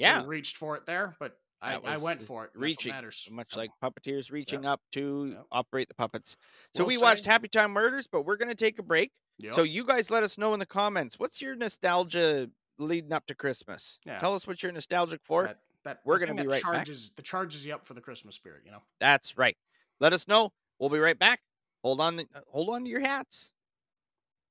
Yeah. 0.00 0.24
reached 0.26 0.56
for 0.56 0.76
it 0.76 0.86
there, 0.86 1.16
but 1.18 1.36
I, 1.62 1.74
I 1.74 1.96
went 1.98 2.22
for 2.22 2.44
it. 2.44 2.52
and 2.54 2.54
that's 2.54 2.56
what 2.56 2.62
reaching, 2.64 2.92
matters. 2.92 3.28
Much 3.30 3.54
like 3.56 3.70
puppeteers 3.82 4.32
reaching 4.32 4.64
up 4.64 4.80
to 4.92 5.32
Yep. 5.34 5.46
operate 5.52 5.88
the 5.88 5.94
puppets. 5.94 6.36
So 6.74 6.84
Will 6.84 6.88
we 6.88 6.98
watched 6.98 7.24
say- 7.24 7.30
Happy 7.30 7.48
Time 7.48 7.72
Murders, 7.72 8.06
but 8.06 8.22
we're 8.22 8.36
gonna 8.36 8.54
take 8.54 8.78
a 8.78 8.82
break. 8.82 9.12
Yep. 9.38 9.54
So 9.54 9.62
you 9.62 9.84
guys 9.84 10.10
let 10.10 10.22
us 10.22 10.38
know 10.38 10.52
in 10.54 10.60
the 10.60 10.66
comments 10.66 11.18
what's 11.18 11.40
your 11.42 11.54
nostalgia 11.54 12.50
leading 12.78 13.12
up 13.12 13.26
to 13.26 13.34
Christmas. 13.34 13.98
Yeah. 14.06 14.18
Tell 14.18 14.34
us 14.34 14.46
what 14.46 14.62
you're 14.62 14.72
nostalgic 14.72 15.20
for. 15.22 15.44
that, 15.44 15.60
that 15.84 16.00
we're 16.04 16.18
gonna 16.18 16.34
be 16.34 16.46
right 16.46 16.62
back. 16.62 16.72
charges 16.72 17.10
the 17.16 17.22
charges 17.22 17.64
you 17.66 17.74
up 17.74 17.86
for 17.86 17.92
the 17.94 18.00
Christmas 18.00 18.34
spirit. 18.36 18.62
You 18.64 18.70
know. 18.72 18.82
That's 19.00 19.36
right. 19.36 19.56
Let 19.98 20.12
us 20.14 20.26
know. 20.26 20.52
We'll 20.78 20.88
be 20.90 20.98
right 20.98 21.18
back. 21.18 21.40
Hold 21.82 22.00
on, 22.00 22.22
hold 22.48 22.70
on 22.70 22.84
to 22.84 22.90
your 22.90 23.00
hats. 23.00 23.52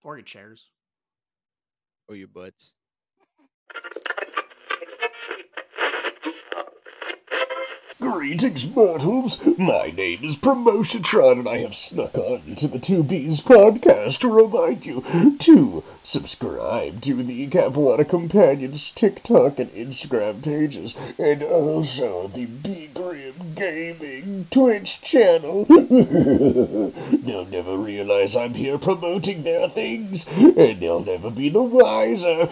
or 0.03 0.15
your 0.15 0.23
chairs. 0.23 0.69
Oh, 2.07 2.13
your 2.13 2.27
butts. 2.27 2.73
Greetings, 8.01 8.73
mortals. 8.73 9.45
My 9.57 9.91
name 9.91 10.23
is 10.23 10.37
Promotiontron, 10.37 11.39
and 11.39 11.49
I 11.49 11.57
have 11.57 11.75
snuck 11.75 12.17
on 12.17 12.55
to 12.55 12.65
the 12.69 12.79
Two 12.79 13.03
B's 13.03 13.41
podcast 13.41 14.19
to 14.19 14.29
remind 14.29 14.85
you 14.85 15.03
to 15.39 15.83
subscribe 16.01 17.01
to 17.01 17.21
the 17.21 17.47
Capuana 17.47 18.05
Companions 18.05 18.91
TikTok 18.91 19.59
and 19.59 19.69
Instagram 19.71 20.41
pages, 20.41 20.95
and 21.17 21.43
also 21.43 22.29
the 22.29 22.45
B 22.45 22.89
Grim 22.93 23.33
Gaming 23.53 24.47
Twitch 24.49 25.01
channel. 25.01 25.65
they'll 25.65 27.45
never 27.47 27.75
realize 27.75 28.33
I'm 28.33 28.53
here 28.53 28.77
promoting 28.77 29.43
their 29.43 29.67
things, 29.67 30.25
and 30.37 30.79
they'll 30.79 31.03
never 31.03 31.29
be 31.29 31.49
the 31.49 31.63
wiser. 31.63 32.47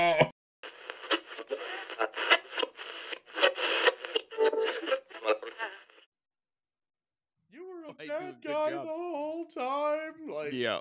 guy 8.43 8.71
the 8.71 8.79
whole 8.79 9.45
time. 9.45 10.27
Like, 10.29 10.53
Yeah. 10.53 10.79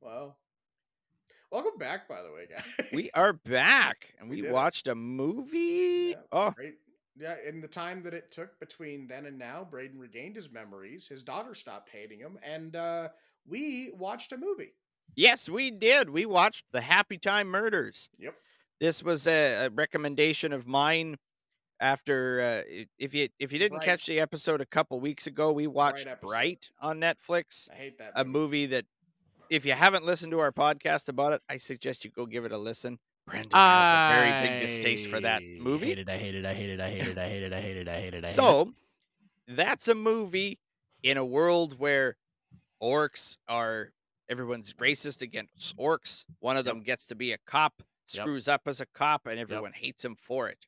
wow. 0.00 0.34
Welcome 1.50 1.78
back, 1.78 2.08
by 2.08 2.22
the 2.22 2.32
way, 2.32 2.46
guys. 2.50 2.88
We 2.92 3.10
are 3.12 3.32
back, 3.32 4.14
and 4.18 4.28
We 4.28 4.42
we, 4.42 4.50
watched 4.50 4.88
a 4.88 4.94
movie. 4.94 6.10
Yeah. 6.10 6.16
Oh, 6.32 6.54
Right. 6.58 6.74
Yeah, 7.16 7.36
in 7.46 7.60
the 7.60 7.68
time 7.68 8.02
that 8.02 8.12
it 8.12 8.32
took 8.32 8.58
between 8.58 9.06
then 9.06 9.26
and 9.26 9.38
now, 9.38 9.64
Braden 9.70 10.00
regained 10.00 10.34
his 10.34 10.50
memories. 10.50 11.06
His 11.06 11.22
daughter 11.22 11.54
stopped 11.54 11.88
hating 11.90 12.18
him, 12.18 12.40
and 12.42 12.74
uh, 12.74 13.10
we 13.46 13.92
watched 13.96 14.32
a 14.32 14.36
movie. 14.36 14.72
yes, 15.14 15.48
we 15.48 15.70
did. 15.70 16.10
We 16.10 16.26
watched 16.26 16.64
the 16.72 16.80
Happy 16.80 17.16
Time 17.16 17.46
Murders. 17.46 18.10
Yep. 18.18 18.34
This 18.80 19.00
was 19.04 19.28
a, 19.28 19.66
a 19.66 19.70
recommendation 19.70 20.52
of 20.52 20.66
mine 20.66 21.18
after 21.80 22.40
uh, 22.68 22.84
if 22.98 23.14
you 23.14 23.28
if 23.38 23.52
you 23.52 23.58
didn't 23.58 23.78
Bright. 23.78 23.86
catch 23.86 24.06
the 24.06 24.20
episode 24.20 24.60
a 24.60 24.66
couple 24.66 25.00
weeks 25.00 25.26
ago, 25.26 25.52
we 25.52 25.66
watched 25.66 26.06
episode. 26.06 26.28
Bright 26.28 26.68
on 26.80 27.00
Netflix, 27.00 27.70
I 27.70 27.74
hate 27.76 27.98
that. 27.98 28.12
a 28.14 28.24
movie 28.24 28.66
that 28.66 28.84
if 29.50 29.64
you 29.66 29.72
haven't 29.72 30.04
listened 30.04 30.32
to 30.32 30.38
our 30.40 30.52
podcast 30.52 31.08
about 31.08 31.32
it, 31.32 31.42
I 31.48 31.56
suggest 31.58 32.04
you 32.04 32.10
go 32.10 32.26
give 32.26 32.44
it 32.44 32.52
a 32.52 32.58
listen. 32.58 32.98
Brendan 33.26 33.50
has 33.52 33.90
a 33.92 34.20
very 34.20 34.48
big 34.48 34.60
distaste 34.60 35.06
for 35.06 35.18
that 35.20 35.42
movie. 35.42 35.86
I 35.86 35.88
hate 35.88 35.98
it. 35.98 36.08
I 36.10 36.16
hate 36.18 36.34
it. 36.34 36.44
I 36.46 36.54
hate 36.54 36.70
it. 36.70 36.80
I 36.80 36.88
hate 36.90 37.08
it. 37.08 37.18
I 37.18 37.28
hate 37.28 37.42
it. 37.42 37.52
I 37.52 37.60
hate 37.60 37.76
it. 37.76 37.88
I 37.88 38.00
hate 38.00 38.14
it. 38.14 38.26
So 38.28 38.74
that's 39.48 39.88
a 39.88 39.94
movie 39.94 40.58
in 41.02 41.16
a 41.16 41.24
world 41.24 41.78
where 41.78 42.16
orcs 42.82 43.36
are 43.48 43.92
everyone's 44.28 44.74
racist 44.74 45.22
against 45.22 45.76
orcs. 45.76 46.24
One 46.40 46.56
of 46.56 46.66
Yep. 46.66 46.74
them 46.74 46.82
gets 46.82 47.06
to 47.06 47.14
be 47.14 47.32
a 47.32 47.38
cop, 47.38 47.82
Yep. 48.12 48.22
screws 48.24 48.48
up 48.48 48.62
as 48.66 48.80
a 48.80 48.86
cop, 48.86 49.26
and 49.26 49.38
everyone 49.38 49.72
hates 49.72 50.04
him 50.04 50.16
for 50.16 50.48
it. 50.48 50.66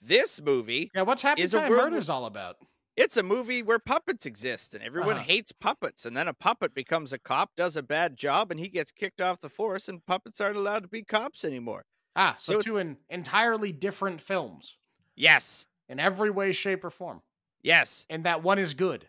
This 0.00 0.40
movie, 0.40 0.90
yeah, 0.94 1.02
what's 1.02 1.22
Happy 1.22 1.46
Time 1.46 1.70
Murders 1.70 2.08
all 2.08 2.24
about? 2.26 2.56
it's 2.96 3.16
a 3.16 3.22
movie 3.22 3.62
where 3.62 3.78
puppets 3.78 4.26
exist 4.26 4.74
and 4.74 4.82
everyone 4.82 5.16
Uh-huh. 5.16 5.24
hates 5.24 5.52
puppets. 5.52 6.04
And 6.04 6.14
then 6.16 6.28
a 6.28 6.34
puppet 6.34 6.74
becomes 6.74 7.12
a 7.12 7.18
cop, 7.18 7.54
does 7.56 7.76
a 7.76 7.82
bad 7.82 8.16
job, 8.16 8.50
and 8.50 8.60
he 8.60 8.68
gets 8.68 8.92
kicked 8.92 9.20
off 9.20 9.40
the 9.40 9.48
force, 9.48 9.88
and 9.88 10.04
puppets 10.04 10.40
aren't 10.40 10.56
allowed 10.56 10.82
to 10.82 10.88
be 10.88 11.02
cops 11.02 11.44
anymore. 11.44 11.84
Ah, 12.16 12.34
so, 12.38 12.54
So 12.54 12.60
two 12.60 12.76
in 12.78 12.98
entirely 13.08 13.72
different 13.72 14.20
films 14.20 14.76
Yes. 15.14 15.66
in 15.88 15.98
every 16.00 16.28
way, 16.30 16.52
shape, 16.52 16.84
or 16.84 16.90
form, 16.90 17.22
Yes. 17.62 18.04
and 18.10 18.24
that 18.24 18.42
one 18.42 18.58
is 18.58 18.74
good. 18.74 19.08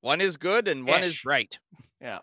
One 0.00 0.20
is 0.20 0.36
good 0.36 0.68
and 0.68 0.86
one 0.86 1.02
is 1.02 1.24
right. 1.24 1.58
Yeah. 2.00 2.20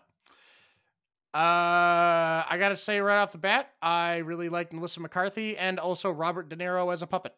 Uh, 1.34 2.42
I 2.48 2.56
gotta 2.58 2.74
say 2.76 3.00
right 3.00 3.18
off 3.18 3.30
the 3.32 3.38
bat, 3.38 3.74
I 3.80 4.16
really 4.18 4.48
like 4.48 4.72
Melissa 4.72 4.98
McCarthy 5.00 5.56
and 5.56 5.78
also 5.78 6.10
Robert 6.10 6.48
De 6.48 6.56
Niro 6.56 6.92
as 6.92 7.02
a 7.02 7.06
puppet. 7.06 7.34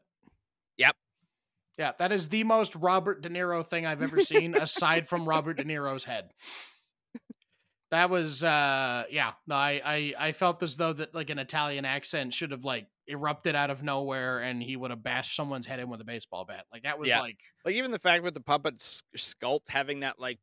Yep. 0.79 0.97
Yeah, 1.79 1.93
that 1.99 2.13
is 2.13 2.29
the 2.29 2.45
most 2.45 2.77
Robert 2.77 3.23
De 3.23 3.29
Niro 3.31 3.65
thing 3.65 3.87
I've 3.87 4.03
ever 4.03 4.21
seen, 4.21 4.55
aside 4.55 5.09
from 5.09 5.27
Robert 5.29 5.57
De 5.57 5.65
Niro's 5.65 6.05
head. 6.05 6.31
That 7.91 8.09
was 8.09 8.45
uh 8.45 9.05
yeah, 9.11 9.33
no, 9.49 9.57
I, 9.57 9.81
I 9.85 10.15
I 10.29 10.33
felt 10.33 10.63
as 10.63 10.77
though 10.77 10.93
that 10.93 11.13
like 11.13 11.29
an 11.29 11.41
Italian 11.41 11.85
accent 11.85 12.33
should 12.33 12.53
have 12.53 12.63
like 12.65 12.87
erupted 13.09 13.57
out 13.57 13.69
of 13.71 13.83
nowhere 13.83 14.39
and 14.39 14.63
he 14.63 14.77
would 14.77 14.93
have 14.93 15.03
bashed 15.03 15.35
someone's 15.35 15.67
head 15.67 15.81
in 15.81 15.89
with 15.89 16.01
a 16.01 16.05
baseball 16.05 16.45
bat. 16.45 16.67
Like 16.73 16.85
that 16.85 17.01
was 17.01 17.09
Yeah. 17.09 17.21
like 17.21 17.39
Like 17.65 17.75
even 17.75 17.91
the 17.91 17.99
fact 17.99 18.23
with 18.23 18.35
the 18.35 18.41
puppet 18.41 18.79
sculpt 19.17 19.69
having 19.69 20.01
that 20.01 20.21
like 20.21 20.39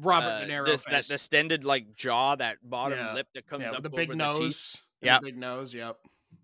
Robert 0.00 0.26
uh, 0.26 0.40
De 0.46 0.48
Niro 0.52 0.66
this- 0.66 0.80
face. 0.82 1.06
that 1.08 1.12
distended 1.14 1.62
like 1.62 1.94
jaw, 1.94 2.34
that 2.34 2.58
bottom 2.68 2.98
Yeah. 2.98 3.14
lip 3.14 3.28
that 3.34 3.46
comes 3.46 3.62
yeah, 3.62 3.70
up 3.70 3.82
the 3.84 3.88
over 3.88 3.96
big 3.96 4.08
the 4.08 4.14
teeth. 4.14 4.18
nose. 4.18 4.76
and 5.02 5.06
Yep. 5.06 5.20
The 5.20 5.26
big 5.26 5.36
nose, 5.38 5.72
yep. 5.74 5.96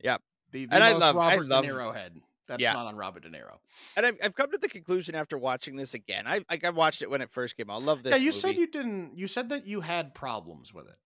Yep. 0.04 0.22
The, 0.52 0.66
the 0.66 0.74
And 0.74 0.84
I 0.84 0.92
most 0.92 1.00
love- 1.00 1.16
I 1.16 1.32
Robert 1.34 1.46
love- 1.48 1.64
De 1.64 1.70
Niro 1.70 1.92
head. 1.94 2.20
That's 2.48 2.62
Yeah. 2.62 2.72
not 2.74 2.86
on 2.86 2.96
Robert 2.96 3.22
De 3.24 3.28
Niro. 3.30 3.58
And 3.96 4.06
I've, 4.06 4.18
I've 4.22 4.34
come 4.34 4.50
to 4.52 4.58
the 4.58 4.68
conclusion 4.68 5.14
after 5.14 5.36
watching 5.36 5.76
this 5.76 5.94
again. 5.94 6.26
I 6.26 6.44
like 6.50 6.64
I 6.64 6.70
watched 6.70 7.02
it 7.02 7.10
when 7.10 7.20
it 7.20 7.30
first 7.30 7.56
came 7.56 7.68
out. 7.70 7.82
I 7.82 7.84
love 7.84 8.02
this. 8.02 8.10
yeah, 8.12 8.16
you 8.16 8.26
movie. 8.26 8.38
said 8.38 8.56
you 8.56 8.66
didn't. 8.66 9.16
You 9.18 9.26
said 9.26 9.48
that 9.48 9.66
you 9.66 9.80
had 9.80 10.14
problems 10.14 10.72
with 10.72 10.86
it. 10.86 10.98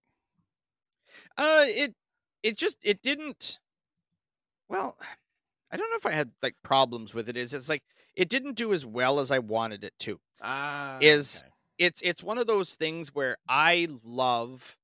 Uh, 1.37 1.65
it 1.67 1.95
it 2.43 2.57
just 2.57 2.77
it 2.83 3.03
didn't. 3.03 3.59
Well, 4.69 4.97
I 5.73 5.77
don't 5.77 5.91
know 5.91 5.97
if 5.97 6.07
I 6.07 6.13
had 6.13 6.33
like 6.43 6.57
problems 6.63 7.15
with 7.15 7.29
it. 7.29 7.37
Is 7.37 7.55
it's 7.55 7.69
like 7.69 7.83
it 8.15 8.29
didn't 8.29 8.55
do 8.57 8.73
as 8.73 8.85
well 8.85 9.19
as 9.21 9.31
I 9.31 9.39
wanted 9.39 9.83
it 9.85 9.95
to. 10.01 10.21
Ah, 10.43 10.99
Is- 11.01 11.39
okay. 11.43 11.47
It's 11.79 12.03
it's 12.03 12.23
one 12.23 12.37
of 12.37 12.47
those 12.47 12.75
things 12.75 13.15
where 13.15 13.39
I 13.49 13.89
love. 14.05 14.77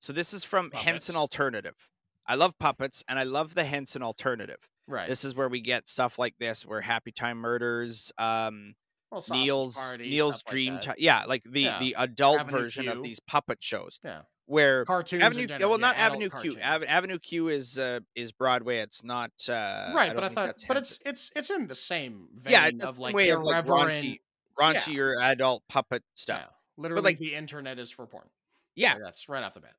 So 0.00 0.12
this 0.12 0.34
is 0.34 0.44
from 0.44 0.70
Henson 0.72 1.16
Alternative. 1.16 1.88
I 2.26 2.34
love 2.34 2.58
puppets 2.58 3.02
and 3.08 3.18
I 3.18 3.22
love 3.22 3.54
the 3.54 3.64
Henson 3.64 4.02
Alternative. 4.02 4.68
Right? 4.86 5.08
This 5.08 5.24
is 5.24 5.34
where 5.34 5.48
we 5.48 5.60
get 5.60 5.88
stuff 5.88 6.18
like 6.18 6.36
this, 6.38 6.64
where 6.64 6.80
Happy 6.80 7.12
Time 7.12 7.38
Murders, 7.38 8.12
um, 8.18 8.74
Well, 9.10 9.24
Neil's 9.30 9.76
Party, 9.76 10.10
Neil's 10.10 10.36
stuff 10.38 10.48
like 10.48 10.52
Dream. 10.52 10.78
Time, 10.80 10.94
yeah, 10.98 11.24
like 11.26 11.42
the 11.44 11.62
Yeah. 11.62 11.78
the 11.78 11.94
adult 11.98 12.40
Avenue 12.40 12.58
version 12.58 12.84
Q. 12.84 12.92
of 12.92 13.02
these 13.02 13.20
puppet 13.20 13.58
shows, 13.62 14.00
Yeah, 14.04 14.22
where 14.46 14.84
cartoons. 14.84 15.22
Avenue, 15.22 15.46
yeah, 15.48 15.66
well, 15.66 15.78
not 15.78 15.96
yeah, 15.96 16.06
adult 16.08 16.22
Avenue 16.34 16.42
Q. 16.52 16.60
Ave- 16.62 16.86
Avenue 16.86 17.18
Q 17.18 17.48
is 17.48 17.78
uh, 17.78 18.00
is 18.14 18.32
Broadway. 18.32 18.78
It's 18.78 19.02
not 19.04 19.30
uh, 19.48 19.92
right, 19.94 20.06
don't 20.08 20.16
but 20.16 20.24
I 20.24 20.28
thought, 20.28 20.56
but 20.68 20.76
it's 20.76 20.98
it's 21.06 21.30
it's 21.36 21.50
in 21.50 21.66
the 21.68 21.74
same 21.74 22.28
vein 22.34 22.52
yeah, 22.80 22.86
of 22.86 22.98
like 22.98 23.14
way 23.14 23.30
of 23.30 23.42
like 23.42 23.64
irreverent. 23.66 24.04
raunchy, 24.06 24.20
raunchier 24.58 25.22
adult 25.22 25.62
puppet 25.68 26.02
stuff. 26.14 26.40
yeah, 26.42 26.46
literally, 26.76 27.02
like- 27.02 27.18
the 27.18 27.34
internet 27.34 27.78
is 27.78 27.90
for 27.90 28.06
porn. 28.06 28.28
Yeah, 28.74 28.98
that's 28.98 29.28
right 29.28 29.42
off 29.42 29.54
the 29.54 29.60
bat. 29.60 29.74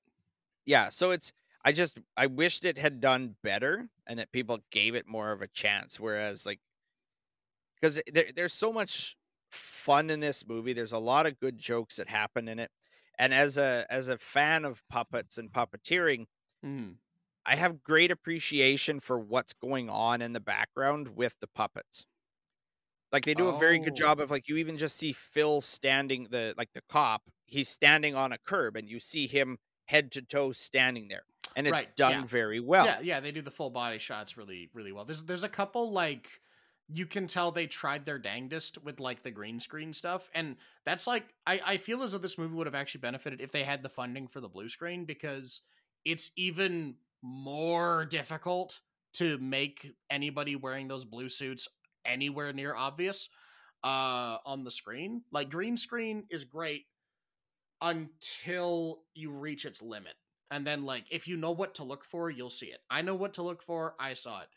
yeah. 0.65 0.89
So 0.89 1.11
it's 1.11 1.31
I 1.67 1.73
just 1.73 1.99
I 2.17 2.27
wished 2.27 2.65
it 2.65 2.79
had 2.79 3.01
done 3.01 3.35
better 3.43 3.89
and 4.07 4.19
that 4.19 4.31
people 4.31 4.59
gave 4.71 4.95
it 4.95 5.07
more 5.07 5.33
of 5.33 5.43
a 5.43 5.49
chance. 5.49 5.99
Whereas 5.99 6.45
like 6.47 6.61
because 7.75 8.01
there, 8.11 8.25
there's 8.35 8.53
so 8.53 8.73
much 8.73 9.15
fun 9.51 10.09
in 10.09 10.19
this 10.19 10.45
movie. 10.47 10.73
There's 10.73 10.91
a 10.91 10.99
lot 10.99 11.25
of 11.25 11.39
good 11.39 11.57
jokes 11.57 11.97
that 11.97 12.07
happen 12.09 12.47
in 12.47 12.59
it. 12.59 12.71
And 13.19 13.33
as 13.33 13.57
a 13.57 13.85
as 13.89 14.07
a 14.07 14.17
fan 14.17 14.65
of 14.65 14.83
puppets 14.89 15.37
and 15.37 15.51
puppeteering, 15.51 16.27
Mhm. 16.63 16.97
I 17.47 17.55
have 17.55 17.81
great 17.81 18.11
appreciation 18.11 18.99
for 18.99 19.17
what's 19.17 19.53
going 19.53 19.89
on 19.89 20.21
in 20.21 20.33
the 20.33 20.39
background 20.39 21.15
with 21.15 21.39
the 21.39 21.47
puppets. 21.47 22.05
Like 23.11 23.25
they 23.25 23.33
do 23.35 23.47
a 23.47 23.53
very 23.53 23.79
good 23.79 23.95
Oh. 23.95 23.95
job 23.95 24.19
of 24.19 24.29
like 24.31 24.47
you 24.47 24.57
even 24.57 24.77
just 24.77 24.97
see 24.97 25.13
Phil 25.13 25.61
standing 25.61 26.25
the 26.25 26.53
like 26.57 26.73
the 26.73 26.81
cop, 26.89 27.29
he's 27.45 27.69
standing 27.69 28.15
on 28.15 28.31
a 28.33 28.37
curb 28.37 28.75
and 28.75 28.89
you 28.89 28.99
see 28.99 29.27
him 29.27 29.57
head 29.85 30.11
to 30.13 30.21
toe 30.21 30.51
standing 30.51 31.07
there. 31.07 31.23
And 31.57 31.67
it's 31.67 31.73
Right, 31.73 31.95
done 31.95 32.11
yeah. 32.11 32.25
very 32.25 32.59
well. 32.59 32.85
Yeah, 32.85 32.99
yeah, 33.01 33.19
they 33.19 33.31
do 33.31 33.41
the 33.41 33.51
full 33.51 33.69
body 33.69 33.97
shots 33.97 34.37
really, 34.37 34.69
really 34.73 34.91
well. 34.93 35.03
There's 35.03 35.23
there's 35.23 35.43
a 35.43 35.49
couple 35.49 35.91
like 35.91 36.39
you 36.87 37.05
can 37.05 37.27
tell 37.27 37.51
they 37.51 37.67
tried 37.67 38.05
their 38.05 38.19
dangdest 38.19 38.81
with 38.83 38.99
like 39.01 39.23
the 39.23 39.31
green 39.31 39.59
screen 39.59 39.91
stuff, 39.91 40.29
and 40.33 40.55
that's 40.85 41.07
like 41.07 41.25
I 41.45 41.59
I 41.65 41.77
feel 41.77 42.03
as 42.03 42.13
though 42.13 42.17
this 42.19 42.37
movie 42.37 42.55
would 42.55 42.67
have 42.67 42.75
actually 42.75 43.01
benefited 43.01 43.41
if 43.41 43.51
they 43.51 43.63
had 43.63 43.83
the 43.83 43.89
funding 43.89 44.27
for 44.27 44.39
the 44.39 44.47
blue 44.47 44.69
screen 44.69 45.05
because 45.05 45.61
it's 46.05 46.31
even 46.37 46.95
more 47.21 48.05
difficult 48.05 48.79
to 49.13 49.37
make 49.39 49.93
anybody 50.09 50.55
wearing 50.55 50.87
those 50.87 51.03
blue 51.05 51.27
suits 51.27 51.67
anywhere 52.05 52.53
near 52.53 52.75
obvious 52.75 53.29
uh 53.83 54.37
on 54.45 54.63
the 54.63 54.71
screen. 54.71 55.23
Like 55.31 55.49
green 55.49 55.75
screen 55.75 56.25
is 56.29 56.45
great 56.45 56.85
until 57.81 59.01
you 59.13 59.31
reach 59.31 59.65
its 59.65 59.81
limit. 59.81 60.13
And 60.51 60.65
then 60.65 60.83
like 60.83 61.05
if 61.11 61.27
you 61.27 61.37
know 61.37 61.51
what 61.51 61.75
to 61.75 61.83
look 61.83 62.03
for, 62.05 62.29
you'll 62.29 62.49
see 62.49 62.67
it. 62.67 62.79
I 62.89 63.01
know 63.01 63.15
what 63.15 63.33
to 63.35 63.43
look 63.43 63.61
for, 63.61 63.95
I 63.99 64.13
saw 64.13 64.41
it. 64.41 64.47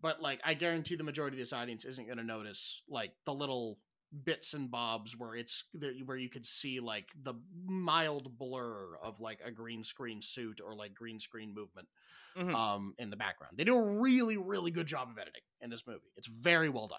But 0.00 0.20
like 0.22 0.40
I 0.44 0.54
guarantee 0.54 0.96
the 0.96 1.04
majority 1.04 1.36
of 1.36 1.40
this 1.40 1.52
audience 1.52 1.84
isn't 1.84 2.06
going 2.06 2.18
to 2.18 2.24
notice 2.24 2.82
like 2.88 3.12
the 3.24 3.34
little 3.34 3.78
bits 4.24 4.54
and 4.54 4.70
bobs 4.70 5.18
where 5.18 5.34
it's 5.34 5.64
where 6.04 6.16
you 6.16 6.28
could 6.28 6.46
see 6.46 6.78
like 6.80 7.08
the 7.20 7.34
mild 7.66 8.38
blur 8.38 8.96
of 9.02 9.18
like 9.20 9.40
a 9.44 9.50
green 9.50 9.82
screen 9.82 10.22
suit 10.22 10.60
or 10.64 10.74
like 10.74 10.94
green 10.94 11.18
screen 11.18 11.52
movement 11.54 11.88
Mhm. 12.36 12.54
um 12.54 12.94
in 12.98 13.10
the 13.10 13.16
background. 13.16 13.56
They 13.56 13.64
do 13.64 13.76
a 13.76 14.00
really 14.00 14.36
really 14.36 14.70
good 14.70 14.86
job 14.86 15.08
of 15.10 15.18
editing 15.18 15.42
in 15.60 15.70
this 15.70 15.86
movie. 15.86 16.12
It's 16.16 16.28
very 16.28 16.68
well 16.68 16.88
done. 16.88 16.98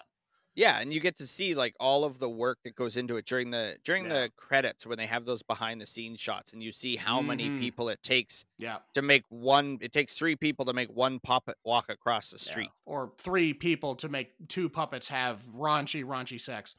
Yeah, 0.56 0.80
and 0.80 0.92
you 0.92 1.00
get 1.00 1.18
to 1.18 1.26
see 1.26 1.54
like 1.54 1.74
all 1.78 2.02
of 2.04 2.18
the 2.18 2.28
work 2.30 2.58
that 2.64 2.74
goes 2.74 2.96
into 2.96 3.16
it 3.18 3.26
during 3.26 3.50
the 3.50 3.76
during 3.84 4.06
Yeah. 4.06 4.12
the 4.22 4.30
credits 4.36 4.86
when 4.86 4.96
they 4.98 5.06
have 5.06 5.26
those 5.26 5.42
behind 5.42 5.80
the 5.82 5.86
scenes 5.86 6.18
shots 6.18 6.52
and 6.52 6.62
you 6.62 6.72
see 6.72 6.96
how 6.96 7.20
many 7.20 7.48
Mhm. 7.50 7.60
people 7.60 7.88
it 7.90 8.02
takes 8.02 8.44
Yeah. 8.58 8.78
to 8.94 9.02
make 9.02 9.24
one 9.28 9.76
it 9.82 9.92
takes 9.92 10.14
three 10.14 10.34
people 10.34 10.64
to 10.64 10.72
make 10.72 10.88
one 10.88 11.20
puppet 11.20 11.58
walk 11.62 11.88
across 11.90 12.30
the 12.30 12.38
yeah. 12.44 12.50
street. 12.50 12.70
Or 12.86 13.12
three 13.18 13.52
people 13.52 13.94
to 13.96 14.08
make 14.08 14.32
two 14.48 14.68
puppets 14.70 15.08
have 15.08 15.42
raunchy 15.54 16.02
raunchy 16.02 16.40
sex. 16.40 16.74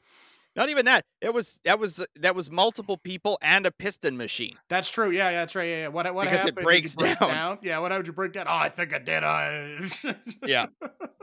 Not 0.55 0.69
even 0.69 0.85
that. 0.85 1.05
It 1.21 1.35
was 1.35 1.59
that 1.65 1.77
was 1.77 2.03
that 2.15 2.33
was 2.33 2.49
multiple 2.49 2.97
people 2.97 3.37
and 3.43 3.67
a 3.67 3.71
piston 3.71 4.17
machine. 4.17 4.57
That's 4.69 4.89
true. 4.89 5.11
Yeah, 5.11 5.29
yeah, 5.29 5.39
that's 5.41 5.53
right. 5.55 5.65
Yeah, 5.69 5.77
yeah. 5.81 5.87
What 5.89 6.11
what 6.15 6.23
Because 6.23 6.39
it 6.39 6.39
happened? 6.39 6.57
You 6.57 6.63
breaks 6.63 6.95
break 6.95 7.19
down. 7.19 7.59
Yeah, 7.61 7.77
what 7.77 7.91
happened? 7.91 8.07
You 8.07 8.13
break 8.13 8.31
down? 8.33 8.47
Oh, 8.47 8.55
I 8.55 8.69
think 8.69 8.91
I 8.91 8.97
did. 8.97 9.23
I. 9.23 9.77
Yeah. 10.43 10.65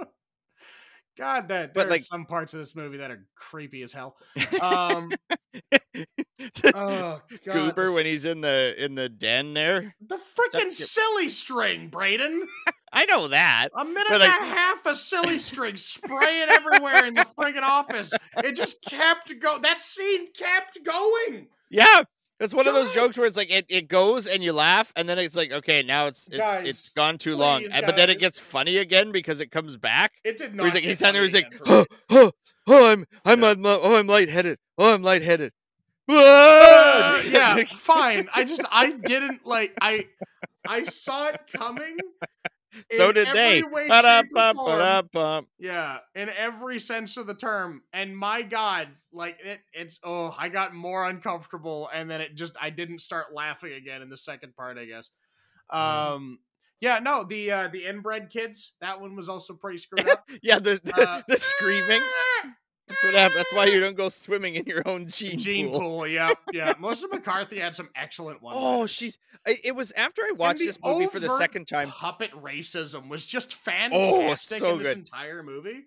God, 1.17 1.49
that 1.49 1.75
But, 1.75 1.83
there 1.83 1.91
like- 1.91 2.01
are 2.01 2.05
some 2.05 2.27
parts 2.27 2.55
of 2.55 2.61
this 2.61 2.75
movie 2.75 2.97
that 2.99 3.11
are 3.11 3.25
creepy 3.37 3.83
as 3.83 3.93
hell. 3.93 4.17
Um, 4.61 5.13
oh 6.75 7.21
God, 7.45 7.53
Goober 7.53 7.93
when 7.93 8.07
he's 8.07 8.25
in 8.25 8.41
the 8.41 8.75
in 8.79 8.95
the 8.95 9.09
den 9.09 9.55
there. 9.55 9.95
the 10.07 10.17
freaking 10.17 10.73
silly 10.73 11.29
string, 11.29 11.89
Braden. 11.89 12.47
I 12.93 13.05
know 13.07 13.29
that. 13.29 13.69
A 13.77 13.85
minute 13.85 14.07
But, 14.09 14.23
and 14.23 14.31
like- 14.33 14.41
a 14.41 14.45
half 14.45 14.87
of 14.87 14.97
silly 14.97 15.39
string 15.39 15.77
spraying 15.77 16.49
everywhere 16.49 17.05
in 17.07 17.15
the 17.15 17.27
friggin' 17.39 17.63
office. 17.63 18.13
It 18.39 18.55
just 18.57 18.83
kept 18.85 19.33
go. 19.41 19.59
That 19.59 19.81
scene 19.81 20.29
kept 20.33 20.79
going. 20.85 21.49
Yeah. 21.71 22.03
It's 22.41 22.53
one 22.53 22.67
of 22.67 22.75
those 22.75 22.91
jokes 22.93 23.17
where 23.17 23.27
it's 23.27 23.37
like 23.37 23.51
it, 23.51 23.65
it 23.69 23.89
goes 23.89 24.27
and 24.27 24.43
you 24.43 24.53
laugh 24.53 24.93
and 24.97 25.09
then 25.09 25.19
it's 25.19 25.37
like 25.37 25.53
okay 25.53 25.83
now 25.83 26.07
it's 26.09 26.27
it's 26.27 26.37
Guys, 26.39 26.67
it's 26.67 26.89
gone 26.89 27.17
too 27.17 27.37
long 27.37 27.65
and, 27.73 27.87
but 27.87 27.95
then 27.97 28.11
it 28.11 28.19
gets 28.19 28.41
funny 28.41 28.77
again 28.79 29.13
because 29.13 29.39
it 29.41 29.51
comes 29.53 29.77
back 29.77 30.15
It 30.25 30.37
did 30.37 30.55
not. 30.55 30.65
he's 30.65 30.75
like 30.75 30.85
he's 30.85 30.99
standing 30.99 31.23
there. 31.23 31.25
He's 31.25 31.35
like, 31.35 31.55
oh, 31.67 31.87
oh, 32.11 32.33
oh, 32.67 32.87
I'm, 32.91 33.07
I'm, 33.25 33.41
Yeah. 33.43 33.51
I'm, 33.51 33.65
oh, 33.67 33.95
I'm 33.97 34.07
lightheaded. 34.09 34.59
Oh, 34.77 34.95
I'm 34.95 35.03
lightheaded. 35.03 35.53
Uh, 36.07 36.13
Ah! 36.17 37.21
yeah, 37.23 37.65
fine. 37.65 38.29
I 38.35 38.45
just 38.45 38.63
I 38.71 38.91
didn't 38.91 39.47
like 39.47 39.73
I 39.81 40.07
I 40.69 40.83
saw 40.85 41.29
it 41.29 41.41
coming 41.51 41.97
So 42.93 43.13
did 43.13 43.29
they. 43.35 43.63
way, 43.63 43.89
shape, 43.89 43.91
or 43.91 44.03
Ba-da-bum, 44.33 45.13
form. 45.13 45.47
Yeah, 45.59 45.99
in 46.15 46.29
every 46.29 46.79
sense 46.79 47.17
of 47.17 47.27
the 47.27 47.35
term. 47.35 47.83
And 47.93 48.17
my 48.17 48.43
God, 48.43 48.89
like 49.13 49.39
it, 49.45 49.61
it's 49.73 50.01
oh, 50.05 50.35
I 50.39 50.49
got 50.49 50.75
more 50.75 51.09
uncomfortable, 51.09 51.89
and 51.93 52.11
then 52.11 52.21
it 52.21 52.35
just 52.35 52.57
I 52.61 52.71
didn't 52.71 53.01
start 53.01 53.35
laughing 53.35 53.73
again 53.73 54.03
in 54.03 54.09
the 54.09 54.17
second 54.17 54.57
part, 54.57 54.79
I 54.79 54.85
guess. 54.87 55.11
Um, 55.71 56.39
yeah, 56.81 56.99
no, 56.99 57.25
the 57.25 57.51
uh 57.51 57.69
the 57.69 57.87
inbred 57.87 58.31
kids, 58.31 58.75
that 58.81 59.01
one 59.01 59.17
was 59.17 59.29
also 59.29 59.55
pretty 59.55 59.79
screwed 59.79 60.09
up. 60.09 60.29
Yeah, 60.43 60.59
the 60.59 60.81
the, 60.83 60.95
Uh, 61.09 61.23
the 61.29 61.37
screaming. 61.37 62.03
That's 62.89 63.03
what 63.03 63.15
happens. 63.15 63.37
That's 63.39 63.53
why 63.55 63.65
you 63.67 63.81
don't 63.81 63.97
go 63.97 64.09
swimming 64.11 64.57
in 64.57 64.67
your 64.67 64.83
own 64.87 65.09
gene, 65.09 65.39
Gene 65.39 65.69
pool. 65.71 65.81
pool. 65.81 66.07
yeah, 66.07 66.33
yeah. 66.53 66.75
Melissa 66.79 67.09
McCarthy 67.09 67.59
had 67.59 67.75
some 67.75 67.89
excellent 67.97 68.43
ones. 68.43 68.57
Oh, 68.59 68.87
she's. 68.87 69.19
It 69.47 69.75
was 69.75 69.91
after 69.93 70.23
I 70.23 70.33
watched 70.37 70.59
this 70.61 70.79
movie 70.83 71.07
for 71.07 71.19
the 71.21 71.31
second 71.39 71.67
time. 71.67 71.89
Puppet 71.89 72.31
racism 72.33 73.09
was 73.09 73.25
just 73.25 73.55
Oh, 73.55 73.57
fantastic 73.65 74.59
so 74.59 74.73
in 74.73 74.79
this 74.79 74.89
good. 74.89 74.99
entire 74.99 75.43
movie. 75.43 75.85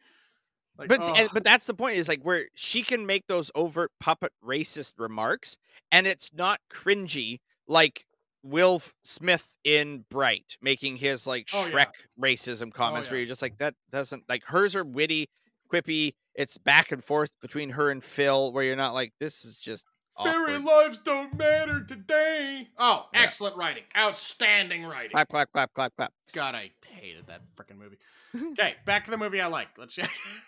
Like, 0.78 0.90
But 0.90 1.02
and, 1.04 1.28
oh, 1.28 1.28
but 1.34 1.44
that's 1.44 1.66
the 1.68 1.74
point 1.74 1.98
is 1.98 2.08
like 2.08 2.22
where 2.24 2.46
she 2.56 2.84
can 2.84 3.06
make 3.06 3.26
those 3.28 3.50
overt 3.56 3.92
puppet 4.00 4.32
racist 4.46 4.94
remarks, 4.98 5.58
and 5.92 6.06
it's 6.08 6.32
not 6.34 6.60
cringy 6.72 7.40
like 7.68 8.06
Will 8.44 8.82
Smith 9.04 9.56
in 9.64 10.06
Bright 10.10 10.58
making 10.62 10.98
his 10.98 11.26
like 11.28 11.48
Oh, 11.54 11.68
Shrek 11.68 11.74
yeah. 11.74 11.90
racism 12.24 12.68
oh, 12.68 12.72
comments, 12.72 13.10
where 13.10 13.18
yeah. 13.18 13.22
you're 13.22 13.28
just 13.28 13.42
like 13.42 13.58
that 13.58 13.74
doesn't 13.92 14.24
like 14.30 14.44
hers 14.46 14.76
are 14.76 14.84
witty, 14.84 15.30
quippy. 15.68 16.14
It's 16.36 16.58
back 16.58 16.92
and 16.92 17.04
forth 17.04 17.32
between 17.42 17.72
her 17.72 17.90
and 17.90 18.04
Phil, 18.04 18.52
where 18.54 18.64
you're 18.64 18.76
not 18.76 18.94
like 18.94 19.14
this 19.20 19.44
is 19.46 19.58
just 19.58 19.86
Fairy 20.24 20.56
awkward. 20.56 20.64
lives 20.64 21.00
don't 21.00 21.36
matter 21.38 21.84
today. 21.84 22.68
Oh, 22.78 23.08
Yeah. 23.14 23.22
excellent 23.22 23.56
writing. 23.58 23.84
Outstanding 23.96 24.86
writing. 24.86 25.12
clap 25.12 25.30
clap 25.30 25.52
clap 25.52 25.74
clap 25.74 25.96
clap. 25.96 26.14
God, 26.34 26.56
I 26.56 26.72
hated 26.88 27.28
that 27.28 27.42
freaking 27.56 27.78
movie. 27.78 27.98
Okay, 28.52 28.76
back 28.86 29.06
to 29.06 29.12
the 29.12 29.18
movie 29.18 29.42
I 29.42 29.48
like. 29.48 29.70
Let's 29.78 29.96
see. 29.96 30.02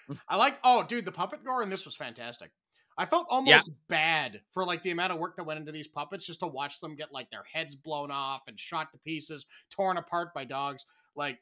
Mm. 0.09 0.20
I 0.28 0.36
liked 0.36 0.59
oh 0.63 0.84
dude, 0.84 1.05
the 1.05 1.11
puppet 1.11 1.43
gore 1.43 1.61
and 1.63 1.72
this 1.72 1.86
was 1.86 1.95
fantastic. 1.95 2.51
I 2.97 3.05
felt 3.05 3.26
almost 3.30 3.72
bad 3.88 4.41
for 4.51 4.65
like 4.65 4.84
the 4.84 4.91
amount 4.91 5.13
of 5.13 5.17
work 5.20 5.38
that 5.38 5.45
went 5.45 5.59
into 5.59 5.72
these 5.72 5.88
puppets 5.88 6.26
just 6.26 6.41
to 6.41 6.47
watch 6.47 6.80
them 6.82 6.95
get 6.95 7.13
like 7.13 7.32
their 7.32 7.43
heads 7.51 7.76
blown 7.76 8.11
off 8.11 8.41
and 8.47 8.59
shot 8.59 8.91
to 8.91 8.97
pieces, 8.99 9.45
torn 9.72 9.95
apart 9.97 10.34
by 10.36 10.43
dogs. 10.43 10.86
Like 11.15 11.39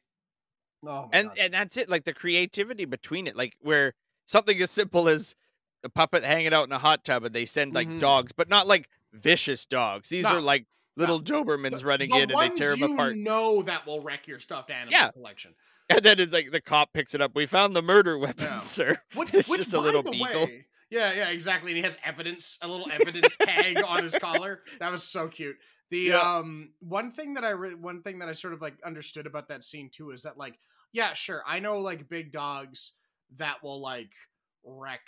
oh 0.86 1.09
and 1.13 1.30
God. 1.30 1.38
and 1.39 1.53
that's 1.53 1.78
it 1.78 1.89
like 1.89 2.03
the 2.05 2.13
creativity 2.13 2.86
between 2.86 3.28
it 3.28 3.36
like 3.36 3.55
where 3.61 3.93
something 4.25 4.61
as 4.61 4.71
simple 4.71 5.07
as 5.07 5.36
a 5.84 5.89
puppet 5.89 6.23
hanging 6.23 6.53
out 6.53 6.65
in 6.67 6.71
a 6.71 6.80
hot 6.80 7.03
tub 7.03 7.23
and 7.23 7.34
they 7.34 7.45
send 7.45 7.73
like 7.73 7.88
Mhm. 7.88 7.99
dogs 7.99 8.32
but 8.36 8.49
not 8.49 8.67
like 8.67 8.89
vicious 9.13 9.65
dogs 9.65 10.09
these 10.09 10.23
No, 10.23 10.38
are 10.38 10.41
like 10.41 10.65
little 10.95 11.21
dobermans 11.21 11.84
running 11.86 12.09
the 12.09 12.17
in 12.17 12.32
and 12.32 12.39
they 12.39 12.49
tear 12.49 12.71
them 12.71 12.80
you 12.89 12.93
apart 12.93 13.15
know 13.15 13.61
that 13.63 13.86
will 13.86 14.01
wreck 14.01 14.28
your 14.28 14.39
stuffed 14.39 14.69
animal 14.71 14.91
Yeah. 14.91 15.11
collection. 15.11 15.53
and 15.89 16.01
then 16.03 16.19
it's 16.19 16.34
like 16.34 16.51
the 16.51 16.59
cop 16.61 16.91
picks 16.93 17.15
it 17.15 17.21
up 17.21 17.34
we 17.36 17.45
found 17.45 17.75
the 17.75 17.82
murder 17.82 18.17
weapon 18.17 18.45
Yeah. 18.45 18.57
sir 18.59 18.97
Which, 19.13 19.32
It's 19.34 19.47
which 19.47 19.61
just 19.61 19.73
a 19.73 19.80
little 19.80 20.03
the 20.03 20.11
beagle. 20.11 20.45
way, 20.45 20.65
yeah, 20.89 21.11
yeah, 21.13 21.30
exactly. 21.30 21.71
And 21.71 21.78
he 21.78 21.84
has 21.84 21.97
evidence, 22.05 22.57
a 22.61 22.67
little 22.67 22.89
evidence 22.89 23.36
tag 23.36 23.78
on 23.86 24.03
his 24.03 24.15
collar. 24.17 24.61
That 24.80 24.89
was 24.89 25.03
so 25.03 25.28
cute. 25.28 25.57
The 25.89 25.99
Yeah. 25.99 26.19
um 26.19 26.73
one 26.79 27.11
thing 27.11 27.33
that 27.35 27.43
I 27.45 27.51
re- 27.51 27.75
one 27.75 28.01
thing 28.01 28.19
that 28.19 28.29
I 28.29 28.33
sort 28.33 28.53
of 28.53 28.61
like 28.61 28.75
understood 28.83 29.25
about 29.25 29.47
that 29.49 29.63
scene 29.63 29.89
too 29.89 30.11
is 30.11 30.23
that 30.23 30.38
like 30.38 30.59
yeah, 30.93 31.13
sure, 31.13 31.43
I 31.45 31.59
know 31.59 31.79
like 31.79 32.09
big 32.09 32.31
dogs 32.31 32.93
that 33.35 33.61
will 33.61 33.81
like 33.81 34.13
wreck 34.63 35.01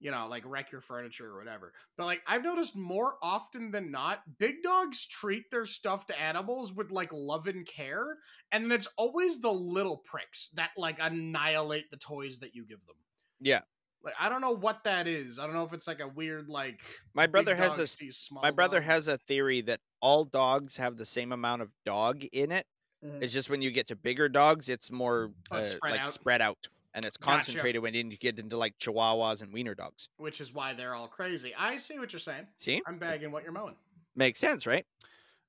you 0.00 0.10
know, 0.10 0.26
like 0.28 0.42
wreck 0.44 0.70
your 0.70 0.82
furniture 0.82 1.26
or 1.26 1.38
whatever. 1.38 1.72
But 1.96 2.04
like 2.04 2.22
I've 2.26 2.44
noticed 2.44 2.76
more 2.76 3.14
often 3.22 3.70
than 3.70 3.90
not, 3.90 4.20
big 4.38 4.62
dogs 4.62 5.06
treat 5.06 5.50
their 5.50 5.64
stuffed 5.64 6.10
animals 6.20 6.74
with 6.74 6.90
like 6.90 7.10
love 7.10 7.46
and 7.46 7.64
care, 7.64 8.18
and 8.52 8.70
it's 8.70 8.88
always 8.98 9.40
the 9.40 9.52
little 9.52 9.96
pricks 9.96 10.50
that 10.56 10.70
like 10.76 10.98
annihilate 11.00 11.90
the 11.90 11.96
toys 11.96 12.40
that 12.40 12.54
you 12.54 12.66
give 12.66 12.84
them. 12.86 12.96
Yeah. 13.40 13.62
Like 14.04 14.14
I 14.20 14.28
don't 14.28 14.42
know 14.42 14.54
what 14.54 14.84
that 14.84 15.06
is. 15.06 15.38
I 15.38 15.46
don't 15.46 15.54
know 15.54 15.64
if 15.64 15.72
it's 15.72 15.86
like 15.86 16.00
a 16.00 16.08
weird 16.08 16.50
like 16.50 16.80
my 17.14 17.26
brother 17.26 17.54
has 17.54 17.70
dog 17.70 17.78
this 17.78 17.92
sees 17.92 18.18
small 18.18 18.42
my 18.42 18.50
brother 18.50 18.80
dog. 18.80 18.86
has 18.86 19.08
a 19.08 19.16
theory 19.16 19.62
that 19.62 19.80
all 20.00 20.24
dogs 20.24 20.76
have 20.76 20.96
the 20.96 21.06
same 21.06 21.32
amount 21.32 21.62
of 21.62 21.70
dog 21.84 22.24
in 22.32 22.50
it 22.52 22.66
Mhm. 23.04 23.22
it's 23.22 23.32
just 23.32 23.50
when 23.50 23.60
you 23.62 23.70
get 23.70 23.86
to 23.88 23.96
bigger 23.96 24.28
dogs 24.28 24.68
it's 24.68 24.90
more 24.90 25.32
Oh, 25.50 25.56
uh, 25.58 25.64
spread 25.64 25.90
like 25.92 26.00
out. 26.00 26.10
spread 26.10 26.40
out 26.42 26.68
and 26.94 27.04
it's 27.04 27.16
Gotcha. 27.16 27.36
concentrated 27.36 27.82
when 27.82 27.92
you 27.94 28.04
get 28.16 28.38
into 28.38 28.56
like 28.56 28.78
chihuahuas 28.78 29.42
and 29.42 29.52
wiener 29.52 29.74
dogs 29.74 30.08
which 30.16 30.40
is 30.40 30.52
why 30.52 30.72
they're 30.74 30.94
all 30.94 31.08
crazy. 31.08 31.54
I 31.54 31.78
see 31.78 31.98
what 31.98 32.12
you're 32.12 32.20
saying. 32.20 32.46
see 32.58 32.80
I'm 32.86 32.98
bagging 32.98 33.30
what 33.32 33.42
you're 33.42 33.52
mowing. 33.52 33.76
makes 34.14 34.38
sense 34.40 34.66
right 34.66 34.86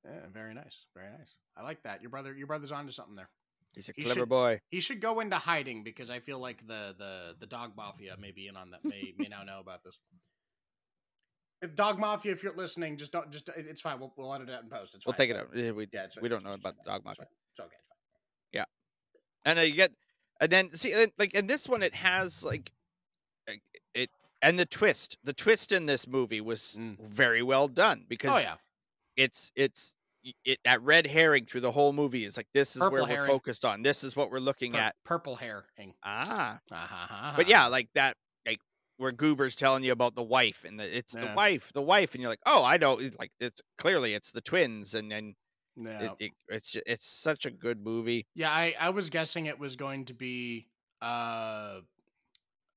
Yeah, 0.03 0.27
very 0.31 0.53
nice, 0.53 0.85
very 0.93 1.09
nice. 1.17 1.33
I 1.57 1.63
like 1.63 1.81
that. 1.83 2.01
Your 2.01 2.09
brother, 2.11 2.33
your 2.35 2.45
brother's 2.47 2.71
onto 2.71 2.91
something 2.91 3.15
there. 3.15 3.29
he's 3.73 3.89
a 3.89 3.93
He 3.95 4.03
clever 4.03 4.19
should- 4.21 4.29
boy 4.29 4.61
He 4.69 4.79
should 4.79 4.99
go 5.01 5.19
into 5.19 5.37
hiding 5.37 5.83
because 5.83 6.09
I 6.09 6.19
feel 6.19 6.39
like 6.39 6.65
the 6.67 6.93
the 6.97 7.35
the 7.39 7.47
dog 7.47 7.75
mafia 7.77 8.15
may 8.17 8.31
be 8.31 8.47
in 8.47 8.55
on 8.57 8.71
that. 8.71 8.83
May 8.83 9.13
may 9.17 9.27
now 9.27 9.43
know 9.43 9.59
about 9.59 9.83
this. 9.83 9.97
If 11.65 11.75
dog 11.75 11.99
mafia, 11.99 12.31
if 12.31 12.43
you're 12.43 12.55
listening, 12.55 12.97
just 12.97 13.11
don't 13.11 13.29
just 13.31 13.49
it's 13.55 13.81
fine. 13.81 13.99
We'll 13.99 14.13
we'll 14.17 14.33
edit 14.33 14.49
it 14.49 14.53
out 14.53 14.61
and 14.63 14.71
post. 14.71 14.95
It's 14.95 15.03
fine. 15.03 15.11
we'll 15.11 15.13
fine. 15.17 15.27
take 15.27 15.35
it 15.35 15.39
out 15.39 15.55
Yeah, 15.65 15.71
we, 15.71 15.87
Yeah, 15.91 16.03
it's 16.05 16.17
we 16.21 16.29
don't 16.29 16.43
know 16.43 16.53
about 16.53 16.75
the 16.77 16.83
dog 16.89 17.03
mafia 17.05 17.25
fine. 17.25 17.33
It's 17.51 17.59
okay. 17.59 17.75
It's 17.75 17.87
fine. 17.87 17.97
Yeah, 18.53 18.65
and 19.45 19.57
then 19.59 19.67
you 19.67 19.73
get 19.75 19.91
and 20.39 20.51
then 20.51 20.73
see 20.73 20.91
and, 20.93 21.11
like 21.17 21.33
in 21.33 21.47
this 21.47 21.67
one 21.67 21.83
it 21.83 21.95
has 21.95 22.43
like 22.43 22.71
like, 23.47 23.61
it 23.93 24.09
and 24.41 24.57
the 24.59 24.65
twist 24.65 25.17
the 25.23 25.33
twist 25.33 25.71
in 25.71 25.85
this 25.85 26.07
movie 26.07 26.41
was 26.41 26.77
Mm. 26.79 26.99
very 26.99 27.41
well 27.41 27.67
done 27.67 28.05
because 28.07 28.33
Oh 28.33 28.37
yeah, 28.37 28.55
it's 29.17 29.51
it's 29.55 29.93
it 30.43 30.57
that 30.65 30.81
red 30.81 31.05
herring 31.07 31.45
through 31.45 31.61
the 31.61 31.71
whole 31.71 31.93
movie 31.93 32.25
is 32.25 32.35
like 32.35 32.47
this 32.53 32.75
is 32.75 32.81
where 32.81 32.89
Purple 33.03 33.07
we're 33.15 33.27
focused 33.27 33.63
on 33.63 33.83
this 33.83 34.03
is 34.03 34.15
what 34.15 34.31
we're 34.31 34.39
looking 34.39 34.71
Pur- 34.73 34.79
at 34.79 34.95
purple 35.05 35.35
hair. 35.35 35.65
ah 36.03 36.59
Uh-huh. 36.71 37.33
but 37.35 37.47
yeah 37.47 37.67
like 37.67 37.89
that 37.93 38.17
like 38.17 38.17
where 38.97 39.11
goober's 39.11 39.55
telling 39.55 39.83
you 39.83 39.91
about 39.91 40.15
the 40.15 40.23
wife 40.23 40.63
and 40.65 40.79
the, 40.79 40.97
it's 40.97 41.13
the 41.13 41.31
wife 41.35 41.71
the 41.73 41.81
wife 41.81 42.13
and 42.13 42.21
you're 42.21 42.29
like 42.29 42.39
oh 42.45 42.63
i 42.63 42.77
know 42.77 42.99
like 43.19 43.31
it's 43.39 43.61
clearly 43.77 44.13
it's 44.13 44.31
the 44.31 44.41
twins 44.41 44.93
and 44.93 45.11
then 45.11 45.35
yeah. 45.75 46.01
it, 46.03 46.11
it, 46.19 46.31
it's 46.47 46.77
it's 46.85 47.05
such 47.07 47.45
a 47.45 47.51
good 47.51 47.83
movie 47.83 48.25
Yeah, 48.35 48.49
I, 48.51 48.73
I 48.79 48.89
was 48.91 49.09
guessing 49.09 49.47
it 49.47 49.59
was 49.59 49.75
going 49.75 50.05
to 50.05 50.13
be 50.13 50.67
uh 51.01 51.81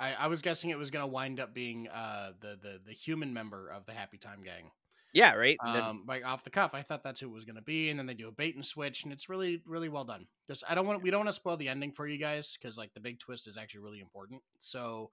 I, 0.00 0.14
I 0.14 0.26
was 0.28 0.42
guessing 0.42 0.70
it 0.70 0.78
was 0.78 0.90
gonna 0.90 1.06
wind 1.06 1.40
up 1.40 1.54
being 1.54 1.88
uh 1.88 2.32
the, 2.40 2.58
the 2.60 2.80
the 2.86 2.92
human 2.92 3.32
member 3.32 3.68
of 3.68 3.84
the 3.86 3.92
Happy 3.92 4.16
Time 4.18 4.42
Gang. 4.44 4.70
yeah 5.12 5.34
right 5.34 5.56
And 5.62 5.74
then- 5.74 5.82
Um 5.84 6.04
like 6.06 6.24
off 6.24 6.44
the 6.44 6.50
cuff. 6.50 6.74
I 6.74 6.82
thought 6.82 7.02
that's 7.02 7.20
who 7.20 7.28
it 7.28 7.32
was 7.32 7.44
gonna 7.44 7.62
be, 7.62 7.90
and 7.90 7.98
then 7.98 8.06
they 8.06 8.14
do 8.14 8.28
a 8.28 8.32
bait 8.32 8.54
and 8.54 8.64
switch, 8.64 9.04
and 9.04 9.12
it's 9.12 9.28
really, 9.28 9.62
really 9.66 9.88
well 9.88 10.04
done. 10.04 10.26
Just 10.46 10.64
I 10.68 10.74
don't 10.74 10.86
want 10.86 11.02
we 11.02 11.10
don't 11.10 11.20
want 11.20 11.28
to 11.28 11.32
spoil 11.32 11.56
the 11.56 11.68
ending 11.68 11.92
for 11.92 12.06
you 12.06 12.18
guys 12.18 12.56
because 12.60 12.76
like 12.76 12.92
the 12.94 13.00
big 13.00 13.18
twist 13.18 13.48
is 13.48 13.56
actually 13.56 13.80
really 13.80 14.00
important. 14.00 14.42
So 14.58 15.10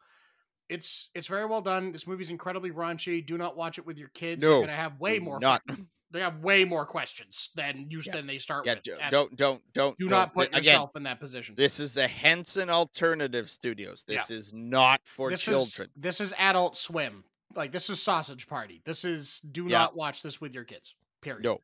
it's 0.69 1.09
it's 1.13 1.27
very 1.27 1.45
well 1.45 1.61
done. 1.61 1.91
This 1.91 2.07
movie's 2.07 2.31
incredibly 2.31 2.71
raunchy. 2.71 3.25
Do 3.25 3.37
not 3.37 3.55
watch 3.55 3.77
it 3.77 3.85
with 3.85 3.97
your 3.97 4.09
kids. 4.09 4.41
No, 4.41 4.49
They're 4.49 4.61
gonna 4.67 4.75
have 4.77 4.99
way 4.99 5.19
more 5.19 5.39
not. 5.39 5.61
fucking- 5.67 5.87
they 6.11 6.21
have 6.21 6.37
way 6.39 6.63
more 6.63 6.85
questions 6.85 7.49
than 7.55 7.87
you 7.89 8.01
Yeah. 8.05 8.13
than 8.13 8.27
they 8.27 8.37
start 8.37 8.65
yeah 8.65 8.75
with. 8.75 8.83
d- 8.83 8.93
don't 9.09 9.35
don't 9.35 9.61
don't 9.73 9.97
do 9.97 10.05
don't- 10.05 10.11
not 10.11 10.33
put 10.33 10.47
again 10.49 10.63
yourself 10.63 10.95
in 10.95 11.03
that 11.03 11.19
position. 11.19 11.55
This 11.55 11.79
is 11.79 11.93
the 11.93 12.07
Henson 12.07 12.69
Alternative 12.69 13.49
Studios. 13.49 14.05
Yeah. 14.07 14.19
This 14.19 14.31
is 14.31 14.53
not 14.53 15.01
for 15.03 15.29
this 15.29 15.41
children. 15.41 15.89
Is, 15.95 16.01
this 16.01 16.21
is 16.21 16.33
Adult 16.37 16.77
Swim. 16.77 17.25
Like 17.53 17.71
this 17.71 17.89
is 17.89 18.01
Sausage 18.01 18.47
Party. 18.47 18.81
This 18.85 19.03
is 19.03 19.39
do 19.41 19.63
Yeah. 19.63 19.79
not 19.79 19.95
watch 19.95 20.21
this 20.23 20.39
with 20.39 20.53
your 20.53 20.63
kids. 20.63 20.95
Period. 21.21 21.43
No. 21.43 21.59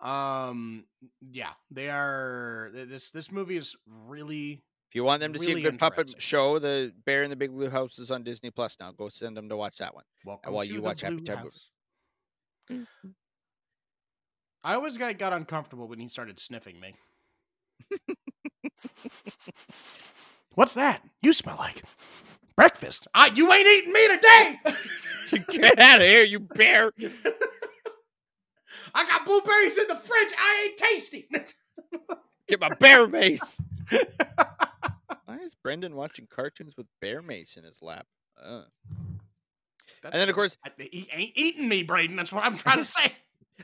Um. 0.00 0.84
Yeah, 1.32 1.52
they 1.70 1.88
are. 1.90 2.70
This 2.72 3.10
this 3.10 3.32
movie 3.32 3.56
is 3.56 3.74
really. 4.06 4.62
If 4.88 4.94
you 4.94 5.04
want 5.04 5.20
them 5.20 5.34
to 5.34 5.38
see 5.38 5.48
really 5.48 5.66
a 5.66 5.70
good 5.70 5.78
puppet 5.78 6.14
show, 6.20 6.58
the 6.58 6.94
Bear 7.04 7.22
in 7.22 7.28
the 7.28 7.36
Big 7.36 7.50
Blue 7.50 7.68
House 7.68 7.98
is 7.98 8.10
on 8.10 8.22
Disney 8.22 8.50
Plus 8.50 8.78
now. 8.80 8.90
Go 8.90 9.10
send 9.10 9.36
them 9.36 9.50
to 9.50 9.56
watch 9.56 9.76
that 9.76 9.94
one. 9.94 10.04
Welcome 10.24 10.54
while 10.54 10.64
to 10.64 10.70
you 10.70 10.76
the 10.76 10.82
watch 10.82 11.02
Happy 11.02 11.16
Blue 11.16 11.24
Time 11.26 11.36
House. 11.36 11.68
Mm-hmm. 12.70 13.08
I 14.64 14.74
always 14.74 14.96
got, 14.96 15.18
got 15.18 15.34
uncomfortable 15.34 15.86
when 15.88 15.98
he 15.98 16.08
started 16.08 16.40
sniffing 16.40 16.80
me. 16.80 16.94
What's 20.54 20.72
that? 20.74 21.02
You 21.20 21.34
smell 21.34 21.56
like 21.58 21.82
breakfast. 22.56 23.06
I, 23.12 23.26
you 23.26 23.52
ain't 23.52 23.68
eating 23.68 23.92
me 23.92 24.08
today. 24.08 24.60
Get 25.60 25.78
out 25.78 26.00
of 26.00 26.06
here, 26.06 26.24
you 26.24 26.40
bear! 26.40 26.92
I 28.94 29.04
got 29.06 29.26
blueberries 29.26 29.76
in 29.76 29.86
the 29.86 29.96
fridge. 29.96 30.32
I 30.38 30.64
ain't 30.64 30.78
tasty. 30.78 31.28
Get 32.48 32.58
my 32.58 32.70
bear 32.70 33.06
mace. 33.06 33.60
Why 33.90 35.36
is 35.42 35.54
Brendan 35.54 35.94
watching 35.94 36.26
cartoons 36.30 36.76
with 36.76 36.86
bear 37.00 37.22
mace 37.22 37.56
in 37.56 37.64
his 37.64 37.82
lap? 37.82 38.06
Uh. 38.42 38.62
And 40.04 40.14
then, 40.14 40.28
of 40.28 40.34
course, 40.34 40.56
he 40.78 41.08
ain't 41.12 41.32
eating 41.34 41.68
me, 41.68 41.82
Braden. 41.82 42.14
That's 42.16 42.32
what 42.32 42.44
I'm 42.44 42.56
trying 42.56 42.78
to 42.78 42.84
say. 42.84 43.12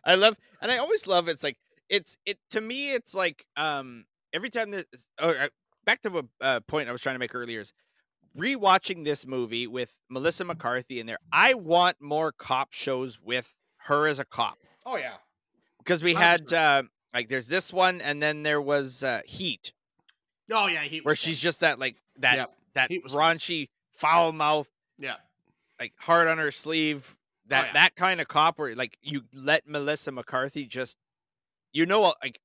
I 0.05 0.16
love, 0.16 0.37
and 0.61 0.70
I 0.72 0.79
always 0.79 1.07
love. 1.07 1.29
It's 1.29 1.45
like 1.45 1.57
it's 1.89 2.16
it 2.27 2.39
to 2.51 2.61
me. 2.61 2.93
It's 2.93 3.14
like 3.14 3.47
um 3.57 4.05
every 4.33 4.51
time 4.51 4.70
this. 4.72 4.85
Or 5.22 5.37
uh, 5.37 5.49
back 5.85 6.03
to 6.03 6.18
a 6.18 6.45
uh, 6.45 6.61
point 6.61 6.89
I 6.89 6.93
was 6.93 7.03
trying 7.03 7.14
to 7.14 7.18
make 7.20 7.35
earlier 7.35 7.61
is 7.61 7.72
rewatching 8.37 9.05
this 9.05 9.27
movie 9.27 9.66
with 9.66 9.97
Melissa 10.11 10.45
McCarthy 10.45 10.99
in 10.99 11.07
there. 11.07 11.18
I 11.33 11.55
want 11.55 11.99
more 12.01 12.33
cop 12.33 12.72
shows 12.72 13.20
with 13.22 13.55
her 13.87 14.09
as 14.09 14.18
a 14.18 14.25
cop 14.25 14.59
Oh 14.87 14.97
yeah. 14.97 15.12
because 15.79 16.03
we 16.03 16.14
had 16.14 16.47
100%. 16.47 16.53
uh, 16.57 16.83
like 17.12 17.29
there's 17.29 17.47
this 17.47 17.72
one, 17.72 18.01
and 18.01 18.20
then 18.20 18.43
there 18.43 18.61
was 18.61 19.03
uh, 19.05 19.20
Heat, 19.27 19.72
Oh 20.53 20.66
yeah, 20.66 20.82
he 20.82 20.99
where 20.99 21.14
she's 21.16 21.38
just 21.40 21.61
that 21.61 21.78
like 21.78 21.97
that 22.18 22.36
Yep, 22.36 22.55
that 22.74 22.90
raunchy, 23.09 23.68
foul 23.92 24.32
mouth, 24.32 24.68
yeah. 24.99 25.16
like 25.80 25.92
hard 25.99 26.28
on 26.28 26.38
her 26.38 26.51
sleeve. 26.51 27.16
That 27.49 27.62
Oh, 27.62 27.66
yeah. 27.66 27.72
that 27.74 27.97
kind 27.97 28.20
of 28.20 28.28
cop 28.28 28.59
where 28.59 28.74
like 28.74 28.97
you 29.03 29.22
let 29.34 29.66
Melissa 29.68 30.11
McCarthy 30.12 30.66
just, 30.66 30.97
you 31.72 31.84
know, 31.86 32.12
like 32.22 32.40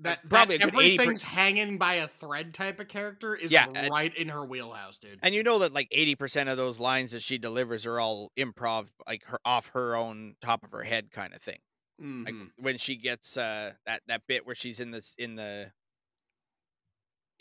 That, 0.00 0.28
probably 0.28 0.58
that 0.58 0.72
good 0.72 0.80
80 0.82 0.96
per- 0.96 1.02
everything's 1.02 1.22
hanging 1.22 1.78
by 1.78 1.94
a 1.94 2.08
thread 2.08 2.52
type 2.54 2.78
of 2.80 2.88
character 2.88 3.34
is 3.36 3.52
Yeah, 3.52 3.68
and- 3.74 3.88
right 3.90 4.14
in 4.16 4.28
her 4.28 4.44
wheelhouse, 4.44 4.98
dude. 4.98 5.18
and 5.22 5.34
you 5.34 5.42
know 5.42 5.58
that 5.60 5.72
like 5.72 5.88
eighty 5.92 6.14
percent 6.14 6.48
of 6.48 6.56
those 6.56 6.78
lines 6.80 7.12
that 7.12 7.22
she 7.22 7.38
delivers 7.38 7.86
are 7.86 7.98
all 8.00 8.32
improv, 8.36 8.88
like 9.06 9.24
her 9.26 9.38
off 9.44 9.68
her 9.74 9.94
own 9.96 10.34
top 10.40 10.62
of 10.64 10.72
her 10.72 10.82
head 10.82 11.10
kind 11.10 11.32
of 11.34 11.40
thing. 11.42 11.58
Like 11.98 12.34
Mhm. 12.34 12.50
when 12.56 12.78
she 12.78 12.96
gets 12.96 13.36
uh 13.36 13.74
that 13.86 14.02
that 14.08 14.26
bit 14.26 14.44
where 14.44 14.56
she's 14.56 14.80
in 14.80 14.90
this 14.90 15.14
in 15.18 15.36
the 15.36 15.72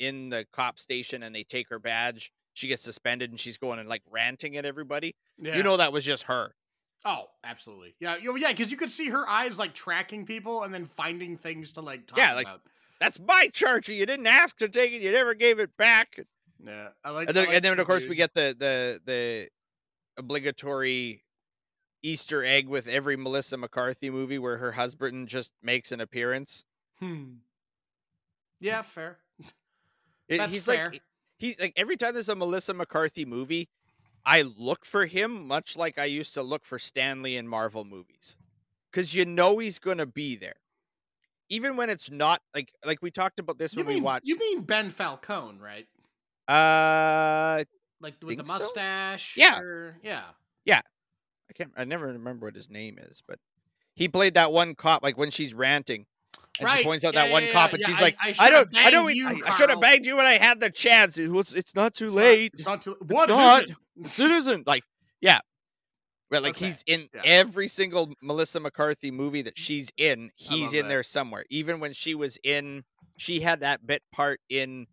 in 0.01 0.29
the 0.29 0.45
cop 0.51 0.79
station 0.79 1.21
and 1.21 1.33
they 1.35 1.43
take 1.43 1.69
her 1.69 1.79
badge, 1.79 2.31
she 2.53 2.67
gets 2.67 2.81
suspended 2.81 3.29
and 3.29 3.39
she's 3.39 3.57
going 3.57 3.79
and 3.79 3.87
like 3.87 4.01
ranting 4.09 4.57
at 4.57 4.65
everybody. 4.65 5.15
yeah. 5.39 5.55
You 5.55 5.63
know 5.63 5.77
that 5.77 5.93
was 5.93 6.03
just 6.03 6.23
her. 6.23 6.55
Oh, 7.05 7.25
absolutely. 7.43 7.95
Yeah, 7.99 8.17
you 8.17 8.35
yeah, 8.37 8.49
because 8.49 8.71
you 8.71 8.77
could 8.77 8.91
see 8.91 9.09
her 9.09 9.27
eyes 9.27 9.57
like 9.57 9.73
tracking 9.73 10.25
people 10.25 10.63
and 10.63 10.73
then 10.73 10.85
finding 10.85 11.37
things 11.37 11.71
to 11.73 11.81
like 11.81 12.07
talk 12.07 12.17
Yeah, 12.17 12.33
like, 12.33 12.47
about. 12.47 12.61
That's 12.99 13.19
my 13.19 13.47
church. 13.47 13.89
You 13.89 14.05
didn't 14.05 14.27
ask 14.27 14.57
to 14.57 14.69
take 14.69 14.91
it. 14.91 15.01
You 15.01 15.11
never 15.11 15.33
gave 15.33 15.59
it 15.59 15.75
back. 15.77 16.19
Yeah, 16.63 16.89
I 17.03 17.09
like. 17.09 17.27
And 17.27 17.37
then, 17.37 17.45
like 17.45 17.55
and 17.55 17.65
then 17.65 17.75
the 17.77 17.81
of 17.81 17.87
course 17.87 18.07
we 18.07 18.15
get 18.15 18.33
the 18.33 18.55
the 18.57 19.01
the 19.03 19.49
obligatory 20.17 21.23
Easter 22.03 22.43
egg 22.43 22.67
with 22.67 22.87
every 22.87 23.17
Melissa 23.17 23.57
McCarthy 23.57 24.09
movie 24.09 24.37
where 24.37 24.57
her 24.57 24.73
husband 24.73 25.27
just 25.27 25.53
makes 25.63 25.91
an 25.91 25.99
appearance. 25.99 26.63
Hmm. 26.99 27.37
Yeah, 28.59 28.83
fair. 28.83 29.17
It- 30.31 30.37
That's 30.39 30.53
he's 30.53 30.65
fair. 30.65 30.89
like 30.91 31.01
he's 31.37 31.59
like 31.59 31.73
every 31.75 31.97
time 31.97 32.13
there's 32.13 32.29
a 32.29 32.35
Melissa 32.35 32.73
McCarthy 32.73 33.25
movie, 33.25 33.69
I 34.25 34.41
look 34.43 34.85
for 34.85 35.05
him 35.05 35.47
much 35.47 35.75
like 35.77 35.99
I 35.99 36.05
used 36.05 36.33
to 36.35 36.41
look 36.43 36.65
for 36.65 36.79
Stan 36.79 37.21
Lee 37.21 37.35
in 37.37 37.47
Marvel 37.47 37.83
movies. 37.85 38.37
Cause 38.93 39.13
you 39.13 39.25
know 39.25 39.59
he's 39.59 39.77
gonna 39.79 40.05
be 40.05 40.35
there. 40.35 40.55
Even 41.49 41.75
when 41.75 41.89
it's 41.89 42.09
not 42.09 42.41
like 42.55 42.71
like 42.85 43.01
we 43.01 43.11
talked 43.11 43.39
about 43.39 43.57
this 43.57 43.73
You 43.73 43.83
when 43.83 43.95
we 43.95 44.01
watched 44.01 44.27
you 44.27 44.37
mean 44.37 44.61
Ben 44.61 44.89
Falcone, 44.89 45.59
right? 45.59 45.87
uh 46.47 47.63
Like 47.99 48.15
with 48.23 48.37
the 48.37 48.43
Think 48.43 48.47
so? 48.47 48.53
mustache. 48.59 49.33
Yeah. 49.37 49.59
or- 49.59 49.97
yeah. 50.03 50.23
I 51.49 51.53
can't 51.53 51.73
I 51.75 51.83
never 51.83 52.07
remember 52.07 52.45
what 52.47 52.55
his 52.55 52.69
name 52.69 52.97
is, 52.97 53.21
but 53.27 53.37
he 53.93 54.07
played 54.07 54.35
that 54.35 54.53
one 54.53 54.73
cop 54.73 55.03
like 55.03 55.17
when 55.17 55.31
she's 55.31 55.53
ranting. 55.53 56.05
And 56.59 56.69
she 56.69 56.83
points 56.83 57.05
out 57.05 57.13
Yeah, 57.13 57.25
that 57.25 57.31
one 57.31 57.43
yeah, 57.45 57.51
cop 57.53 57.73
and 57.73 57.83
she's 57.85 58.01
like, 58.01 58.17
I 58.21 58.49
don't 58.49 58.69
I 58.75 58.91
don't 58.91 59.15
you, 59.15 59.25
I, 59.27 59.31
I 59.31 59.35
should 59.55 59.69
have 59.69 59.79
Carl." 59.79 59.79
banged 59.81 60.05
you 60.05 60.17
when 60.17 60.25
I 60.25 60.33
had 60.33 60.59
the 60.59 60.69
chance. 60.69 61.17
It 61.17 61.29
was 61.31 61.53
it's 61.53 61.73
not 61.75 61.93
too 61.93 62.05
It's 62.05 62.15
not- 62.15 62.21
late. 62.21 62.51
it's 62.53 62.65
not 62.65 62.81
too. 62.81 62.97
What 63.07 63.29
not. 63.29 63.63
is 63.65 63.71
it? 64.01 64.09
Citizen. 64.09 64.63
Like, 64.67 64.83
yeah. 65.21 65.39
Right, 66.29 66.41
like 66.41 66.55
Okay, 66.55 66.67
he's 66.67 66.83
in 66.87 67.09
every 67.25 67.67
single 67.67 68.13
Melissa 68.21 68.59
McCarthy 68.59 69.11
movie 69.11 69.41
that 69.43 69.57
she's 69.57 69.89
in, 69.97 70.31
he's 70.35 70.71
in 70.73 70.83
that. 70.83 70.89
there 70.89 71.03
somewhere. 71.03 71.45
Even 71.49 71.79
when 71.79 71.93
she 71.93 72.15
was 72.15 72.37
in 72.43 72.83
she 73.17 73.41
had 73.41 73.59
that 73.61 73.85
bit 73.85 74.01
part 74.11 74.39
in 74.49 74.87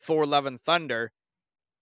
Thor 0.00 0.26
Love 0.26 0.46
and 0.46 0.60
Thunder. 0.60 1.12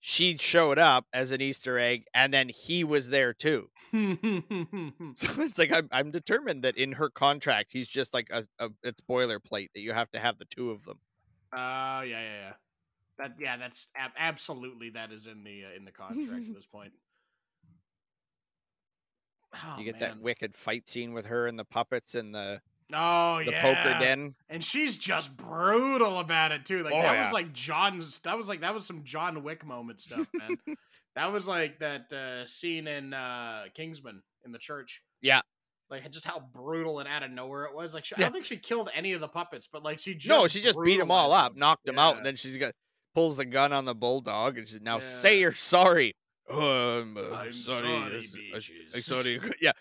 She 0.00 0.36
showed 0.38 0.78
up 0.78 1.06
as 1.12 1.30
an 1.30 1.40
Easter 1.40 1.78
egg, 1.78 2.04
and 2.14 2.32
then 2.32 2.48
he 2.48 2.84
was 2.84 3.08
there 3.08 3.32
too. 3.32 3.70
So 5.14 5.28
it's 5.38 5.58
like 5.58 5.72
I'm, 5.72 5.88
I'm 5.90 6.10
determined 6.10 6.62
that 6.62 6.76
in 6.76 6.92
her 6.92 7.08
contract, 7.08 7.70
he's 7.72 7.88
just 7.88 8.14
like 8.14 8.28
a, 8.30 8.44
a 8.58 8.70
it's 8.82 9.00
boilerplate 9.00 9.70
that 9.74 9.80
you 9.80 9.92
have 9.92 10.10
to 10.12 10.18
have 10.18 10.38
the 10.38 10.44
two 10.44 10.70
of 10.70 10.84
them. 10.84 11.00
Oh 11.52 12.02
yeah, 12.02 12.02
yeah, 12.02 12.20
yeah. 12.20 12.52
That 13.18 13.34
yeah, 13.40 13.56
that's 13.56 13.88
ab- 13.96 14.12
absolutely 14.16 14.90
that 14.90 15.10
is 15.10 15.26
in 15.26 15.42
the 15.42 15.64
uh, 15.64 15.76
in 15.76 15.84
the 15.84 15.90
contract 15.90 16.48
at 16.48 16.54
this 16.54 16.66
point. 16.66 16.92
Oh, 19.54 19.76
you 19.78 19.84
get 19.84 19.98
man. 19.98 20.10
that 20.10 20.20
wicked 20.20 20.54
fight 20.54 20.88
scene 20.88 21.12
with 21.12 21.26
her 21.26 21.46
and 21.46 21.58
the 21.58 21.64
puppets 21.64 22.14
and 22.14 22.34
the 22.34 22.60
oh 22.92 23.42
the 23.44 23.50
yeah. 23.52 23.62
poker 23.62 23.98
den. 23.98 24.34
and 24.48 24.62
she's 24.64 24.96
just 24.98 25.36
brutal 25.36 26.18
about 26.18 26.52
it 26.52 26.64
too. 26.64 26.82
Like 26.82 26.94
Oh, 26.94 27.02
that 27.02 27.12
yeah. 27.14 27.22
was 27.24 27.32
like 27.32 27.52
John's. 27.52 28.18
That 28.20 28.36
was 28.36 28.48
like 28.48 28.60
that 28.62 28.74
was 28.74 28.86
some 28.86 29.04
John 29.04 29.42
Wick 29.42 29.64
moment 29.66 30.00
stuff, 30.00 30.26
man. 30.34 30.56
that 31.14 31.32
was 31.32 31.46
like 31.46 31.78
that 31.80 32.12
uh, 32.12 32.46
scene 32.46 32.86
in 32.86 33.12
uh, 33.14 33.64
Kingsman 33.74 34.22
in 34.44 34.52
the 34.52 34.58
church. 34.58 35.02
Yeah. 35.20 35.40
Like 35.90 36.10
just 36.10 36.24
how 36.26 36.40
brutal 36.52 36.98
and 37.00 37.08
out 37.08 37.22
of 37.22 37.30
nowhere 37.30 37.64
it 37.64 37.74
was. 37.74 37.94
Like 37.94 38.04
she, 38.04 38.14
I 38.16 38.20
don't 38.20 38.32
think 38.32 38.44
she 38.44 38.58
killed 38.58 38.90
any 38.94 39.12
of 39.14 39.20
the 39.20 39.28
puppets, 39.28 39.68
but 39.72 39.82
like 39.82 39.98
she 39.98 40.14
just 40.14 40.28
no, 40.28 40.46
she 40.46 40.60
just 40.60 40.78
beat 40.84 40.98
them 40.98 41.10
all 41.10 41.32
up, 41.32 41.56
knocked 41.56 41.86
them 41.86 41.98
out, 41.98 42.16
and 42.18 42.26
then 42.26 42.36
she's 42.36 42.56
got 42.58 42.72
pulls 43.14 43.38
the 43.38 43.44
gun 43.46 43.72
on 43.72 43.86
the 43.86 43.94
bulldog 43.94 44.58
and 44.58 44.68
she's 44.68 44.80
now 44.82 44.96
Yeah. 44.98 45.02
say 45.04 45.40
you're 45.40 45.52
sorry. 45.52 46.14
Oh, 46.50 47.00
I'm, 47.00 47.16
uh, 47.16 47.20
I'm 47.36 47.52
sorry. 47.52 47.80
sorry, 47.80 48.28
yes, 48.52 48.70
I- 48.94 48.96
I- 48.96 49.00
sorry. 49.00 49.40
Yeah. 49.60 49.72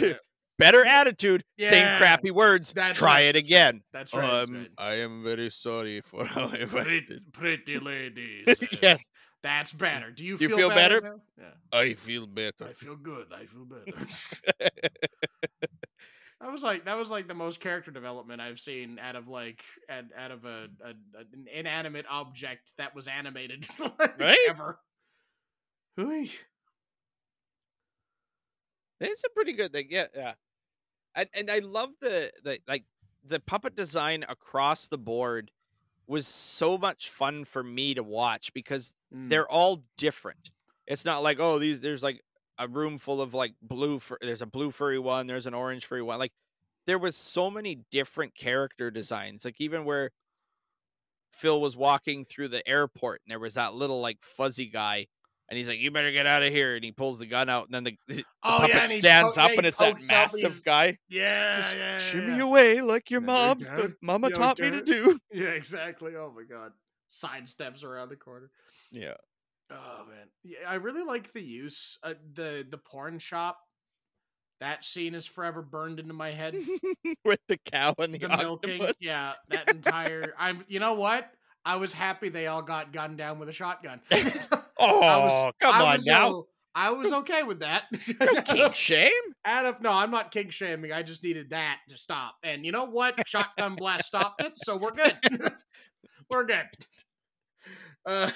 Yeah. 0.00 0.12
Better 0.58 0.84
attitude, 0.84 1.42
same 1.58 1.96
crappy 1.96 2.30
words. 2.30 2.72
That's 2.72 2.98
Try 2.98 3.14
right, 3.14 3.20
it 3.22 3.32
that's 3.34 3.34
right, 3.34 3.46
again. 3.46 3.82
That's 3.92 4.14
right. 4.14 4.30
that's 4.30 4.50
um, 4.50 4.56
right. 4.56 4.70
I 4.78 4.94
am 5.00 5.24
very 5.24 5.50
sorry 5.50 6.00
for 6.02 6.24
how 6.26 6.46
I 6.48 6.64
Pretty, 6.66 6.98
acted. 6.98 7.32
pretty 7.32 7.78
ladies. 7.78 8.46
yes, 8.82 9.08
That's 9.42 9.72
better. 9.72 10.10
Do 10.10 10.24
you 10.24 10.36
You 10.38 10.48
feel, 10.48 10.56
feel 10.56 10.68
better? 10.68 11.00
now? 11.00 11.14
Yeah. 11.38 11.78
I 11.78 11.94
feel 11.94 12.26
better. 12.26 12.66
I 12.68 12.72
feel 12.74 12.96
good. 12.96 13.26
I 13.34 13.46
feel 13.46 13.64
better. 13.64 13.96
that 16.40 16.50
was 16.52 16.62
like 16.62 16.84
that 16.84 16.96
was 16.96 17.10
like 17.10 17.28
the 17.28 17.34
most 17.34 17.58
character 17.60 17.90
development 17.90 18.40
I've 18.40 18.60
seen 18.60 18.98
out 19.00 19.16
of 19.16 19.28
like 19.28 19.64
out, 19.88 20.04
out 20.16 20.30
of 20.30 20.44
a, 20.44 20.68
a, 20.84 20.88
an 21.18 21.46
inanimate 21.52 22.06
object 22.10 22.72
that 22.78 22.94
was 22.94 23.06
animated 23.08 23.66
like, 23.80 24.20
Right? 24.20 24.38
ever. 24.48 24.78
Hooey. 25.96 26.30
It's 29.02 29.24
a 29.24 29.30
pretty 29.30 29.52
good 29.52 29.72
thing. 29.72 29.88
Yeah, 29.90 30.06
yeah. 30.14 30.34
And 31.14 31.28
and 31.34 31.50
I 31.50 31.58
love 31.60 31.90
the 32.00 32.32
the 32.44 32.58
like 32.68 32.84
the 33.24 33.40
puppet 33.40 33.76
design 33.76 34.24
across 34.28 34.88
the 34.88 34.98
board 34.98 35.50
was 36.06 36.26
so 36.26 36.78
much 36.78 37.10
fun 37.10 37.44
for 37.44 37.62
me 37.62 37.94
to 37.94 38.02
watch 38.02 38.52
because 38.54 38.94
Mm. 39.14 39.28
they're 39.30 39.48
all 39.50 39.84
different. 39.98 40.50
It's 40.86 41.04
not 41.04 41.22
like 41.22 41.38
oh 41.40 41.58
these 41.58 41.80
there's 41.82 42.02
like 42.02 42.22
a 42.58 42.68
room 42.68 42.98
full 42.98 43.20
of 43.20 43.34
like 43.34 43.54
blue 43.62 43.98
fur, 43.98 44.18
there's 44.22 44.42
a 44.42 44.46
blue 44.46 44.70
furry 44.70 44.98
one, 44.98 45.26
there's 45.26 45.46
an 45.46 45.54
orange 45.54 45.84
furry 45.86 46.02
one. 46.02 46.18
Like 46.18 46.32
there 46.86 46.98
was 46.98 47.16
so 47.16 47.50
many 47.50 47.80
different 47.90 48.34
character 48.36 48.90
designs. 48.90 49.44
Like 49.44 49.60
even 49.60 49.84
where 49.84 50.10
Phil 51.32 51.60
was 51.60 51.76
walking 51.76 52.24
through 52.24 52.48
the 52.48 52.66
airport 52.68 53.22
and 53.24 53.30
there 53.30 53.38
was 53.40 53.54
that 53.54 53.74
little 53.74 54.00
like 54.00 54.18
fuzzy 54.22 54.66
guy 54.66 55.06
and 55.52 55.58
he's 55.58 55.68
like 55.68 55.78
you 55.80 55.90
better 55.90 56.10
get 56.10 56.24
out 56.24 56.42
of 56.42 56.50
here 56.50 56.74
and 56.76 56.82
he 56.82 56.92
pulls 56.92 57.18
the 57.18 57.26
gun 57.26 57.50
out 57.50 57.66
and 57.66 57.74
then 57.74 57.84
the, 57.84 57.98
the 58.16 58.24
Oh, 58.42 58.56
puppet 58.60 58.90
he 58.90 59.00
stands 59.00 59.34
po- 59.34 59.42
up 59.42 59.50
yeah, 59.50 59.58
and 59.58 59.66
it's 59.66 59.76
that 59.76 59.92
pokes 59.92 60.04
up, 60.04 60.10
massive 60.32 60.64
guy. 60.64 60.96
yeah, 61.10 61.60
Just 61.60 61.76
yeah, 61.76 61.98
shimmy 61.98 62.36
yeah. 62.38 62.42
away 62.42 62.80
like 62.80 63.10
your 63.10 63.20
mom's 63.20 63.68
the 63.68 63.94
mama 64.00 64.30
taught 64.30 64.58
me 64.58 64.70
to 64.70 64.82
do. 64.82 65.18
Yeah, 65.32 65.48
exactly. 65.48 66.16
Oh 66.16 66.32
my 66.34 66.44
god. 66.44 66.72
Side 67.08 67.46
steps 67.46 67.84
around 67.84 68.08
the 68.08 68.16
corner. 68.16 68.50
Yeah. 68.90 69.14
Oh 69.70 70.04
man, 70.08 70.28
yeah, 70.42 70.58
I 70.66 70.76
really 70.76 71.02
like 71.02 71.32
the 71.34 71.42
use 71.42 71.98
uh, 72.02 72.14
the 72.32 72.66
the 72.70 72.78
porn 72.78 73.18
shop. 73.18 73.58
That 74.60 74.84
scene 74.84 75.14
is 75.14 75.26
forever 75.26 75.60
burned 75.60 75.98
into 76.00 76.14
my 76.14 76.30
head. 76.30 76.56
With 77.24 77.40
the 77.48 77.58
cow 77.58 77.94
and 77.98 78.14
the, 78.14 78.18
the 78.18 78.28
milking, 78.28 78.86
yeah, 79.00 79.32
that 79.50 79.68
entire. 79.68 80.34
I'm. 80.38 80.64
You 80.68 80.78
know 80.80 80.94
what? 80.94 81.30
I 81.64 81.76
was 81.76 81.92
happy 81.92 82.28
they 82.28 82.46
all 82.48 82.62
got 82.62 82.92
gunned 82.92 83.18
down 83.18 83.38
with 83.38 83.48
a 83.48 83.52
shotgun. 83.52 84.00
Oh, 84.10 84.20
I 85.00 85.16
was- 85.18 85.52
come 85.60 85.74
I 85.74 85.94
on 85.94 86.00
now. 86.06 86.38
uh, 86.38 86.42
I 86.74 86.90
was 86.90 87.12
okay 87.12 87.42
with 87.42 87.60
that. 87.60 87.84
Kink 88.46 88.74
shame? 88.74 89.10
Out 89.44 89.66
of 89.66 89.82
no, 89.82 89.90
I'm 89.90 90.10
not 90.10 90.30
kink 90.30 90.52
shaming. 90.52 90.90
I 90.90 91.02
just 91.02 91.22
needed 91.22 91.50
that 91.50 91.80
to 91.90 91.98
stop. 91.98 92.36
And 92.42 92.64
you 92.64 92.72
know 92.72 92.86
what? 92.86 93.14
Shotgun 93.26 93.74
blast 93.76 94.06
stopped 94.06 94.40
it, 94.42 94.52
so 94.56 94.78
we're 94.78 94.92
good. 94.92 95.18
we're 96.30 96.44
good. 96.46 96.64
Uh, 98.06 98.30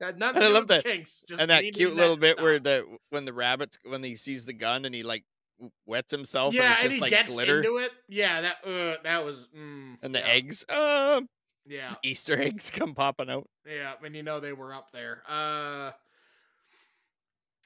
And 0.00 0.22
I 0.22 0.48
love 0.48 0.66
that- 0.68 0.82
kinks. 0.84 1.22
Just 1.28 1.40
and 1.40 1.50
that 1.50 1.62
cute 1.72 1.94
little 1.94 2.16
to 2.16 2.20
bit 2.20 2.40
where 2.40 2.56
stop. 2.56 2.64
the 2.64 2.96
when 3.10 3.24
the 3.24 3.32
rabbits 3.32 3.78
when 3.84 4.02
he 4.02 4.16
sees 4.16 4.44
the 4.46 4.52
gun 4.52 4.84
and 4.84 4.94
he 4.94 5.02
like 5.04 5.24
wets 5.86 6.10
himself 6.10 6.52
yeah, 6.52 6.62
and 6.64 6.72
it's 6.72 6.80
and 6.82 6.90
just 6.90 6.94
he 6.96 7.00
like 7.02 7.10
gets 7.10 7.32
glitter 7.32 7.58
into 7.62 7.76
it. 7.78 7.92
Yeah, 8.08 8.40
that 8.42 8.56
uh, 8.66 8.96
that 9.04 9.24
was 9.24 9.48
mm, 9.56 9.94
and 10.02 10.12
the 10.14 10.18
yeah, 10.18 10.26
eggs 10.26 10.64
uh 10.68 11.20
Yeah, 11.66 11.94
Easter 12.02 12.40
eggs 12.40 12.70
come 12.72 12.94
popping 12.94 13.30
out. 13.30 13.48
yeah, 13.66 13.94
and 14.04 14.14
you 14.14 14.22
know 14.22 14.40
they 14.40 14.52
were 14.52 14.74
up 14.74 14.90
there. 14.92 15.22
Uh, 15.28 15.92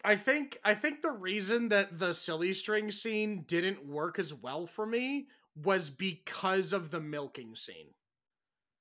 I 0.04 0.16
think 0.16 0.58
I 0.64 0.74
think 0.74 1.02
the 1.02 1.10
reason 1.10 1.68
that 1.70 1.98
the 1.98 2.12
silly 2.14 2.52
string 2.52 2.90
scene 2.90 3.42
didn't 3.46 3.84
work 3.84 4.18
as 4.18 4.32
well 4.32 4.66
for 4.66 4.86
me 4.86 5.28
was 5.56 5.90
because 5.90 6.72
of 6.72 6.90
the 6.90 7.00
milking 7.00 7.56
scene. 7.56 7.94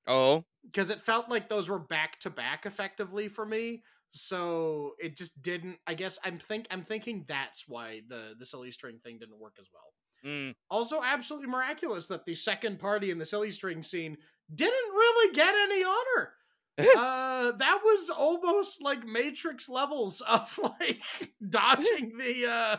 Oh, 0.06 0.44
because 0.64 0.90
it 0.90 1.02
felt 1.02 1.28
like 1.28 1.48
those 1.48 1.68
were 1.68 1.78
back 1.78 2.18
to 2.20 2.30
back 2.30 2.66
effectively 2.66 3.28
for 3.28 3.46
me. 3.46 3.82
So 4.12 4.94
it 4.98 5.16
just 5.16 5.40
didn't. 5.42 5.78
I 5.86 5.94
guess 5.94 6.18
I'm 6.24 6.38
think 6.38 6.66
I'm 6.70 6.82
thinking 6.82 7.24
that's 7.28 7.64
why 7.68 8.02
the 8.08 8.34
the 8.38 8.46
silly 8.46 8.70
string 8.70 8.98
thing 8.98 9.18
didn't 9.18 9.38
work 9.38 9.56
as 9.60 9.66
well. 9.72 9.92
Mm. 10.24 10.54
Also, 10.70 11.00
absolutely 11.02 11.48
miraculous 11.48 12.08
that 12.08 12.24
the 12.24 12.34
second 12.34 12.78
party 12.78 13.10
in 13.10 13.18
the 13.18 13.24
silly 13.24 13.50
string 13.50 13.82
scene 13.82 14.16
didn't 14.54 14.92
really 14.92 15.34
get 15.34 15.54
any 15.54 15.84
honor. 15.84 16.32
uh, 16.78 17.52
that 17.58 17.80
was 17.84 18.10
almost 18.10 18.82
like 18.82 19.04
Matrix 19.04 19.68
levels 19.68 20.20
of 20.20 20.58
like 20.80 21.02
dodging 21.48 22.16
the. 22.16 22.46
uh 22.46 22.76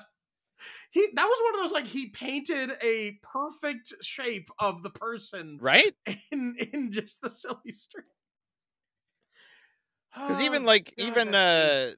He 0.92 1.08
that 1.14 1.26
was 1.26 1.40
one 1.44 1.56
of 1.56 1.60
those 1.62 1.74
like 1.74 1.86
he 1.86 2.08
painted 2.08 2.72
a 2.82 3.20
perfect 3.24 3.94
shape 4.02 4.50
of 4.60 4.84
the 4.84 4.90
person 4.90 5.58
right? 5.62 5.94
in 6.32 6.56
in 6.72 6.92
just 6.92 7.22
the 7.22 7.30
silly 7.30 7.72
string. 7.72 8.06
Because 10.14 10.42
even 10.42 10.64
like 10.66 10.94
God, 10.98 11.06
even 11.06 11.36
uh, 11.36 11.92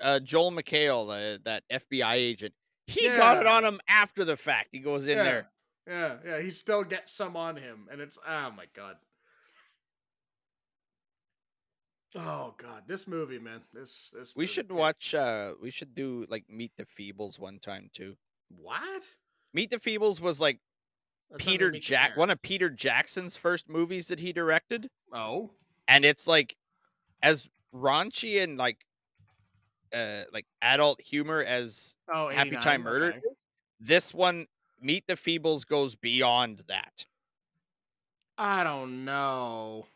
uh 0.00 0.20
Joel 0.20 0.52
McHale, 0.52 1.10
uh, 1.10 1.38
that 1.44 1.64
FBI 1.70 2.14
agent, 2.14 2.54
he 2.86 3.08
got 3.08 3.38
it 3.40 3.46
on 3.46 3.64
him 3.64 3.80
after 3.88 4.24
the 4.24 4.36
fact. 4.36 4.68
He 4.72 4.78
goes 4.78 5.06
in 5.06 5.16
yeah, 5.18 5.24
there. 5.24 5.46
Yeah, 5.86 6.14
yeah, 6.26 6.40
he 6.40 6.50
still 6.50 6.84
gets 6.84 7.12
some 7.12 7.36
on 7.36 7.56
him, 7.56 7.88
and 7.90 8.00
it's 8.00 8.18
oh 8.26 8.50
my 8.56 8.64
god. 8.74 8.96
Oh 12.16 12.54
god, 12.58 12.84
this 12.86 13.08
movie, 13.08 13.38
man. 13.38 13.60
This 13.72 14.10
this 14.16 14.36
We 14.36 14.42
movie, 14.42 14.52
should 14.52 14.66
yeah. 14.70 14.76
watch. 14.76 15.14
uh 15.14 15.54
We 15.60 15.70
should 15.70 15.94
do 15.94 16.26
like 16.28 16.44
Meet 16.48 16.72
the 16.78 16.84
Feebles 16.84 17.38
one 17.38 17.58
time 17.58 17.90
too. 17.92 18.16
What? 18.56 19.02
Meet 19.52 19.70
the 19.70 19.78
Feebles 19.78 20.20
was 20.20 20.40
like 20.40 20.60
That 21.30 21.40
sounds 21.42 21.46
like 21.46 21.52
Peter 21.52 21.70
Jack, 21.72 22.16
one 22.16 22.30
of 22.30 22.40
Peter 22.40 22.70
Jackson's 22.70 23.36
first 23.36 23.68
movies 23.68 24.08
that 24.08 24.20
he 24.20 24.32
directed, 24.32 24.88
Oh, 25.12 25.50
and 25.88 26.04
it's 26.04 26.26
like 26.26 26.56
as 27.22 27.48
raunchy 27.74 28.40
and 28.42 28.56
like 28.56 28.86
uh 29.94 30.24
like 30.32 30.46
adult 30.62 31.00
humor 31.00 31.42
as 31.42 31.94
oh, 32.12 32.28
Happy 32.28 32.56
Time 32.56 32.82
Murder. 32.82 33.08
okay. 33.10 33.20
This 33.80 34.12
one, 34.14 34.46
Meet 34.80 35.06
the 35.06 35.14
Feebles, 35.14 35.66
goes 35.66 35.94
beyond 35.94 36.62
that. 36.68 37.06
I 38.36 38.64
don't 38.64 39.04
know. 39.04 39.86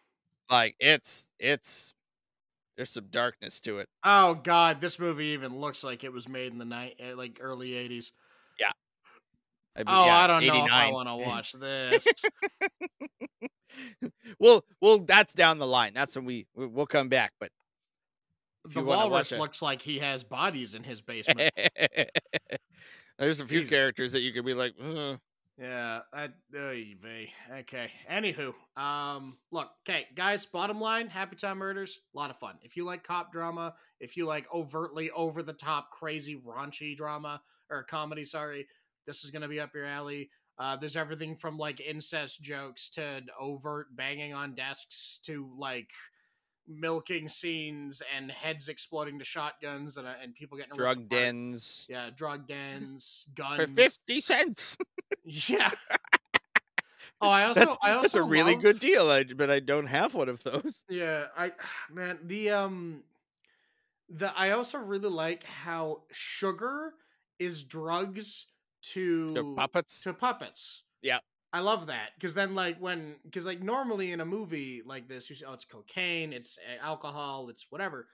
Like 0.50 0.76
it's 0.78 1.30
it's 1.38 1.94
there's 2.76 2.90
some 2.90 3.06
darkness 3.10 3.60
to 3.60 3.78
it. 3.78 3.88
Oh 4.04 4.34
god, 4.34 4.80
this 4.80 4.98
movie 4.98 5.26
even 5.26 5.58
looks 5.58 5.82
like 5.82 6.04
it 6.04 6.12
was 6.12 6.28
made 6.28 6.52
in 6.52 6.58
the 6.58 6.64
night, 6.64 6.96
eh, 7.00 7.14
like 7.14 7.38
early 7.40 7.70
'80s. 7.70 8.12
I 9.76 9.80
mean, 9.82 9.86
Oh, 9.94 10.06
yeah, 10.06 10.16
I 10.18 10.26
don't 10.26 10.44
know 10.44 10.64
if 10.64 10.72
I 10.72 10.90
want 10.90 11.08
to 11.08 11.14
watch 11.28 11.52
this. 11.52 12.04
well, 14.40 14.64
well, 14.80 14.98
that's 14.98 15.34
down 15.34 15.58
the 15.58 15.66
line. 15.68 15.92
That's 15.94 16.16
when 16.16 16.24
we- 16.24 16.46
we'll 16.56 16.86
come 16.86 17.08
back. 17.08 17.32
But 17.38 17.52
if 18.68 18.74
the 18.74 18.82
walrus 18.82 19.32
looks 19.32 19.62
like 19.62 19.82
he 19.82 19.98
has 19.98 20.24
bodies 20.24 20.74
in 20.74 20.84
his 20.84 21.00
basement. 21.08 21.52
there's 23.18 23.40
a 23.40 23.46
few 23.46 23.60
Jesus. 23.60 23.70
characters 23.70 24.12
that 24.12 24.20
you 24.20 24.32
could 24.32 24.44
be 24.44 24.54
like, 24.54 24.74
"Ugh." 24.82 25.18
Yeah, 25.58 26.02
vey. 26.52 27.32
okay. 27.50 27.90
Anywho, 28.08 28.54
um, 28.76 29.38
look, 29.50 29.68
okay, 29.88 30.06
guys. 30.14 30.46
Bottom 30.46 30.80
line, 30.80 31.08
Happy 31.08 31.34
Time 31.34 31.58
Murders, 31.58 31.98
a 32.14 32.16
lot 32.16 32.30
of 32.30 32.38
fun. 32.38 32.54
If 32.62 32.76
you 32.76 32.84
like 32.84 33.02
cop 33.02 33.32
drama, 33.32 33.74
if 33.98 34.16
you 34.16 34.24
like 34.24 34.46
overtly 34.54 35.10
over 35.10 35.42
the 35.42 35.52
top, 35.52 35.90
crazy, 35.90 36.36
raunchy 36.36 36.96
drama 36.96 37.42
or 37.70 37.82
comedy, 37.82 38.24
sorry, 38.24 38.68
this 39.04 39.24
is 39.24 39.32
gonna 39.32 39.48
be 39.48 39.58
up 39.58 39.74
your 39.74 39.84
alley. 39.84 40.30
Uh, 40.58 40.76
there's 40.76 40.96
everything 40.96 41.34
from 41.34 41.56
like 41.56 41.80
incest 41.80 42.40
jokes 42.40 42.88
to 42.90 43.22
overt 43.40 43.88
banging 43.96 44.34
on 44.34 44.54
desks 44.54 45.18
to 45.24 45.50
like 45.56 45.90
milking 46.68 47.28
scenes 47.28 48.02
and 48.14 48.30
heads 48.30 48.68
exploding 48.68 49.18
to 49.18 49.24
shotguns 49.24 49.96
and, 49.96 50.06
uh, 50.06 50.12
and 50.22 50.34
people 50.34 50.58
getting 50.58 50.74
drug 50.74 51.08
dens 51.08 51.86
Yeah, 51.88 52.10
drug 52.14 52.46
dens, 52.46 53.24
guns. 53.34 53.56
for 53.56 53.66
fifty 53.66 54.20
cents. 54.20 54.76
Yeah. 55.24 55.70
Oh, 57.20 57.28
I 57.28 57.44
also 57.46 57.60
that's 57.60 57.76
I 57.82 57.90
also 57.92 58.02
that's 58.02 58.14
a 58.14 58.22
really 58.22 58.52
love- 58.54 58.62
good 58.62 58.78
deal. 58.78 59.10
I, 59.10 59.24
but 59.24 59.50
I 59.50 59.58
don't 59.58 59.86
have 59.86 60.14
one 60.14 60.28
of 60.28 60.40
those. 60.44 60.84
Yeah, 60.88 61.24
I 61.36 61.50
man, 61.92 62.18
the 62.24 62.50
um 62.50 63.02
the 64.08 64.32
I 64.38 64.50
also 64.52 64.78
really 64.78 65.08
like 65.08 65.42
how 65.42 66.02
sugar 66.12 66.94
is 67.40 67.64
drugs 67.64 68.46
to 68.82 69.34
The 69.34 69.54
puppets. 69.56 70.00
to 70.02 70.12
puppets. 70.12 70.82
Yep. 71.02 71.22
I 71.52 71.60
love 71.60 71.86
that 71.86 72.10
because 72.14 72.34
then 72.34 72.54
like 72.54 72.78
when 72.78 73.16
because 73.24 73.46
like 73.46 73.62
normally 73.62 74.12
in 74.12 74.20
a 74.20 74.24
movie 74.24 74.82
like 74.84 75.08
this 75.08 75.30
you 75.30 75.36
see 75.36 75.44
oh 75.46 75.54
it's 75.54 75.64
cocaine 75.64 76.32
it's 76.32 76.58
uh, 76.58 76.84
alcohol 76.84 77.48
it's 77.48 77.66
whatever 77.70 78.06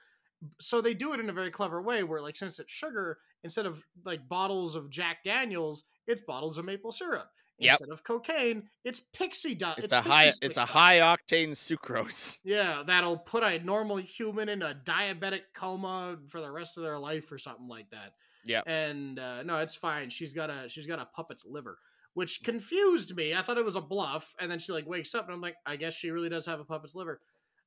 so 0.60 0.80
they 0.80 0.94
do 0.94 1.12
it 1.14 1.20
in 1.20 1.30
a 1.30 1.32
very 1.32 1.50
clever 1.50 1.80
way 1.82 2.04
where 2.04 2.20
like 2.20 2.36
since 2.36 2.60
it's 2.60 2.72
sugar 2.72 3.18
instead 3.42 3.66
of 3.66 3.82
like 4.04 4.28
bottles 4.28 4.74
of 4.76 4.88
Jack 4.90 5.24
Daniels 5.24 5.82
it's 6.06 6.20
bottles 6.20 6.58
of 6.58 6.64
maple 6.64 6.92
syrup 6.92 7.28
Yep. 7.58 7.72
instead 7.72 7.90
of 7.90 8.02
cocaine 8.02 8.64
it's 8.84 9.00
pixie 9.12 9.54
dust 9.54 9.78
It's, 9.78 9.92
a 9.92 10.00
high. 10.00 10.32
It's 10.42 10.56
a 10.56 10.64
high 10.66 10.98
octane 10.98 11.50
sucrose. 11.50 12.38
Yeah, 12.44 12.82
that'll 12.84 13.18
put 13.18 13.44
a 13.44 13.60
normal 13.64 13.96
human 13.98 14.48
in 14.48 14.60
a 14.62 14.74
diabetic 14.84 15.42
coma 15.54 16.16
for 16.28 16.40
the 16.40 16.50
rest 16.50 16.76
of 16.76 16.82
their 16.82 16.98
life 16.98 17.30
or 17.30 17.38
something 17.38 17.68
like 17.68 17.88
that. 17.90 18.14
Yeah. 18.44 18.62
And 18.66 19.20
uh, 19.20 19.44
no, 19.44 19.58
it's 19.58 19.76
fine. 19.76 20.10
She's 20.10 20.34
got 20.34 20.50
a 20.50 20.68
she's 20.68 20.88
got 20.88 20.98
a 20.98 21.06
puppet's 21.06 21.46
liver, 21.46 21.78
which 22.14 22.42
confused 22.42 23.14
me. 23.14 23.34
I 23.34 23.42
thought 23.42 23.58
it 23.58 23.64
was 23.64 23.76
a 23.76 23.80
bluff, 23.80 24.34
and 24.40 24.50
then 24.50 24.58
she 24.58 24.72
like 24.72 24.86
wakes 24.88 25.14
up, 25.14 25.26
and 25.26 25.34
I'm 25.34 25.40
like, 25.40 25.56
I 25.66 25.76
guess 25.76 25.94
she 25.94 26.10
really 26.10 26.28
does 26.28 26.46
have 26.46 26.60
a 26.60 26.64
puppet's 26.64 26.94
liver. 26.94 27.20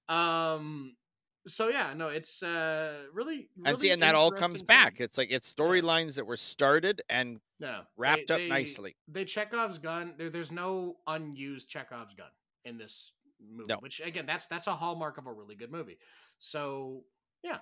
Um. 0.09 0.95
So 1.45 1.69
yeah, 1.69 1.93
no, 1.95 2.09
it's 2.09 2.43
uh 2.43 3.03
really, 3.13 3.47
really 3.55 3.69
and 3.69 3.79
see, 3.79 3.91
and 3.91 4.01
that 4.03 4.15
all 4.15 4.31
comes 4.31 4.55
interesting 4.61 4.65
back. 4.65 4.95
It's 4.99 5.17
like 5.17 5.29
it's 5.31 5.53
storylines 5.53 6.15
that 6.15 6.25
were 6.27 6.35
started 6.35 7.01
and 7.09 7.39
No, 7.61 7.81
wrapped 7.95 8.27
they- 8.27 8.33
up 8.33 8.39
they- 8.41 8.49
nicely. 8.49 8.97
They 9.07 9.23
Chekhov's 9.23 9.77
gun. 9.77 10.15
There, 10.17 10.29
there's 10.29 10.51
no 10.51 10.97
unused 11.07 11.69
Chekhov's 11.69 12.15
gun 12.15 12.27
in 12.65 12.77
this 12.77 13.13
movie. 13.39 13.67
No. 13.69 13.77
Which 13.79 14.01
again, 14.01 14.25
that's 14.25 14.47
that's 14.47 14.67
a 14.67 14.75
hallmark 14.75 15.17
of 15.17 15.25
a 15.25 15.31
really 15.31 15.55
good 15.55 15.71
movie. 15.71 15.97
So 16.37 17.03
yeah. 17.43 17.59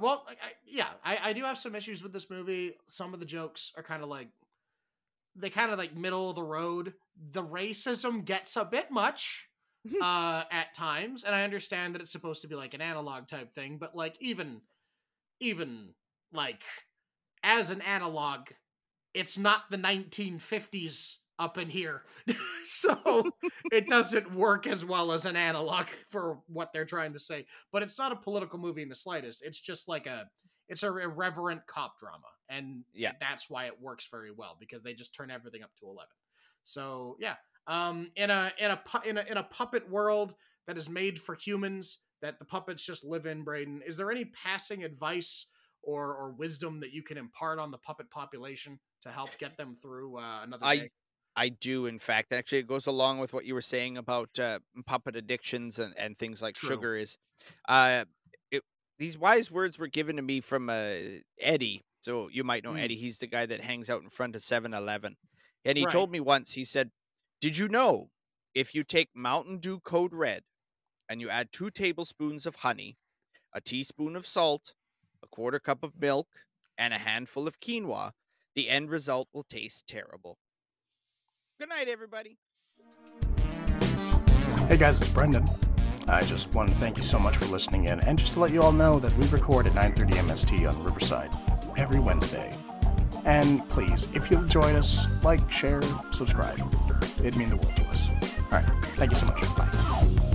Well, 0.00 0.24
I, 0.26 0.32
I, 0.32 0.36
yeah, 0.66 0.88
I, 1.04 1.18
I 1.30 1.32
do 1.34 1.42
have 1.44 1.58
some 1.58 1.74
issues 1.76 2.02
with 2.02 2.12
this 2.14 2.30
movie. 2.30 2.72
Some 2.88 3.12
of 3.12 3.20
the 3.20 3.26
jokes 3.26 3.70
are 3.76 3.82
kind 3.82 4.02
of 4.02 4.08
like 4.08 4.28
they 5.36 5.50
kind 5.50 5.70
of 5.70 5.78
like 5.78 5.96
middle 5.96 6.30
of 6.30 6.36
the 6.36 6.42
road. 6.42 6.94
The 7.32 7.42
racism 7.42 8.24
gets 8.24 8.56
a 8.56 8.64
bit 8.64 8.90
much 8.90 9.48
uh 10.02 10.44
at 10.50 10.74
times, 10.74 11.24
and 11.24 11.34
I 11.34 11.44
understand 11.44 11.94
that 11.94 12.02
it's 12.02 12.12
supposed 12.12 12.42
to 12.42 12.48
be 12.48 12.54
like 12.54 12.74
an 12.74 12.80
analog 12.80 13.26
type 13.26 13.52
thing, 13.54 13.78
but 13.78 13.94
like 13.94 14.16
even 14.20 14.60
even 15.40 15.90
like 16.32 16.62
as 17.42 17.70
an 17.70 17.82
analog, 17.82 18.48
it's 19.12 19.38
not 19.38 19.70
the 19.70 19.76
1950s 19.76 21.16
up 21.38 21.58
in 21.58 21.68
here. 21.68 22.02
so 22.64 23.30
it 23.72 23.88
doesn't 23.88 24.34
work 24.34 24.66
as 24.66 24.84
well 24.84 25.12
as 25.12 25.26
an 25.26 25.36
analog 25.36 25.86
for 26.10 26.38
what 26.46 26.72
they're 26.72 26.84
trying 26.84 27.12
to 27.12 27.18
say. 27.18 27.46
But 27.72 27.82
it's 27.82 27.98
not 27.98 28.12
a 28.12 28.16
political 28.16 28.58
movie 28.58 28.82
in 28.82 28.88
the 28.88 28.94
slightest. 28.94 29.42
It's 29.44 29.60
just 29.60 29.88
like 29.88 30.06
a 30.06 30.28
it's 30.68 30.82
a 30.82 30.86
irreverent 30.88 31.66
cop 31.66 31.98
drama. 31.98 32.26
And 32.48 32.84
Yeah. 32.92 33.12
that's 33.20 33.48
why 33.50 33.66
it 33.66 33.80
works 33.80 34.08
very 34.10 34.30
well 34.30 34.56
because 34.58 34.82
they 34.82 34.94
just 34.94 35.14
turn 35.14 35.30
everything 35.30 35.62
up 35.62 35.74
to 35.80 35.86
11. 35.86 36.08
So, 36.62 37.16
yeah. 37.20 37.36
Um 37.66 38.10
in 38.16 38.30
a 38.30 38.52
in 38.58 38.70
a 38.70 38.76
pu- 38.76 39.08
in 39.08 39.16
a 39.18 39.22
in 39.22 39.36
a 39.38 39.42
puppet 39.44 39.88
world 39.88 40.34
that 40.66 40.76
is 40.76 40.88
made 40.88 41.20
for 41.20 41.34
humans 41.34 41.98
that 42.20 42.38
the 42.38 42.44
puppets 42.44 42.84
just 42.84 43.04
live 43.04 43.26
in, 43.26 43.42
Braden, 43.42 43.82
is 43.86 43.96
there 43.96 44.10
any 44.10 44.26
passing 44.26 44.84
advice 44.84 45.46
or 45.82 46.14
or 46.14 46.32
wisdom 46.32 46.80
that 46.80 46.92
you 46.92 47.02
can 47.02 47.16
impart 47.18 47.58
on 47.58 47.70
the 47.70 47.78
puppet 47.78 48.10
population 48.10 48.78
to 49.02 49.10
help 49.10 49.36
get 49.38 49.56
them 49.56 49.74
through 49.74 50.18
uh, 50.18 50.42
another 50.42 50.64
I- 50.64 50.76
day? 50.76 50.90
I 51.36 51.48
do, 51.48 51.86
in 51.86 51.98
fact. 51.98 52.32
Actually, 52.32 52.58
it 52.58 52.68
goes 52.68 52.86
along 52.86 53.18
with 53.18 53.32
what 53.32 53.44
you 53.44 53.54
were 53.54 53.60
saying 53.60 53.96
about 53.96 54.38
uh, 54.38 54.60
puppet 54.86 55.16
addictions 55.16 55.80
and, 55.80 55.92
and 55.98 56.16
things 56.16 56.40
like 56.40 56.54
True. 56.54 56.68
sugar. 56.68 56.94
Is 56.96 57.18
uh, 57.68 58.04
these 58.98 59.18
wise 59.18 59.50
words 59.50 59.78
were 59.78 59.86
given 59.88 60.16
to 60.16 60.22
me 60.22 60.40
from 60.40 60.68
uh, 60.70 60.94
Eddie. 61.40 61.82
So 62.00 62.28
you 62.28 62.44
might 62.44 62.64
know 62.64 62.72
Mm. 62.72 62.80
Eddie. 62.82 62.96
He's 62.96 63.18
the 63.18 63.26
guy 63.26 63.46
that 63.46 63.60
hangs 63.62 63.88
out 63.90 64.02
in 64.02 64.10
front 64.10 64.36
of 64.36 64.42
7 64.42 64.72
Eleven. 64.74 65.16
And 65.64 65.78
he 65.78 65.84
Right. 65.84 65.92
told 65.92 66.10
me 66.10 66.20
once, 66.20 66.52
he 66.52 66.64
said, 66.64 66.90
Did 67.40 67.56
you 67.56 67.68
know 67.68 68.10
if 68.54 68.74
you 68.74 68.84
take 68.84 69.10
Mountain 69.14 69.58
Dew 69.58 69.80
Code 69.80 70.12
Red 70.12 70.44
and 71.08 71.20
you 71.20 71.28
add 71.30 71.50
two 71.52 71.70
tablespoons 71.70 72.46
of 72.46 72.56
honey, 72.56 72.96
a 73.52 73.60
teaspoon 73.60 74.16
of 74.16 74.26
salt, 74.26 74.74
a 75.22 75.26
quarter 75.26 75.58
cup 75.58 75.82
of 75.82 75.98
milk, 75.98 76.28
and 76.76 76.92
a 76.94 76.98
handful 76.98 77.46
of 77.48 77.60
quinoa, 77.60 78.12
the 78.54 78.68
end 78.68 78.90
result 78.90 79.28
will 79.32 79.44
taste 79.44 79.86
terrible? 79.86 80.38
Good 81.58 81.68
night, 81.70 81.88
everybody. 81.88 82.38
Hey 84.68 84.76
guys, 84.76 85.00
it's 85.00 85.10
Brendan. 85.10 85.46
I 86.06 86.22
just 86.22 86.54
want 86.54 86.68
to 86.68 86.74
thank 86.76 86.98
you 86.98 87.02
so 87.02 87.18
much 87.18 87.36
for 87.38 87.46
listening 87.46 87.86
in, 87.86 88.00
and 88.00 88.18
just 88.18 88.34
to 88.34 88.40
let 88.40 88.52
you 88.52 88.62
all 88.62 88.72
know 88.72 88.98
that 88.98 89.16
we 89.16 89.26
record 89.28 89.66
at 89.66 89.74
9:30 89.74 90.18
MST 90.18 90.66
on 90.66 90.84
Riverside 90.84 91.30
every 91.76 91.98
Wednesday. 91.98 92.52
And 93.24 93.66
please, 93.70 94.06
if 94.12 94.30
you'll 94.30 94.44
join 94.44 94.76
us, 94.76 94.98
like, 95.24 95.50
share, 95.50 95.80
subscribe. 96.12 96.60
It'd 97.20 97.36
mean 97.36 97.50
the 97.50 97.56
world 97.56 97.76
to 97.76 97.84
us. 97.84 98.10
All 98.52 98.58
right, 98.58 98.64
thank 98.96 99.12
you 99.12 99.16
so 99.16 99.26
much. 99.26 100.33